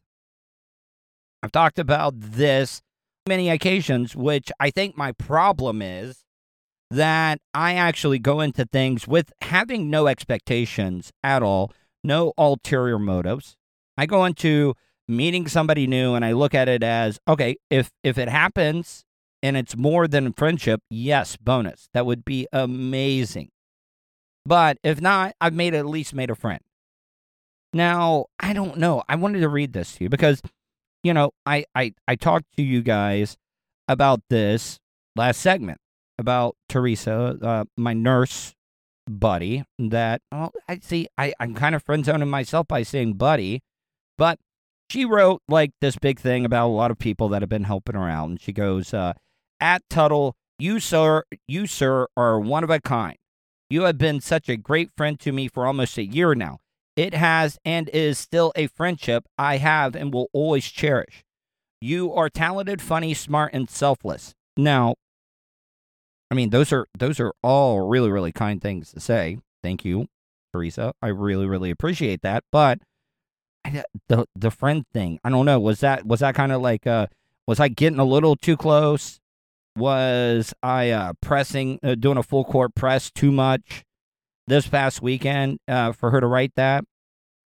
I've 1.42 1.52
talked 1.52 1.78
about 1.78 2.14
this 2.16 2.82
many 3.26 3.48
occasions, 3.48 4.14
which 4.16 4.50
I 4.58 4.70
think 4.70 4.96
my 4.96 5.12
problem 5.12 5.82
is 5.82 6.24
that 6.90 7.40
I 7.54 7.74
actually 7.74 8.18
go 8.18 8.40
into 8.40 8.64
things 8.64 9.06
with 9.06 9.32
having 9.42 9.90
no 9.90 10.06
expectations 10.06 11.12
at 11.22 11.42
all, 11.42 11.72
no 12.02 12.32
ulterior 12.36 12.98
motives. 12.98 13.56
I 13.96 14.06
go 14.06 14.24
into 14.24 14.74
meeting 15.06 15.46
somebody 15.46 15.86
new 15.86 16.14
and 16.14 16.24
I 16.24 16.32
look 16.32 16.54
at 16.54 16.68
it 16.68 16.82
as 16.82 17.18
okay, 17.28 17.56
if 17.70 17.90
if 18.02 18.18
it 18.18 18.28
happens 18.28 19.04
and 19.42 19.56
it's 19.56 19.76
more 19.76 20.06
than 20.06 20.32
friendship, 20.32 20.80
yes, 20.90 21.36
bonus. 21.36 21.88
That 21.94 22.06
would 22.06 22.24
be 22.24 22.46
amazing. 22.52 23.50
But 24.44 24.78
if 24.82 25.00
not, 25.00 25.34
I've 25.40 25.54
made 25.54 25.74
at 25.74 25.86
least 25.86 26.14
made 26.14 26.30
a 26.30 26.34
friend. 26.34 26.60
Now, 27.72 28.26
I 28.38 28.52
don't 28.52 28.78
know. 28.78 29.02
I 29.08 29.14
wanted 29.16 29.40
to 29.40 29.48
read 29.48 29.72
this 29.72 29.96
to 29.96 30.04
you 30.04 30.10
because 30.10 30.42
you 31.02 31.14
know, 31.14 31.30
I 31.46 31.64
I 31.74 31.92
I 32.06 32.16
talked 32.16 32.46
to 32.56 32.62
you 32.62 32.82
guys 32.82 33.36
about 33.88 34.20
this 34.30 34.78
last 35.16 35.40
segment 35.40 35.78
about 36.18 36.54
Teresa, 36.68 37.38
uh, 37.42 37.64
my 37.76 37.94
nurse 37.94 38.54
buddy 39.08 39.64
that 39.78 40.22
well, 40.30 40.52
I 40.68 40.78
see 40.78 41.08
I, 41.18 41.32
I'm 41.40 41.54
kind 41.54 41.74
of 41.74 41.82
friend 41.82 42.04
zoning 42.04 42.28
myself 42.28 42.68
by 42.68 42.82
saying 42.82 43.14
buddy, 43.14 43.60
but 44.16 44.38
she 44.90 45.04
wrote 45.04 45.42
like 45.48 45.72
this 45.80 45.96
big 45.96 46.20
thing 46.20 46.44
about 46.44 46.66
a 46.66 46.72
lot 46.72 46.90
of 46.90 46.98
people 46.98 47.28
that 47.30 47.42
have 47.42 47.48
been 47.48 47.64
helping 47.64 47.94
her 47.94 48.08
out. 48.08 48.28
And 48.28 48.40
she 48.40 48.52
goes, 48.52 48.92
uh, 48.92 49.14
at 49.60 49.82
Tuddle, 49.88 50.34
you 50.58 50.80
sir, 50.80 51.24
you 51.46 51.66
sir 51.66 52.08
are 52.16 52.40
one 52.40 52.64
of 52.64 52.70
a 52.70 52.80
kind. 52.80 53.16
You 53.68 53.82
have 53.82 53.98
been 53.98 54.20
such 54.20 54.48
a 54.48 54.56
great 54.56 54.90
friend 54.96 55.18
to 55.20 55.32
me 55.32 55.46
for 55.46 55.66
almost 55.66 55.96
a 55.96 56.04
year 56.04 56.34
now. 56.34 56.58
It 57.00 57.14
has 57.14 57.58
and 57.64 57.88
is 57.94 58.18
still 58.18 58.52
a 58.54 58.66
friendship 58.66 59.24
I 59.38 59.56
have 59.56 59.96
and 59.96 60.12
will 60.12 60.28
always 60.34 60.68
cherish. 60.68 61.24
You 61.80 62.12
are 62.12 62.28
talented, 62.28 62.82
funny, 62.82 63.14
smart, 63.14 63.54
and 63.54 63.70
selfless. 63.70 64.34
Now, 64.54 64.96
I 66.30 66.34
mean, 66.34 66.50
those 66.50 66.74
are 66.74 66.86
those 66.98 67.18
are 67.18 67.32
all 67.42 67.88
really, 67.88 68.10
really 68.10 68.32
kind 68.32 68.60
things 68.60 68.92
to 68.92 69.00
say. 69.00 69.38
Thank 69.62 69.82
you, 69.82 70.08
Teresa. 70.52 70.92
I 71.00 71.06
really, 71.06 71.46
really 71.46 71.70
appreciate 71.70 72.20
that. 72.20 72.44
But 72.52 72.80
the 74.08 74.26
the 74.36 74.50
friend 74.50 74.84
thing. 74.92 75.20
I 75.24 75.30
don't 75.30 75.46
know. 75.46 75.58
Was 75.58 75.80
that 75.80 76.04
was 76.04 76.20
that 76.20 76.34
kind 76.34 76.52
of 76.52 76.60
like 76.60 76.86
uh 76.86 77.06
was 77.46 77.60
I 77.60 77.68
getting 77.68 77.98
a 77.98 78.04
little 78.04 78.36
too 78.36 78.58
close? 78.58 79.20
Was 79.74 80.52
I 80.62 80.90
uh 80.90 81.14
pressing 81.22 81.78
uh, 81.82 81.94
doing 81.94 82.18
a 82.18 82.22
full 82.22 82.44
court 82.44 82.74
press 82.74 83.10
too 83.10 83.32
much 83.32 83.84
this 84.46 84.66
past 84.68 85.00
weekend 85.00 85.60
uh 85.66 85.92
for 85.92 86.10
her 86.10 86.20
to 86.20 86.26
write 86.26 86.52
that? 86.56 86.84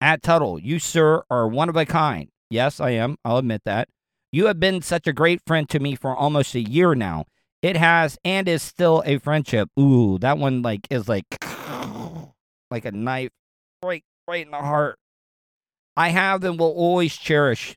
At 0.03 0.21
Tuddle, 0.21 0.59
you 0.59 0.81
sir 0.81 1.23
are 1.31 1.47
one 1.47 1.69
of 1.69 1.77
a 1.77 1.87
kind. 1.87 2.29
Yes, 2.51 2.81
I 2.81 2.91
am. 2.91 3.19
I'll 3.25 3.37
admit 3.37 3.63
that. 3.67 3.89
You 4.33 4.47
have 4.47 4.59
been 4.59 4.83
such 4.83 5.07
a 5.07 5.13
great 5.13 5.41
friend 5.47 5.69
to 5.69 5.79
me 5.79 5.95
for 5.95 6.17
almost 6.17 6.57
a 6.57 6.61
year 6.61 6.97
now. 6.97 7.27
It 7.63 7.77
has 7.77 8.19
and 8.25 8.49
is 8.49 8.63
still 8.63 9.05
a 9.07 9.19
friendship. 9.19 9.69
Ooh, 9.79 10.19
that 10.19 10.39
one 10.39 10.61
like 10.61 10.89
is 10.91 11.09
like 11.09 11.27
like 12.73 12.85
a 12.85 12.91
knife 12.91 13.31
right 13.85 14.03
right 14.27 14.45
in 14.45 14.51
the 14.51 14.57
heart. 14.57 14.99
I 15.97 16.09
have 16.09 16.43
and 16.43 16.59
will 16.59 16.73
always 16.73 17.17
cherish. 17.17 17.77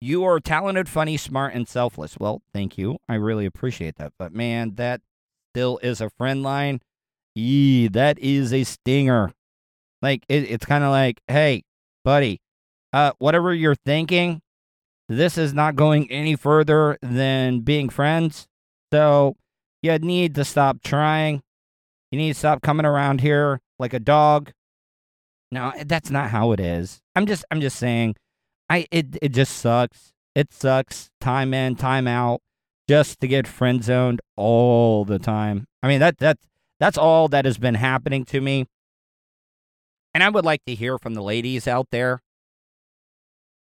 You 0.00 0.22
are 0.22 0.38
talented, 0.38 0.88
funny, 0.88 1.16
smart, 1.16 1.52
and 1.52 1.66
selfless. 1.66 2.16
Well, 2.16 2.42
thank 2.52 2.78
you. 2.78 2.98
I 3.08 3.16
really 3.16 3.44
appreciate 3.44 3.96
that. 3.96 4.12
But 4.20 4.32
man, 4.32 4.76
that 4.76 5.00
still 5.52 5.80
is 5.82 6.00
a 6.00 6.10
friend 6.10 6.44
line. 6.44 6.80
Yee, 7.34 7.88
that 7.88 8.20
is 8.20 8.52
a 8.52 8.62
stinger. 8.62 9.32
Like 10.02 10.24
it, 10.28 10.50
it's 10.50 10.66
kind 10.66 10.84
of 10.84 10.90
like, 10.90 11.20
hey, 11.28 11.62
buddy, 12.04 12.40
uh, 12.92 13.12
whatever 13.18 13.54
you're 13.54 13.74
thinking, 13.74 14.40
this 15.08 15.38
is 15.38 15.54
not 15.54 15.76
going 15.76 16.10
any 16.10 16.36
further 16.36 16.98
than 17.02 17.60
being 17.60 17.88
friends. 17.88 18.46
So 18.92 19.36
you 19.82 19.98
need 19.98 20.34
to 20.36 20.44
stop 20.44 20.82
trying. 20.82 21.42
You 22.10 22.18
need 22.18 22.32
to 22.32 22.38
stop 22.38 22.62
coming 22.62 22.86
around 22.86 23.20
here 23.20 23.60
like 23.78 23.92
a 23.92 24.00
dog 24.00 24.52
no, 25.50 25.72
that's 25.86 26.10
not 26.10 26.30
how 26.30 26.52
it 26.52 26.60
is. 26.60 27.00
I'm 27.14 27.26
just 27.26 27.44
I'm 27.50 27.60
just 27.60 27.78
saying 27.78 28.16
I 28.68 28.86
it 28.90 29.16
it 29.22 29.30
just 29.30 29.56
sucks. 29.56 30.12
It 30.34 30.52
sucks 30.52 31.10
time 31.20 31.54
in, 31.54 31.74
time 31.74 32.06
out 32.06 32.40
just 32.88 33.20
to 33.20 33.28
get 33.28 33.46
friend 33.46 33.82
zoned 33.82 34.20
all 34.36 35.04
the 35.04 35.18
time. 35.18 35.66
I 35.82 35.88
mean 35.88 36.00
that 36.00 36.18
that 36.18 36.38
that's 36.78 36.98
all 36.98 37.28
that 37.28 37.44
has 37.44 37.58
been 37.58 37.74
happening 37.74 38.24
to 38.26 38.40
me. 38.40 38.66
And 40.14 40.22
I 40.22 40.28
would 40.28 40.44
like 40.44 40.64
to 40.66 40.74
hear 40.74 40.98
from 40.98 41.14
the 41.14 41.22
ladies 41.22 41.68
out 41.68 41.88
there. 41.90 42.20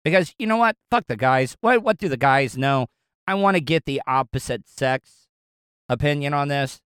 Because 0.05 0.35
you 0.38 0.46
know 0.46 0.57
what? 0.57 0.76
Fuck 0.90 1.07
the 1.07 1.16
guys. 1.16 1.57
What 1.61 1.83
what 1.83 1.98
do 1.98 2.09
the 2.09 2.16
guys 2.16 2.57
know? 2.57 2.87
I 3.26 3.35
want 3.35 3.57
to 3.57 3.61
get 3.61 3.85
the 3.85 4.02
opposite 4.07 4.68
sex 4.68 5.28
opinion 5.88 6.35
on 6.35 6.48
this. 6.48 6.81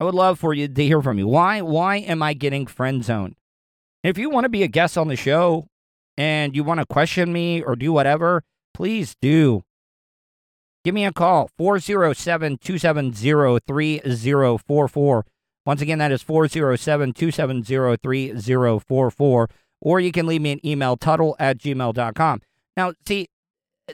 I 0.00 0.04
would 0.04 0.14
love 0.14 0.40
for 0.40 0.52
you 0.52 0.66
to 0.66 0.84
hear 0.84 1.00
from 1.00 1.18
you. 1.18 1.28
Why 1.28 1.60
why 1.60 1.96
am 1.96 2.22
I 2.22 2.34
getting 2.34 2.66
friend 2.66 3.04
zoned? 3.04 3.36
If 4.02 4.18
you 4.18 4.28
want 4.28 4.44
to 4.44 4.50
be 4.50 4.62
a 4.62 4.68
guest 4.68 4.98
on 4.98 5.08
the 5.08 5.16
show 5.16 5.68
and 6.18 6.54
you 6.54 6.64
want 6.64 6.80
to 6.80 6.86
question 6.86 7.32
me 7.32 7.62
or 7.62 7.76
do 7.76 7.92
whatever, 7.92 8.42
please 8.74 9.16
do. 9.20 9.62
Give 10.84 10.94
me 10.94 11.06
a 11.06 11.12
call, 11.12 11.48
407 11.56 12.58
270 12.58 13.60
3044. 13.66 15.26
Once 15.66 15.80
again, 15.80 15.98
that 15.98 16.12
is 16.12 16.22
407 16.22 17.12
270 17.12 17.96
3044. 17.96 19.48
Or 19.80 20.00
you 20.00 20.12
can 20.12 20.26
leave 20.26 20.40
me 20.40 20.52
an 20.52 20.66
email, 20.66 20.96
tuddle 20.96 21.36
at 21.38 21.58
gmail.com. 21.58 22.40
Now, 22.76 22.92
see, 23.06 23.28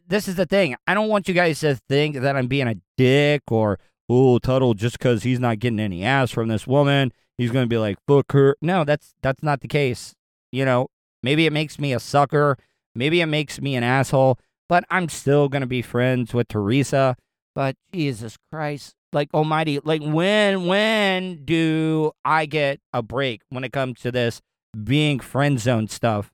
this 0.06 0.28
is 0.28 0.36
the 0.36 0.46
thing. 0.46 0.76
I 0.86 0.94
don't 0.94 1.08
want 1.08 1.28
you 1.28 1.34
guys 1.34 1.60
to 1.60 1.76
think 1.88 2.16
that 2.16 2.36
I'm 2.36 2.46
being 2.46 2.68
a 2.68 2.76
dick 2.96 3.42
or 3.50 3.78
oh, 4.10 4.38
Tuddle, 4.38 4.74
just 4.74 4.98
because 4.98 5.22
he's 5.22 5.38
not 5.38 5.60
getting 5.60 5.80
any 5.80 6.04
ass 6.04 6.30
from 6.30 6.48
this 6.48 6.66
woman, 6.66 7.12
he's 7.38 7.50
going 7.50 7.64
to 7.64 7.68
be 7.68 7.78
like, 7.78 7.96
fuck 8.06 8.32
her. 8.32 8.56
No, 8.60 8.84
that's 8.84 9.14
that's 9.22 9.42
not 9.42 9.60
the 9.60 9.68
case. 9.68 10.14
You 10.52 10.64
know, 10.64 10.88
maybe 11.22 11.46
it 11.46 11.52
makes 11.52 11.78
me 11.78 11.92
a 11.92 12.00
sucker. 12.00 12.56
Maybe 12.94 13.20
it 13.20 13.26
makes 13.26 13.60
me 13.60 13.76
an 13.76 13.84
asshole, 13.84 14.38
but 14.68 14.84
I'm 14.90 15.08
still 15.08 15.48
going 15.48 15.60
to 15.60 15.66
be 15.66 15.82
friends 15.82 16.34
with 16.34 16.48
Teresa. 16.48 17.16
But 17.54 17.76
Jesus 17.92 18.36
Christ, 18.50 18.94
like 19.12 19.32
almighty, 19.34 19.80
like 19.82 20.02
when 20.02 20.66
when 20.66 21.44
do 21.44 22.12
I 22.24 22.46
get 22.46 22.80
a 22.92 23.02
break 23.02 23.42
when 23.48 23.64
it 23.64 23.72
comes 23.72 24.00
to 24.00 24.12
this 24.12 24.40
being 24.84 25.20
friend 25.20 25.58
zone 25.58 25.88
stuff? 25.88 26.32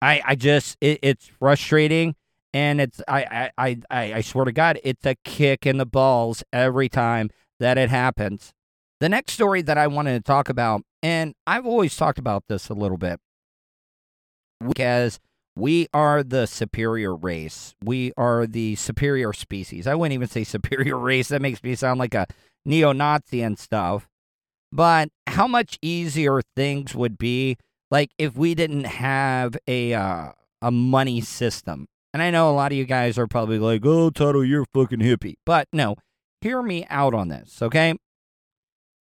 I 0.00 0.22
I 0.24 0.34
just 0.34 0.76
it, 0.80 0.98
it's 1.02 1.26
frustrating 1.26 2.14
and 2.52 2.80
it's 2.80 3.00
I, 3.08 3.50
I 3.56 3.80
I 3.90 4.14
I 4.14 4.20
swear 4.20 4.44
to 4.44 4.52
God, 4.52 4.78
it's 4.84 5.06
a 5.06 5.16
kick 5.24 5.66
in 5.66 5.78
the 5.78 5.86
balls 5.86 6.42
every 6.52 6.88
time 6.88 7.30
that 7.60 7.78
it 7.78 7.90
happens. 7.90 8.52
The 9.00 9.08
next 9.08 9.32
story 9.32 9.62
that 9.62 9.78
I 9.78 9.86
wanted 9.86 10.12
to 10.14 10.20
talk 10.20 10.48
about, 10.48 10.82
and 11.02 11.34
I've 11.46 11.66
always 11.66 11.96
talked 11.96 12.18
about 12.18 12.44
this 12.48 12.68
a 12.68 12.74
little 12.74 12.98
bit, 12.98 13.18
because 14.66 15.18
we 15.54 15.86
are 15.92 16.22
the 16.22 16.46
superior 16.46 17.14
race. 17.14 17.74
We 17.82 18.12
are 18.16 18.46
the 18.46 18.76
superior 18.76 19.32
species. 19.32 19.86
I 19.86 19.94
wouldn't 19.94 20.14
even 20.14 20.28
say 20.28 20.44
superior 20.56 20.98
race. 20.98 21.28
That 21.28 21.42
makes 21.42 21.62
me 21.62 21.74
sound 21.74 21.98
like 22.00 22.14
a 22.14 22.26
neo 22.64 22.92
Nazi 22.92 23.42
and 23.42 23.58
stuff. 23.58 24.08
But 24.70 25.10
how 25.26 25.46
much 25.46 25.78
easier 25.82 26.40
things 26.56 26.94
would 26.94 27.18
be, 27.18 27.58
like 27.90 28.10
if 28.18 28.36
we 28.36 28.54
didn't 28.54 28.84
have 28.84 29.56
a 29.68 29.92
uh, 29.92 30.32
a 30.62 30.70
money 30.70 31.20
system. 31.20 31.88
And 32.14 32.22
I 32.22 32.30
know 32.30 32.50
a 32.50 32.52
lot 32.52 32.72
of 32.72 32.78
you 32.78 32.84
guys 32.84 33.18
are 33.18 33.26
probably 33.26 33.58
like, 33.58 33.84
"Oh, 33.84 34.10
Tuddle, 34.10 34.44
you're 34.44 34.64
fucking 34.72 35.00
hippie." 35.00 35.34
But 35.44 35.68
no, 35.72 35.96
hear 36.40 36.62
me 36.62 36.86
out 36.88 37.12
on 37.12 37.28
this, 37.28 37.60
okay? 37.60 37.94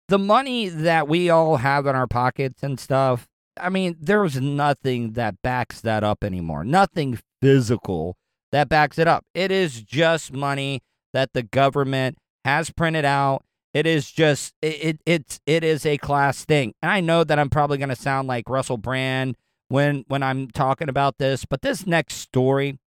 The 0.08 0.20
money 0.20 0.70
that 0.70 1.08
we 1.08 1.30
all 1.30 1.58
have 1.58 1.86
in 1.86 1.96
our 1.96 2.08
pockets 2.08 2.64
and 2.64 2.80
stuff, 2.80 3.28
I 3.60 3.70
mean, 3.70 3.96
there's 4.00 4.40
nothing 4.40 5.14
that 5.14 5.42
backs 5.42 5.82
that 5.82 6.04
up 6.04 6.24
anymore. 6.24 6.64
Nothing 6.64 7.20
physical 7.42 8.18
that 8.52 8.70
backs 8.70 8.98
it 8.98 9.08
up. 9.08 9.26
It 9.34 9.52
is 9.52 9.82
just 9.82 10.34
money 10.34 10.82
that 11.14 11.34
the 11.34 11.44
government 11.44 12.18
has 12.46 12.70
printed 12.72 13.06
out. 13.06 13.44
It 13.74 13.86
is 13.86 14.12
just 14.12 14.54
it, 14.62 14.84
it 14.84 15.02
it's 15.06 15.40
it 15.46 15.64
is 15.64 15.86
a 15.86 15.98
class 15.98 16.46
thing. 16.46 16.74
And 16.82 16.92
I 16.92 17.02
know 17.02 17.24
that 17.24 17.38
I'm 17.38 17.50
probably 17.50 17.78
going 17.78 17.90
to 17.90 17.96
sound 17.96 18.28
like 18.28 18.50
Russell 18.50 18.78
Brand 18.78 19.36
when 19.70 20.06
when 20.08 20.24
I'm 20.24 20.50
talking 20.50 20.90
about 20.90 21.18
this, 21.18 21.46
but 21.46 21.62
this 21.62 21.86
next 21.86 22.16
story 22.16 22.80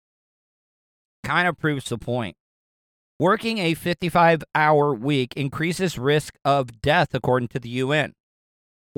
kind 1.25 1.49
of 1.49 1.59
proves 1.59 1.89
the 1.89 1.99
point. 1.99 2.37
Working 3.19 3.59
a 3.59 3.75
55 3.75 4.45
hour 4.55 4.95
week 4.95 5.35
increases 5.37 5.99
risk 5.99 6.35
of 6.45 6.81
death 6.81 7.09
according 7.13 7.49
to 7.49 7.59
the 7.59 7.69
UN. 7.71 8.15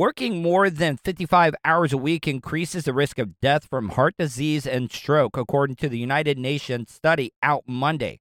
Working 0.01 0.40
more 0.40 0.70
than 0.70 0.96
55 0.96 1.55
hours 1.62 1.92
a 1.92 1.98
week 1.98 2.26
increases 2.26 2.84
the 2.84 2.94
risk 2.94 3.18
of 3.18 3.38
death 3.42 3.66
from 3.66 3.90
heart 3.90 4.14
disease 4.18 4.66
and 4.66 4.90
stroke, 4.90 5.36
according 5.36 5.76
to 5.76 5.90
the 5.90 5.98
United 5.98 6.38
Nations 6.38 6.90
study 6.90 7.34
out 7.42 7.64
Monday. 7.66 8.20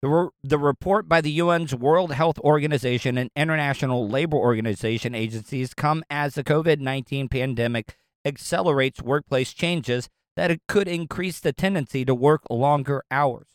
The, 0.00 0.08
re- 0.08 0.28
the 0.42 0.56
report 0.56 1.10
by 1.10 1.20
the 1.20 1.38
UN's 1.38 1.74
World 1.74 2.14
Health 2.14 2.38
Organization 2.38 3.18
and 3.18 3.28
International 3.36 4.08
Labor 4.08 4.38
Organization 4.38 5.14
agencies 5.14 5.74
come 5.74 6.02
as 6.08 6.34
the 6.34 6.42
COVID 6.42 6.80
19 6.80 7.28
pandemic 7.28 7.94
accelerates 8.24 9.02
workplace 9.02 9.52
changes 9.52 10.08
that 10.34 10.56
could 10.66 10.88
increase 10.88 11.40
the 11.40 11.52
tendency 11.52 12.06
to 12.06 12.14
work 12.14 12.40
longer 12.48 13.02
hours. 13.10 13.48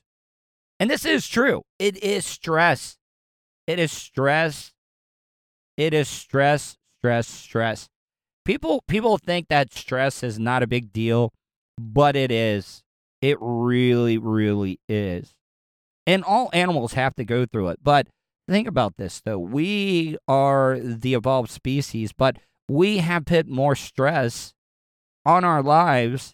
And 0.79 0.91
this 0.91 1.05
is 1.05 1.27
true. 1.27 1.63
It 1.79 1.97
is 2.03 2.23
stress. 2.23 2.99
It 3.65 3.79
is 3.79 3.91
stress. 3.91 4.73
It 5.75 5.95
is 5.95 6.07
stress, 6.07 6.77
stress, 6.99 7.27
stress. 7.27 7.89
People 8.45 8.83
people 8.87 9.17
think 9.17 9.47
that 9.49 9.73
stress 9.73 10.23
is 10.23 10.39
not 10.39 10.63
a 10.63 10.67
big 10.67 10.93
deal, 10.93 11.33
but 11.77 12.15
it 12.15 12.31
is. 12.31 12.83
It 13.21 13.37
really 13.41 14.17
really 14.17 14.79
is. 14.87 15.33
And 16.05 16.23
all 16.23 16.49
animals 16.53 16.93
have 16.93 17.15
to 17.15 17.25
go 17.25 17.45
through 17.45 17.69
it. 17.69 17.79
But 17.83 18.07
think 18.47 18.67
about 18.67 18.95
this 18.97 19.21
though. 19.21 19.39
We 19.39 20.17
are 20.27 20.79
the 20.79 21.13
evolved 21.13 21.51
species, 21.51 22.13
but 22.13 22.37
we 22.69 22.99
have 22.99 23.25
put 23.25 23.47
more 23.47 23.75
stress 23.75 24.53
on 25.25 25.43
our 25.43 25.61
lives 25.61 26.33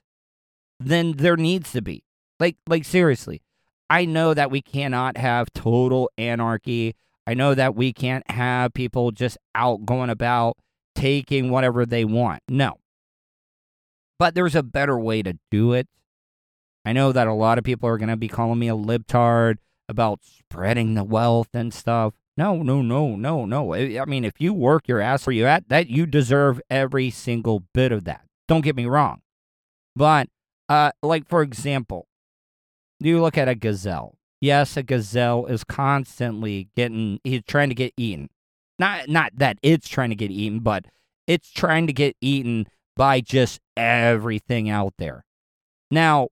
than 0.80 1.14
there 1.14 1.38
needs 1.38 1.72
to 1.72 1.82
be. 1.82 2.04
Like 2.40 2.58
like 2.68 2.86
seriously. 2.86 3.42
I 3.90 4.06
know 4.06 4.34
that 4.34 4.52
we 4.52 4.62
cannot 4.62 5.18
have 5.18 5.54
total 5.54 6.10
anarchy. 6.18 6.96
I 7.26 7.34
know 7.34 7.56
that 7.56 7.76
we 7.76 7.94
can't 7.94 8.30
have 8.30 8.74
people 8.74 9.12
just 9.12 9.38
out 9.56 9.86
going 9.86 10.10
about 10.10 10.58
taking 10.96 11.50
whatever 11.50 11.86
they 11.86 12.06
want. 12.06 12.42
No. 12.50 12.78
But 14.20 14.36
there's 14.36 14.56
a 14.56 14.64
better 14.64 14.98
way 15.00 15.24
to 15.24 15.38
do 15.50 15.74
it. 15.74 15.88
I 16.86 16.94
know 16.94 17.12
that 17.12 17.28
a 17.28 17.34
lot 17.34 17.58
of 17.58 17.64
people 17.64 17.88
are 17.88 17.98
going 17.98 18.10
to 18.10 18.18
be 18.18 18.28
calling 18.28 18.60
me 18.60 18.68
a 18.68 18.76
libtard 18.76 19.58
about 19.88 20.20
spreading 20.24 20.96
the 20.96 21.04
wealth 21.04 21.50
and 21.54 21.74
stuff. 21.74 22.14
No, 22.36 22.64
no, 22.64 22.82
no, 22.82 23.16
no, 23.16 23.46
no. 23.46 23.74
I 23.74 24.06
mean, 24.06 24.26
if 24.26 24.40
you 24.40 24.54
work 24.54 24.88
your 24.88 25.00
ass 25.00 25.26
where 25.26 25.36
you 25.36 25.46
at, 25.46 25.70
that 25.70 25.88
you 25.88 26.06
deserve 26.06 26.60
every 26.70 27.10
single 27.10 27.64
bit 27.74 27.92
of 27.92 28.06
that. 28.06 28.26
Don't 28.48 28.62
get 28.62 28.76
me 28.76 28.86
wrong. 28.86 29.22
But 29.96 30.30
uh 30.68 30.92
like 31.02 31.28
for 31.28 31.42
example, 31.42 32.08
you 33.00 33.22
look 33.22 33.38
at 33.38 33.48
a 33.48 33.56
gazelle. 33.56 34.18
Yes, 34.44 34.76
a 34.76 34.84
gazelle 34.84 35.46
is 35.46 35.64
constantly 35.64 36.68
getting 36.76 37.22
he's 37.24 37.44
trying 37.48 37.70
to 37.70 37.76
get 37.76 37.94
eaten. 37.96 38.30
Not 38.78 39.08
not 39.08 39.32
that 39.38 39.58
it's 39.64 39.88
trying 39.88 40.10
to 40.10 40.18
get 40.18 40.32
eaten, 40.32 40.60
but 40.60 40.84
it's 41.28 41.50
trying 41.50 41.88
to 41.88 41.94
get 41.94 42.18
eaten 42.20 42.68
by 42.98 43.22
just 43.22 43.62
everything 43.78 44.70
out 44.70 44.96
there. 44.98 45.24
Now, 45.92 46.28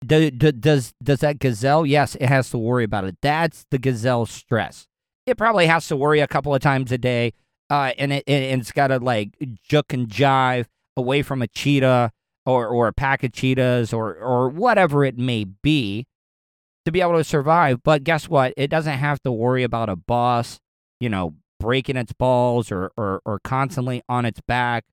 do, 0.00 0.30
do, 0.30 0.50
does 0.50 0.94
does 1.02 1.20
that 1.20 1.40
gazelle? 1.40 1.84
Yes, 1.84 2.14
it 2.14 2.28
has 2.28 2.48
to 2.52 2.58
worry 2.58 2.84
about 2.84 3.04
it. 3.04 3.18
That's 3.20 3.66
the 3.70 3.76
gazelle 3.76 4.24
stress. 4.24 4.86
It 5.26 5.36
probably 5.36 5.66
has 5.66 5.86
to 5.88 5.96
worry 5.96 6.20
a 6.20 6.26
couple 6.26 6.54
of 6.54 6.62
times 6.62 6.90
a 6.90 6.96
day, 6.96 7.34
uh, 7.68 7.92
and 7.98 8.14
it 8.14 8.24
and 8.26 8.62
it's 8.62 8.72
got 8.72 8.86
to 8.86 8.98
like 8.98 9.36
juke 9.68 9.92
and 9.92 10.08
jive 10.08 10.68
away 10.96 11.20
from 11.20 11.42
a 11.42 11.48
cheetah 11.48 12.12
or 12.46 12.66
or 12.66 12.88
a 12.88 12.94
pack 12.94 13.22
of 13.24 13.32
cheetahs 13.32 13.92
or 13.92 14.14
or 14.14 14.48
whatever 14.48 15.04
it 15.04 15.18
may 15.18 15.44
be 15.44 16.06
to 16.86 16.92
be 16.92 17.02
able 17.02 17.16
to 17.16 17.24
survive. 17.24 17.82
But 17.82 18.04
guess 18.04 18.28
what? 18.28 18.54
It 18.56 18.68
doesn't 18.68 18.98
have 18.98 19.20
to 19.22 19.32
worry 19.32 19.62
about 19.62 19.88
a 19.90 19.96
boss, 19.96 20.58
you 20.98 21.10
know, 21.10 21.34
breaking 21.60 21.96
its 21.96 22.12
balls 22.12 22.72
or 22.72 22.92
or, 22.96 23.20
or 23.26 23.38
constantly 23.40 24.02
on 24.08 24.24
its 24.24 24.40
back. 24.40 24.84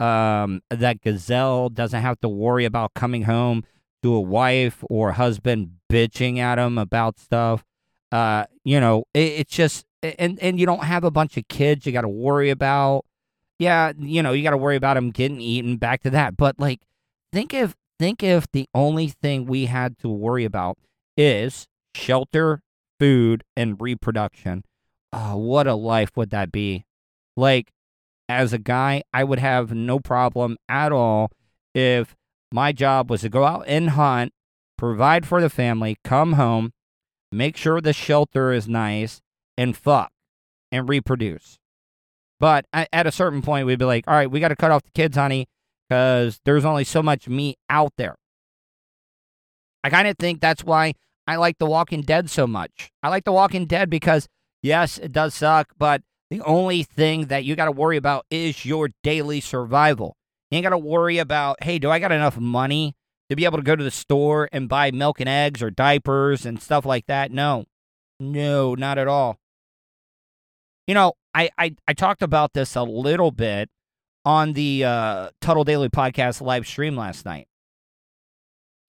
Um, 0.00 0.62
that 0.70 1.02
gazelle 1.02 1.68
doesn't 1.68 2.00
have 2.00 2.20
to 2.20 2.28
worry 2.28 2.64
about 2.64 2.94
coming 2.94 3.24
home 3.24 3.64
to 4.02 4.14
a 4.14 4.20
wife 4.20 4.84
or 4.88 5.12
husband 5.12 5.76
bitching 5.90 6.38
at 6.38 6.58
him 6.58 6.78
about 6.78 7.18
stuff. 7.18 7.64
Uh, 8.10 8.44
you 8.64 8.80
know, 8.80 9.04
it, 9.12 9.40
it's 9.40 9.54
just 9.54 9.84
and 10.02 10.38
and 10.40 10.58
you 10.58 10.66
don't 10.66 10.84
have 10.84 11.04
a 11.04 11.10
bunch 11.10 11.36
of 11.36 11.46
kids 11.48 11.84
you 11.84 11.92
got 11.92 12.02
to 12.02 12.08
worry 12.08 12.50
about. 12.50 13.04
Yeah, 13.58 13.92
you 13.98 14.22
know, 14.22 14.32
you 14.32 14.42
got 14.42 14.50
to 14.50 14.56
worry 14.56 14.76
about 14.76 14.94
them 14.94 15.10
getting 15.10 15.40
eaten. 15.40 15.76
Back 15.76 16.02
to 16.02 16.10
that, 16.10 16.36
but 16.36 16.58
like, 16.58 16.80
think 17.32 17.52
if 17.54 17.74
think 17.98 18.22
if 18.22 18.50
the 18.52 18.68
only 18.74 19.08
thing 19.08 19.46
we 19.46 19.66
had 19.66 19.98
to 19.98 20.08
worry 20.08 20.44
about 20.44 20.76
is 21.16 21.66
shelter, 21.94 22.60
food, 22.98 23.44
and 23.56 23.80
reproduction. 23.80 24.64
Oh, 25.12 25.36
what 25.36 25.66
a 25.66 25.74
life 25.74 26.10
would 26.16 26.30
that 26.30 26.50
be? 26.50 26.84
Like, 27.36 27.72
as 28.28 28.52
a 28.52 28.58
guy, 28.58 29.02
I 29.12 29.24
would 29.24 29.38
have 29.38 29.72
no 29.72 30.00
problem 30.00 30.56
at 30.68 30.92
all 30.92 31.30
if 31.74 32.16
my 32.50 32.72
job 32.72 33.10
was 33.10 33.20
to 33.20 33.28
go 33.28 33.44
out 33.44 33.64
and 33.66 33.90
hunt, 33.90 34.32
provide 34.78 35.26
for 35.26 35.40
the 35.40 35.50
family, 35.50 35.96
come 36.04 36.34
home, 36.34 36.72
make 37.30 37.56
sure 37.56 37.80
the 37.80 37.92
shelter 37.92 38.52
is 38.52 38.68
nice, 38.68 39.20
and 39.56 39.76
fuck 39.76 40.10
and 40.72 40.88
reproduce. 40.88 41.58
But 42.40 42.66
at 42.72 43.06
a 43.06 43.12
certain 43.12 43.42
point, 43.42 43.66
we'd 43.66 43.78
be 43.78 43.84
like, 43.84 44.04
all 44.08 44.14
right, 44.14 44.30
we 44.30 44.40
got 44.40 44.48
to 44.48 44.56
cut 44.56 44.70
off 44.70 44.82
the 44.82 44.90
kids, 44.90 45.16
honey, 45.16 45.46
because 45.88 46.40
there's 46.44 46.64
only 46.64 46.84
so 46.84 47.02
much 47.02 47.28
meat 47.28 47.56
out 47.70 47.92
there. 47.96 48.16
I 49.82 49.90
kind 49.90 50.08
of 50.08 50.16
think 50.18 50.40
that's 50.40 50.64
why 50.64 50.94
I 51.26 51.36
like 51.36 51.58
The 51.58 51.66
Walking 51.66 52.02
Dead 52.02 52.28
so 52.30 52.46
much. 52.46 52.90
I 53.02 53.08
like 53.08 53.24
The 53.24 53.32
Walking 53.32 53.66
Dead 53.66 53.88
because, 53.88 54.28
yes, 54.62 54.98
it 54.98 55.12
does 55.12 55.34
suck, 55.34 55.72
but 55.78 56.02
the 56.30 56.40
only 56.42 56.82
thing 56.82 57.26
that 57.26 57.44
you 57.44 57.56
got 57.56 57.66
to 57.66 57.72
worry 57.72 57.96
about 57.96 58.26
is 58.30 58.64
your 58.64 58.90
daily 59.02 59.40
survival. 59.40 60.16
You 60.50 60.56
ain't 60.56 60.64
got 60.64 60.70
to 60.70 60.78
worry 60.78 61.18
about, 61.18 61.62
hey, 61.62 61.78
do 61.78 61.90
I 61.90 61.98
got 61.98 62.12
enough 62.12 62.38
money 62.38 62.94
to 63.30 63.36
be 63.36 63.44
able 63.44 63.58
to 63.58 63.64
go 63.64 63.76
to 63.76 63.84
the 63.84 63.90
store 63.90 64.48
and 64.52 64.68
buy 64.68 64.90
milk 64.90 65.20
and 65.20 65.28
eggs 65.28 65.62
or 65.62 65.70
diapers 65.70 66.44
and 66.44 66.60
stuff 66.60 66.84
like 66.84 67.06
that? 67.06 67.30
No, 67.30 67.64
no, 68.20 68.74
not 68.74 68.98
at 68.98 69.08
all. 69.08 69.38
You 70.86 70.94
know, 70.94 71.14
I, 71.32 71.50
I, 71.56 71.74
I 71.88 71.94
talked 71.94 72.22
about 72.22 72.52
this 72.52 72.76
a 72.76 72.82
little 72.82 73.30
bit 73.30 73.70
on 74.24 74.52
the 74.52 74.84
uh, 74.84 75.30
Tuddle 75.40 75.64
Daily 75.64 75.88
Podcast 75.88 76.40
live 76.40 76.66
stream 76.66 76.96
last 76.96 77.24
night. 77.24 77.48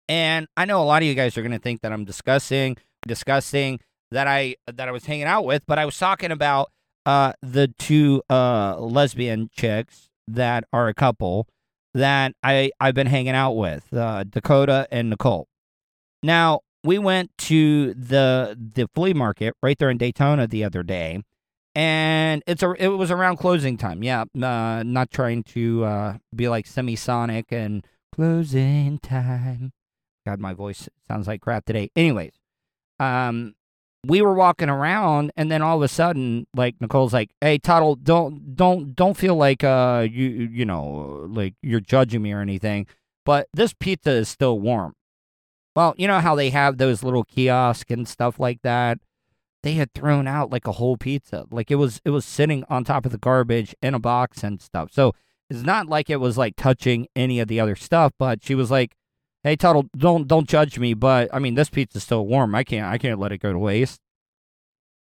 And 0.10 0.47
I 0.57 0.66
know 0.66 0.82
a 0.82 0.86
lot 0.86 1.03
of 1.03 1.07
you 1.07 1.14
guys 1.14 1.38
are 1.38 1.43
going 1.43 1.51
to 1.51 1.60
think 1.60 1.82
that 1.82 1.93
I'm 1.93 2.03
discussing, 2.03 2.78
discussing 3.07 3.80
that 4.10 4.28
I 4.28 4.55
that 4.66 4.88
I 4.88 4.91
was 4.91 5.05
hanging 5.05 5.26
out 5.26 5.45
with, 5.45 5.64
but 5.68 5.78
I 5.78 5.86
was 5.86 5.97
talking 5.97 6.32
about 6.32 6.72
uh, 7.05 7.34
the 7.43 7.68
two 7.78 8.24
uh, 8.28 8.78
lesbian 8.80 9.49
chicks 9.55 10.10
that 10.28 10.64
are 10.74 10.88
a 10.88 10.95
couple 10.95 11.47
that 11.93 12.34
I 12.43 12.72
I've 12.80 12.95
been 12.95 13.07
hanging 13.07 13.36
out 13.36 13.53
with, 13.53 13.93
uh, 13.93 14.24
Dakota 14.24 14.88
and 14.91 15.12
Nicole. 15.12 15.47
Now 16.24 16.62
we 16.84 16.97
went 16.97 17.30
to 17.38 17.93
the 17.93 18.57
the 18.57 18.89
flea 18.95 19.14
market 19.14 19.53
right 19.62 19.78
there 19.78 19.91
in 19.91 19.99
Daytona 19.99 20.47
the 20.47 20.64
other 20.64 20.82
day, 20.82 21.22
and 21.76 22.41
it's 22.47 22.64
a 22.64 22.74
it 22.80 22.88
was 22.88 23.12
around 23.12 23.38
closing 23.38 23.78
time. 23.78 24.03
Yeah, 24.03 24.26
uh, 24.41 24.82
not 24.84 25.12
trying 25.12 25.43
to 25.43 25.84
uh, 25.86 26.18
be 26.36 26.49
like 26.49 26.66
Semisonic 26.66 27.51
and 27.51 27.86
closing 28.12 28.97
time. 28.97 29.72
God, 30.30 30.40
my 30.40 30.54
voice 30.54 30.88
sounds 31.08 31.28
like 31.28 31.42
crap 31.42 31.66
today. 31.66 31.90
Anyways, 31.96 32.34
um, 33.00 33.56
we 34.06 34.22
were 34.22 34.36
walking 34.36 34.70
around, 34.70 35.32
and 35.36 35.52
then 35.52 35.62
all 35.64 35.78
of 35.78 35.82
a 35.82 35.88
sudden, 35.88 36.46
like 36.56 36.76
Nicole's 36.80 37.14
like, 37.14 37.32
"Hey, 37.42 37.58
Tuddle, 37.58 37.96
don't 37.96 38.56
don't 38.56 38.96
don't 38.96 39.18
feel 39.18 39.36
like 39.36 39.64
uh 39.64 40.08
you 40.10 40.28
you 40.28 40.66
know 40.66 41.28
like 41.30 41.56
you're 41.64 41.80
judging 41.80 42.22
me 42.22 42.32
or 42.32 42.42
anything, 42.42 42.86
but 43.26 43.48
this 43.54 43.74
pizza 43.74 44.12
is 44.12 44.30
still 44.30 44.60
warm." 44.60 44.94
Well, 45.76 45.96
you 45.98 46.08
know 46.08 46.20
how 46.20 46.36
they 46.36 46.52
have 46.52 46.78
those 46.78 47.04
little 47.04 47.24
kiosks 47.24 47.92
and 47.92 48.08
stuff 48.08 48.40
like 48.40 48.62
that. 48.62 49.00
They 49.64 49.74
had 49.74 49.94
thrown 49.94 50.28
out 50.28 50.52
like 50.52 50.68
a 50.68 50.74
whole 50.74 50.96
pizza, 50.96 51.46
like 51.52 51.72
it 51.72 51.76
was 51.76 52.02
it 52.06 52.12
was 52.12 52.24
sitting 52.24 52.64
on 52.70 52.84
top 52.84 53.06
of 53.06 53.12
the 53.12 53.18
garbage 53.18 53.76
in 53.82 53.96
a 53.96 54.00
box 54.00 54.44
and 54.44 54.62
stuff. 54.62 54.90
So 54.94 55.14
it's 55.50 55.64
not 55.64 55.88
like 55.88 56.10
it 56.10 56.18
was 56.18 56.38
like 56.38 56.56
touching 56.56 57.08
any 57.16 57.40
of 57.40 57.48
the 57.48 57.60
other 57.60 57.76
stuff. 57.76 58.14
But 58.20 58.44
she 58.44 58.54
was 58.56 58.70
like, 58.70 58.96
"Hey, 59.44 59.56
Tuddle, 59.56 59.88
don't 59.98 60.28
don't 60.28 60.48
judge 60.48 60.80
me, 60.80 60.94
but 60.94 61.30
I 61.34 61.40
mean 61.40 61.56
this 61.56 61.70
pizza's 61.70 62.04
still 62.04 62.26
warm. 62.28 62.56
I 62.56 62.64
can't 62.64 62.86
I 62.86 62.98
can't 62.98 63.20
let 63.20 63.32
it 63.32 63.40
go 63.40 63.52
to 63.54 63.60
waste." 63.60 64.00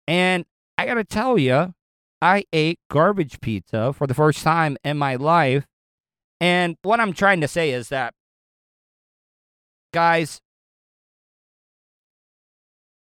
And 0.07 0.45
I 0.77 0.85
gotta 0.85 1.03
tell 1.03 1.37
you, 1.37 1.73
I 2.21 2.45
ate 2.53 2.79
garbage 2.89 3.39
pizza 3.41 3.93
for 3.93 4.07
the 4.07 4.13
first 4.13 4.43
time 4.43 4.77
in 4.83 4.97
my 4.97 5.15
life. 5.15 5.65
And 6.39 6.77
what 6.83 6.99
I'm 6.99 7.13
trying 7.13 7.41
to 7.41 7.47
say 7.47 7.71
is 7.71 7.89
that, 7.89 8.13
guys, 9.93 10.41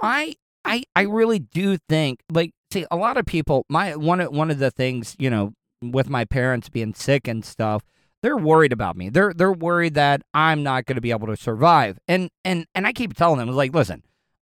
I 0.01 0.35
I 0.65 0.85
I 0.97 1.03
really 1.03 1.39
do 1.39 1.79
think 1.89 2.21
like 2.31 2.53
see 2.73 2.87
a 2.91 2.97
lot 2.97 3.17
of 3.17 3.27
people 3.27 3.65
my 3.69 3.97
one 3.97 4.21
one 4.21 4.51
of 4.51 4.59
the 4.59 4.71
things, 4.71 5.17
you 5.19 5.31
know, 5.31 5.53
with 5.83 6.09
my 6.09 6.25
parents 6.25 6.69
being 6.69 6.95
sick 6.95 7.29
and 7.29 7.45
stuff, 7.45 7.83
they're 8.23 8.37
worried 8.37 8.73
about 8.73 8.97
me. 8.97 9.09
They're 9.09 9.33
they're 9.35 9.53
worried 9.53 9.95
that 9.95 10.23
I'm 10.33 10.63
not 10.63 10.87
going 10.87 10.97
to 10.97 11.03
be 11.03 11.11
able 11.11 11.27
to 11.27 11.37
survive. 11.37 11.99
And 12.09 12.31
and 12.45 12.67
and 12.75 12.87
I 12.87 12.93
keep 12.93 13.15
telling 13.15 13.39
them 13.39 13.49
like, 13.49 13.75
listen, 13.75 14.03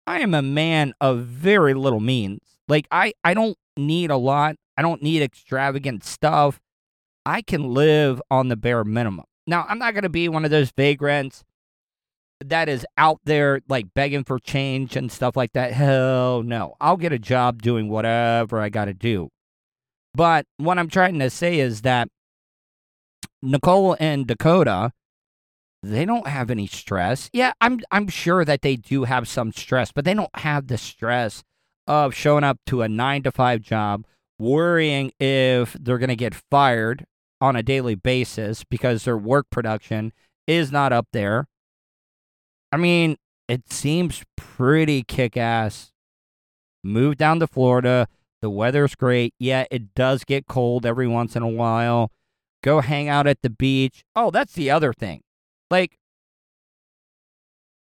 I 0.06 0.20
am 0.20 0.34
a 0.34 0.42
man 0.42 0.94
of 1.00 1.20
very 1.20 1.74
little 1.74 2.00
means. 2.00 2.40
Like 2.68 2.86
I 2.90 3.14
I 3.24 3.34
don't 3.34 3.56
need 3.76 4.10
a 4.10 4.16
lot. 4.16 4.56
I 4.76 4.82
don't 4.82 5.02
need 5.02 5.22
extravagant 5.22 6.04
stuff. 6.04 6.60
I 7.24 7.42
can 7.42 7.72
live 7.72 8.20
on 8.30 8.48
the 8.48 8.56
bare 8.56 8.84
minimum. 8.84 9.24
Now, 9.46 9.66
I'm 9.68 9.78
not 9.78 9.94
going 9.94 10.02
to 10.02 10.08
be 10.08 10.28
one 10.28 10.44
of 10.44 10.50
those 10.50 10.70
vagrants 10.70 11.44
that 12.44 12.68
is 12.68 12.84
out 12.98 13.20
there 13.24 13.60
like 13.68 13.94
begging 13.94 14.24
for 14.24 14.38
change 14.38 14.96
and 14.96 15.10
stuff 15.10 15.36
like 15.36 15.52
that. 15.52 15.72
Hell 15.72 16.42
no. 16.42 16.74
I'll 16.80 16.96
get 16.96 17.12
a 17.12 17.18
job 17.18 17.62
doing 17.62 17.88
whatever 17.88 18.60
I 18.60 18.68
got 18.68 18.86
to 18.86 18.94
do. 18.94 19.30
But 20.14 20.46
what 20.56 20.78
I'm 20.78 20.88
trying 20.88 21.18
to 21.20 21.30
say 21.30 21.60
is 21.60 21.82
that 21.82 22.08
Nicole 23.42 23.96
and 23.98 24.26
Dakota, 24.26 24.92
they 25.82 26.04
don't 26.04 26.28
have 26.28 26.50
any 26.50 26.66
stress. 26.66 27.28
Yeah, 27.32 27.52
I'm 27.60 27.80
I'm 27.90 28.08
sure 28.08 28.44
that 28.44 28.62
they 28.62 28.76
do 28.76 29.04
have 29.04 29.26
some 29.28 29.52
stress, 29.52 29.92
but 29.92 30.04
they 30.04 30.14
don't 30.14 30.36
have 30.38 30.68
the 30.68 30.78
stress 30.78 31.42
of 31.86 32.14
showing 32.14 32.44
up 32.44 32.58
to 32.66 32.82
a 32.82 32.88
9 32.88 33.24
to 33.24 33.32
5 33.32 33.60
job, 33.60 34.06
worrying 34.38 35.10
if 35.18 35.72
they're 35.80 35.98
going 35.98 36.08
to 36.08 36.16
get 36.16 36.34
fired 36.34 37.06
on 37.40 37.56
a 37.56 37.62
daily 37.62 37.96
basis 37.96 38.62
because 38.62 39.04
their 39.04 39.18
work 39.18 39.46
production 39.50 40.12
is 40.46 40.70
not 40.70 40.92
up 40.92 41.08
there 41.12 41.48
I 42.72 42.78
mean, 42.78 43.18
it 43.48 43.70
seems 43.70 44.24
pretty 44.36 45.02
kick 45.02 45.36
ass. 45.36 45.92
Move 46.82 47.18
down 47.18 47.38
to 47.40 47.46
Florida. 47.46 48.08
The 48.40 48.48
weather's 48.48 48.94
great. 48.94 49.34
Yeah, 49.38 49.66
it 49.70 49.94
does 49.94 50.24
get 50.24 50.46
cold 50.46 50.86
every 50.86 51.06
once 51.06 51.36
in 51.36 51.42
a 51.42 51.48
while. 51.48 52.10
Go 52.62 52.80
hang 52.80 53.08
out 53.08 53.26
at 53.26 53.42
the 53.42 53.50
beach. 53.50 54.04
Oh, 54.14 54.30
that's 54.30 54.52
the 54.52 54.70
other 54.70 54.92
thing. 54.92 55.22
Like, 55.70 55.98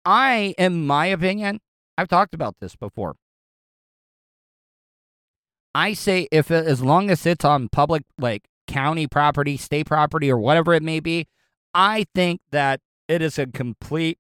I, 0.05 0.55
in 0.57 0.87
my 0.87 1.07
opinion, 1.07 1.61
I've 1.99 2.09
talked 2.09 2.35
about 2.35 2.57
this 2.61 2.77
before. 2.77 3.17
I 5.75 5.95
say 5.95 6.29
if 6.31 6.51
as 6.51 6.83
long 6.83 7.11
as 7.11 7.25
it's 7.27 7.45
on 7.45 7.69
public, 7.71 8.05
like 8.19 8.45
county 8.67 9.07
property, 9.07 9.57
state 9.57 9.87
property, 9.87 10.31
or 10.31 10.39
whatever 10.39 10.75
it 10.75 10.83
may 10.83 11.01
be, 11.01 11.27
I 11.75 12.07
think 12.15 12.41
that 12.51 12.81
it 13.09 13.23
is 13.23 13.39
a 13.39 13.47
complete 13.47 14.19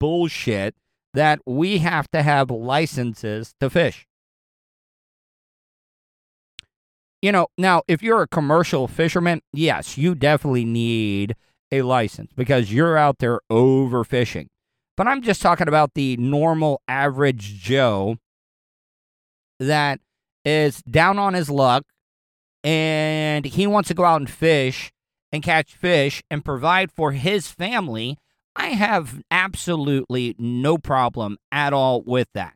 bullshit 0.00 0.74
that 1.14 1.40
we 1.46 1.78
have 1.78 2.10
to 2.10 2.22
have 2.22 2.50
licenses 2.50 3.54
to 3.60 3.70
fish. 3.70 4.07
You 7.20 7.32
know, 7.32 7.48
now, 7.58 7.82
if 7.88 8.02
you're 8.02 8.22
a 8.22 8.28
commercial 8.28 8.86
fisherman, 8.86 9.40
yes, 9.52 9.98
you 9.98 10.14
definitely 10.14 10.64
need 10.64 11.34
a 11.72 11.82
license 11.82 12.30
because 12.36 12.72
you're 12.72 12.96
out 12.96 13.18
there 13.18 13.40
overfishing. 13.50 14.48
But 14.96 15.08
I'm 15.08 15.22
just 15.22 15.42
talking 15.42 15.68
about 15.68 15.94
the 15.94 16.16
normal 16.16 16.80
average 16.86 17.60
Joe 17.60 18.16
that 19.58 20.00
is 20.44 20.82
down 20.82 21.18
on 21.18 21.34
his 21.34 21.50
luck 21.50 21.84
and 22.62 23.44
he 23.44 23.66
wants 23.66 23.88
to 23.88 23.94
go 23.94 24.04
out 24.04 24.20
and 24.20 24.30
fish 24.30 24.92
and 25.32 25.42
catch 25.42 25.74
fish 25.74 26.22
and 26.30 26.44
provide 26.44 26.90
for 26.90 27.12
his 27.12 27.48
family 27.48 28.16
I 28.58 28.70
have 28.70 29.22
absolutely 29.30 30.34
no 30.36 30.78
problem 30.78 31.38
at 31.52 31.72
all 31.72 32.02
with 32.02 32.26
that. 32.34 32.54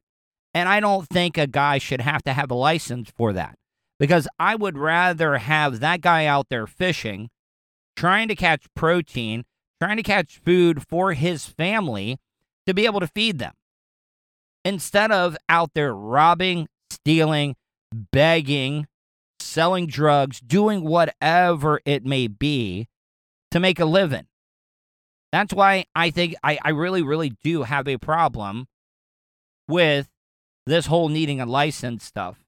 And 0.53 0.69
I 0.69 0.81
don't 0.81 1.07
think 1.07 1.39
a 1.39 1.47
guy 1.47 1.79
should 1.79 2.01
have 2.01 2.25
to 2.25 2.33
have 2.33 2.51
a 2.51 2.55
license 2.55 3.13
for 3.17 3.33
that 3.35 3.57
because 4.03 4.27
I 4.37 4.57
would 4.57 4.77
rather 4.77 5.39
have 5.39 5.79
that 5.79 6.01
guy 6.01 6.27
out 6.27 6.49
there 6.49 6.67
fishing, 6.67 7.31
trying 7.95 8.27
to 8.27 8.35
catch 8.35 8.67
protein, 8.75 9.45
trying 9.81 9.97
to 9.97 10.03
catch 10.03 10.39
food 10.39 10.83
for 10.89 11.13
his 11.13 11.47
family 11.47 12.19
to 12.67 12.75
be 12.75 12.85
able 12.85 12.99
to 12.99 13.07
feed 13.07 13.39
them 13.39 13.53
instead 14.65 15.13
of 15.13 15.37
out 15.49 15.71
there 15.77 15.95
robbing, 15.95 16.67
stealing, 16.91 17.55
begging, 17.93 18.89
selling 19.39 19.87
drugs, 19.87 20.41
doing 20.41 20.83
whatever 20.83 21.81
it 21.85 22.05
may 22.05 22.27
be 22.27 22.89
to 23.53 23.61
make 23.61 23.79
a 23.79 23.85
living. 23.85 24.27
That's 25.31 25.55
why 25.55 25.85
I 25.95 26.11
think 26.11 26.35
I, 26.43 26.59
I 26.65 26.71
really, 26.71 27.03
really 27.03 27.37
do 27.45 27.63
have 27.63 27.87
a 27.87 27.99
problem 27.99 28.67
with 29.69 30.09
this 30.67 30.87
whole 30.87 31.09
needing 31.09 31.41
a 31.41 31.47
license 31.47 32.05
stuff. 32.05 32.42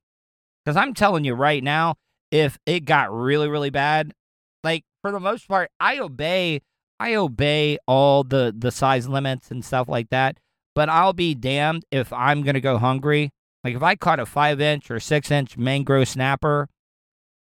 Because 0.64 0.76
I'm 0.76 0.94
telling 0.94 1.24
you 1.24 1.34
right 1.34 1.62
now, 1.62 1.96
if 2.30 2.58
it 2.66 2.84
got 2.84 3.12
really, 3.12 3.48
really 3.48 3.70
bad, 3.70 4.14
like 4.62 4.84
for 5.02 5.12
the 5.12 5.20
most 5.20 5.46
part, 5.48 5.70
I 5.78 5.98
obey 5.98 6.62
I 7.00 7.14
obey 7.14 7.78
all 7.86 8.24
the 8.24 8.54
the 8.56 8.70
size 8.70 9.08
limits 9.08 9.50
and 9.50 9.64
stuff 9.64 9.88
like 9.88 10.10
that. 10.10 10.38
But 10.74 10.88
I'll 10.88 11.12
be 11.12 11.34
damned 11.34 11.84
if 11.90 12.12
I'm 12.12 12.42
gonna 12.42 12.60
go 12.60 12.78
hungry. 12.78 13.30
Like 13.62 13.74
if 13.74 13.82
I 13.82 13.94
caught 13.94 14.20
a 14.20 14.26
five 14.26 14.60
inch 14.60 14.90
or 14.90 15.00
six 15.00 15.30
inch 15.30 15.56
mangrove 15.56 16.08
snapper, 16.08 16.68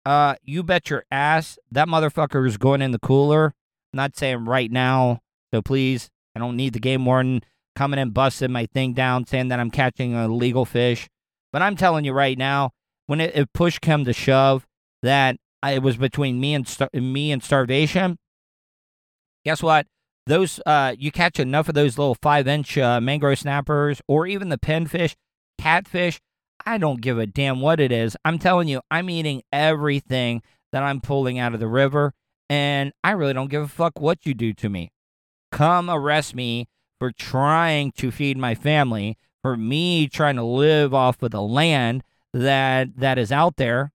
uh, 0.06 0.36
you 0.44 0.64
bet 0.64 0.90
your 0.90 1.06
ass 1.12 1.58
that 1.72 1.88
motherfucker 1.88 2.48
is 2.48 2.58
going 2.58 2.82
in 2.82 2.92
the 2.92 3.00
cooler. 3.00 3.54
I'm 3.94 3.98
not 3.98 4.18
saying 4.18 4.46
right 4.46 4.72
now 4.72 5.22
so 5.54 5.62
please, 5.62 6.10
I 6.36 6.40
don't 6.40 6.56
need 6.56 6.74
the 6.74 6.80
game 6.80 7.06
warden 7.06 7.44
coming 7.76 8.00
and 8.00 8.12
busting 8.12 8.52
my 8.52 8.66
thing 8.66 8.94
down 8.94 9.28
saying 9.28 9.50
that 9.50 9.60
I'm 9.60 9.70
catching 9.70 10.16
a 10.16 10.26
illegal 10.26 10.66
fish. 10.66 11.08
But 11.52 11.62
I'm 11.62 11.76
telling 11.76 12.04
you 12.04 12.12
right 12.12 12.36
now, 12.36 12.72
when 13.08 13.22
it, 13.22 13.36
if 13.36 13.52
push 13.54 13.80
came 13.80 14.06
to 14.06 14.14
shove, 14.14 14.66
that 15.02 15.38
I, 15.62 15.74
it 15.74 15.84
was 15.84 15.98
between 15.98 16.40
me 16.40 16.54
and 16.54 16.68
star- 16.68 16.90
me 16.94 17.32
and 17.32 17.44
starvation. 17.44 18.18
Guess 19.46 19.62
what? 19.62 19.88
Those 20.26 20.60
uh, 20.66 20.96
you 20.98 21.12
catch 21.12 21.40
enough 21.40 21.68
of 21.68 21.76
those 21.76 21.98
little 21.98 22.16
five 22.16 22.48
inch 22.48 22.78
uh, 22.78 23.02
mangrove 23.02 23.40
snappers, 23.40 24.02
or 24.08 24.26
even 24.26 24.50
the 24.50 24.58
pinfish, 24.58 25.16
catfish. 25.58 26.20
I 26.66 26.78
don't 26.78 27.02
give 27.02 27.20
a 27.20 27.26
damn 27.26 27.60
what 27.60 27.82
it 27.82 27.92
is. 27.92 28.16
I'm 28.24 28.40
telling 28.40 28.70
you, 28.70 28.80
I'm 28.90 29.10
eating 29.10 29.42
everything 29.52 30.42
that 30.72 30.82
I'm 30.82 31.02
pulling 31.02 31.40
out 31.40 31.54
of 31.54 31.60
the 31.60 31.68
river, 31.68 32.14
and 32.50 32.94
I 33.04 33.12
really 33.12 33.34
don't 33.34 33.50
give 33.50 33.64
a 33.64 33.68
fuck 33.68 34.00
what 34.00 34.26
you 34.26 34.34
do 34.34 34.54
to 34.54 34.70
me 34.70 34.94
come 35.54 35.88
arrest 35.90 36.36
me 36.36 36.68
for 37.00 37.12
trying 37.12 37.92
to 37.92 38.12
feed 38.12 38.38
my 38.38 38.56
family, 38.56 39.18
for 39.42 39.56
me 39.56 40.08
trying 40.08 40.36
to 40.36 40.44
live 40.44 40.94
off 40.94 41.22
of 41.22 41.32
the 41.32 41.42
land 41.42 42.04
that 42.34 42.98
that 42.98 43.18
is 43.18 43.32
out 43.32 43.58
there. 43.58 43.92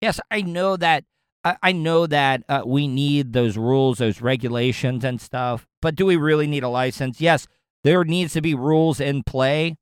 Yes, 0.00 0.20
I 0.30 0.42
know 0.42 0.76
that 0.76 1.04
I 1.44 1.72
know 1.72 2.06
that 2.06 2.42
uh, 2.48 2.62
we 2.66 2.86
need 2.86 3.32
those 3.32 3.56
rules, 3.56 3.98
those 3.98 4.20
regulations 4.20 5.04
and 5.04 5.20
stuff, 5.20 5.66
but 5.80 5.96
do 5.96 6.04
we 6.04 6.16
really 6.16 6.46
need 6.46 6.62
a 6.62 6.68
license? 6.68 7.20
Yes, 7.20 7.46
there 7.82 8.04
needs 8.04 8.34
to 8.34 8.42
be 8.42 8.54
rules 8.54 9.00
in 9.00 9.22
play. 9.22 9.76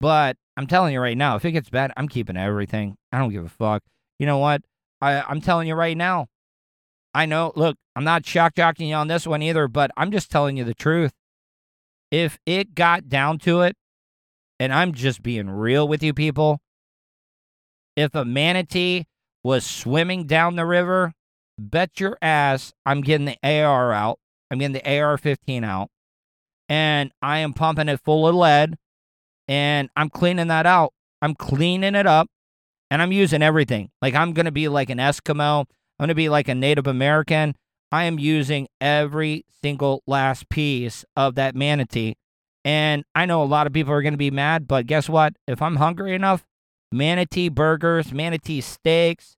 But 0.00 0.36
I'm 0.56 0.66
telling 0.66 0.94
you 0.94 1.00
right 1.00 1.16
now, 1.16 1.36
if 1.36 1.44
it 1.44 1.52
gets 1.52 1.68
bad, 1.68 1.92
I'm 1.96 2.08
keeping 2.08 2.36
everything. 2.36 2.96
I 3.12 3.18
don't 3.18 3.32
give 3.32 3.44
a 3.44 3.50
fuck. 3.50 3.82
You 4.18 4.26
know 4.26 4.38
what? 4.38 4.62
I, 5.00 5.22
I'm 5.22 5.42
telling 5.42 5.68
you 5.68 5.74
right 5.74 5.96
now. 5.96 6.28
I 7.14 7.26
know, 7.26 7.52
look, 7.56 7.76
I'm 7.94 8.04
not 8.04 8.26
shock 8.26 8.54
jocking 8.54 8.88
you 8.88 8.94
on 8.94 9.08
this 9.08 9.26
one 9.26 9.42
either, 9.42 9.68
but 9.68 9.90
I'm 9.96 10.10
just 10.10 10.30
telling 10.30 10.56
you 10.56 10.64
the 10.64 10.74
truth. 10.74 11.12
If 12.10 12.38
it 12.46 12.74
got 12.74 13.08
down 13.08 13.38
to 13.40 13.62
it, 13.62 13.76
and 14.58 14.72
I'm 14.72 14.92
just 14.92 15.22
being 15.22 15.50
real 15.50 15.86
with 15.86 16.02
you 16.02 16.14
people, 16.14 16.60
if 17.96 18.14
a 18.14 18.24
manatee 18.24 19.06
was 19.42 19.64
swimming 19.64 20.26
down 20.26 20.56
the 20.56 20.66
river, 20.66 21.12
bet 21.58 21.98
your 21.98 22.18
ass 22.20 22.72
I'm 22.84 23.00
getting 23.00 23.26
the 23.26 23.38
AR 23.42 23.92
out. 23.92 24.18
I'm 24.50 24.58
getting 24.58 24.74
the 24.74 25.00
AR 25.00 25.18
15 25.18 25.64
out, 25.64 25.88
and 26.68 27.10
I 27.20 27.38
am 27.38 27.52
pumping 27.52 27.88
it 27.88 28.00
full 28.04 28.28
of 28.28 28.34
lead, 28.34 28.76
and 29.48 29.88
I'm 29.96 30.10
cleaning 30.10 30.48
that 30.48 30.66
out. 30.66 30.92
I'm 31.20 31.34
cleaning 31.34 31.96
it 31.96 32.06
up, 32.06 32.28
and 32.90 33.02
I'm 33.02 33.10
using 33.10 33.42
everything. 33.42 33.90
Like 34.00 34.14
I'm 34.14 34.32
going 34.32 34.46
to 34.46 34.52
be 34.52 34.68
like 34.68 34.90
an 34.90 34.98
Eskimo, 34.98 35.64
I'm 35.98 36.04
going 36.04 36.08
to 36.08 36.14
be 36.14 36.28
like 36.28 36.48
a 36.48 36.54
Native 36.54 36.86
American. 36.86 37.54
I 37.90 38.04
am 38.04 38.18
using 38.18 38.68
every 38.80 39.46
single 39.62 40.02
last 40.06 40.48
piece 40.48 41.04
of 41.16 41.36
that 41.36 41.54
manatee. 41.54 42.16
And 42.64 43.04
I 43.14 43.26
know 43.26 43.42
a 43.42 43.44
lot 43.44 43.66
of 43.66 43.72
people 43.72 43.92
are 43.92 44.02
going 44.02 44.14
to 44.14 44.18
be 44.18 44.30
mad, 44.30 44.66
but 44.68 44.86
guess 44.86 45.08
what? 45.08 45.34
If 45.46 45.62
I'm 45.62 45.76
hungry 45.76 46.14
enough, 46.14 46.44
manatee 46.96 47.48
burgers, 47.48 48.12
manatee 48.12 48.60
steaks, 48.60 49.36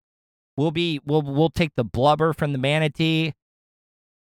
we'll 0.56 0.70
be 0.70 1.00
we'll 1.04 1.22
we'll 1.22 1.50
take 1.50 1.74
the 1.76 1.84
blubber 1.84 2.32
from 2.32 2.52
the 2.52 2.58
manatee. 2.58 3.32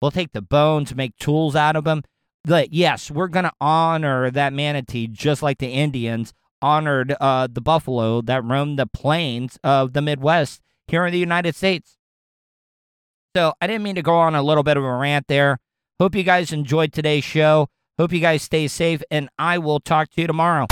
We'll 0.00 0.10
take 0.10 0.32
the 0.32 0.42
bones, 0.42 0.94
make 0.94 1.16
tools 1.16 1.54
out 1.54 1.76
of 1.76 1.84
them. 1.84 2.02
But 2.44 2.72
yes, 2.72 3.10
we're 3.10 3.28
to 3.28 3.52
honor 3.60 4.30
that 4.30 4.52
manatee 4.52 5.06
just 5.06 5.42
like 5.42 5.58
the 5.58 5.68
Indians 5.68 6.34
honored 6.60 7.14
uh, 7.20 7.48
the 7.50 7.60
buffalo 7.60 8.20
that 8.22 8.42
roamed 8.44 8.78
the 8.78 8.86
plains 8.86 9.58
of 9.62 9.92
the 9.92 10.02
Midwest 10.02 10.60
here 10.88 11.06
in 11.06 11.12
the 11.12 11.18
United 11.18 11.54
States. 11.54 11.96
So 13.36 13.52
I 13.60 13.66
didn't 13.66 13.84
mean 13.84 13.94
to 13.94 14.02
go 14.02 14.14
on 14.14 14.34
a 14.34 14.42
little 14.42 14.62
bit 14.62 14.76
of 14.76 14.84
a 14.84 14.92
rant 14.92 15.26
there. 15.28 15.58
Hope 16.00 16.14
you 16.14 16.22
guys 16.22 16.52
enjoyed 16.52 16.92
today's 16.92 17.24
show. 17.24 17.68
Hope 17.98 18.12
you 18.12 18.20
guys 18.20 18.42
stay 18.42 18.66
safe, 18.68 19.02
and 19.10 19.28
I 19.38 19.58
will 19.58 19.78
talk 19.78 20.10
to 20.10 20.20
you 20.20 20.26
tomorrow. 20.26 20.66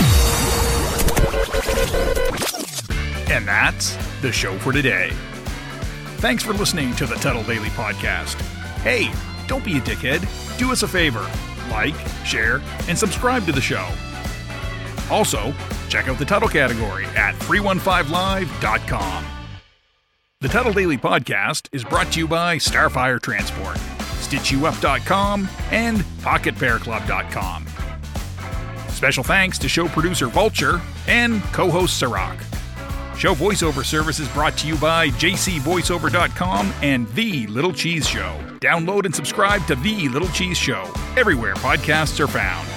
And 3.31 3.47
that's 3.47 3.95
the 4.21 4.31
show 4.31 4.57
for 4.59 4.71
today. 4.71 5.09
Thanks 6.17 6.43
for 6.43 6.53
listening 6.53 6.93
to 6.95 7.07
the 7.07 7.15
Tuddle 7.15 7.43
Daily 7.43 7.69
Podcast. 7.69 8.39
Hey, 8.81 9.11
don't 9.47 9.65
be 9.65 9.77
a 9.77 9.81
dickhead. 9.81 10.21
Do 10.57 10.71
us 10.71 10.83
a 10.83 10.87
favor 10.87 11.27
like, 11.71 11.95
share, 12.25 12.61
and 12.87 12.97
subscribe 12.97 13.45
to 13.45 13.51
the 13.51 13.61
show. 13.61 13.87
Also, 15.09 15.53
check 15.89 16.07
out 16.07 16.19
the 16.19 16.25
Tuddle 16.25 16.49
category 16.49 17.05
at 17.15 17.33
315live.com. 17.35 19.25
The 20.41 20.49
Tuddle 20.49 20.73
Daily 20.73 20.97
Podcast 20.97 21.69
is 21.71 21.83
brought 21.83 22.11
to 22.13 22.19
you 22.19 22.27
by 22.27 22.57
Starfire 22.57 23.21
Transport, 23.21 23.77
StitchYouUp.com, 23.77 25.47
and 25.71 25.99
PocketPairClub.com. 25.99 27.67
Special 28.89 29.23
thanks 29.23 29.57
to 29.59 29.69
show 29.69 29.87
producer 29.87 30.27
Vulture 30.27 30.81
and 31.07 31.41
co 31.45 31.69
host 31.69 31.97
Sirach. 31.97 32.37
Show 33.21 33.35
voiceover 33.35 33.85
service 33.85 34.19
is 34.19 34.27
brought 34.29 34.57
to 34.57 34.67
you 34.67 34.75
by 34.77 35.09
jcvoiceover.com 35.09 36.73
and 36.81 37.07
The 37.09 37.45
Little 37.45 37.71
Cheese 37.71 38.09
Show. 38.09 38.35
Download 38.61 39.05
and 39.05 39.13
subscribe 39.13 39.63
to 39.67 39.75
The 39.75 40.09
Little 40.09 40.27
Cheese 40.29 40.57
Show 40.57 40.91
everywhere 41.15 41.53
podcasts 41.53 42.19
are 42.19 42.25
found. 42.25 42.67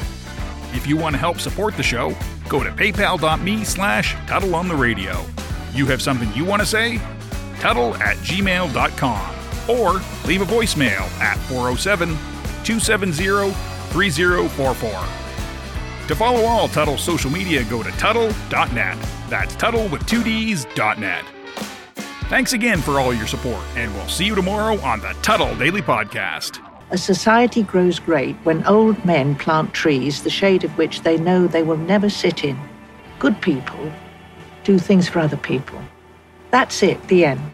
If 0.76 0.86
you 0.86 0.98
want 0.98 1.14
to 1.14 1.18
help 1.18 1.40
support 1.40 1.78
the 1.78 1.82
show, 1.82 2.14
go 2.50 2.62
to 2.62 2.70
paypal.me 2.70 3.64
slash 3.64 4.14
Tuddle 4.26 4.54
on 4.54 4.68
the 4.68 4.76
radio. 4.76 5.24
You 5.72 5.86
have 5.86 6.02
something 6.02 6.30
you 6.34 6.44
want 6.44 6.60
to 6.60 6.66
say? 6.66 7.00
Tuddle 7.60 7.94
at 7.94 8.18
gmail.com 8.18 9.34
or 9.70 9.92
leave 10.26 10.42
a 10.42 10.44
voicemail 10.44 11.08
at 11.22 11.38
407 11.48 12.08
270 12.64 13.50
3044. 13.94 14.90
To 16.08 16.14
follow 16.14 16.44
all 16.44 16.68
Tuddle 16.68 16.98
social 16.98 17.30
media, 17.30 17.64
go 17.64 17.82
to 17.82 17.90
Tuddle.net. 17.92 18.98
That's 19.34 19.56
Tuddle 19.56 19.88
with 19.88 20.06
two 20.06 20.22
D's, 20.22 20.64
.net. 20.76 21.24
Thanks 22.28 22.52
again 22.52 22.80
for 22.80 23.00
all 23.00 23.12
your 23.12 23.26
support, 23.26 23.64
and 23.74 23.92
we'll 23.92 24.06
see 24.06 24.26
you 24.26 24.36
tomorrow 24.36 24.78
on 24.78 25.00
the 25.00 25.12
Tuddle 25.22 25.52
Daily 25.56 25.82
Podcast. 25.82 26.60
A 26.92 26.96
society 26.96 27.64
grows 27.64 27.98
great 27.98 28.36
when 28.44 28.64
old 28.64 29.04
men 29.04 29.34
plant 29.34 29.74
trees, 29.74 30.22
the 30.22 30.30
shade 30.30 30.62
of 30.62 30.78
which 30.78 31.02
they 31.02 31.16
know 31.16 31.48
they 31.48 31.64
will 31.64 31.76
never 31.76 32.08
sit 32.08 32.44
in. 32.44 32.56
Good 33.18 33.40
people 33.42 33.92
do 34.62 34.78
things 34.78 35.08
for 35.08 35.18
other 35.18 35.36
people. 35.36 35.80
That's 36.52 36.80
it, 36.84 37.02
the 37.08 37.24
end. 37.24 37.52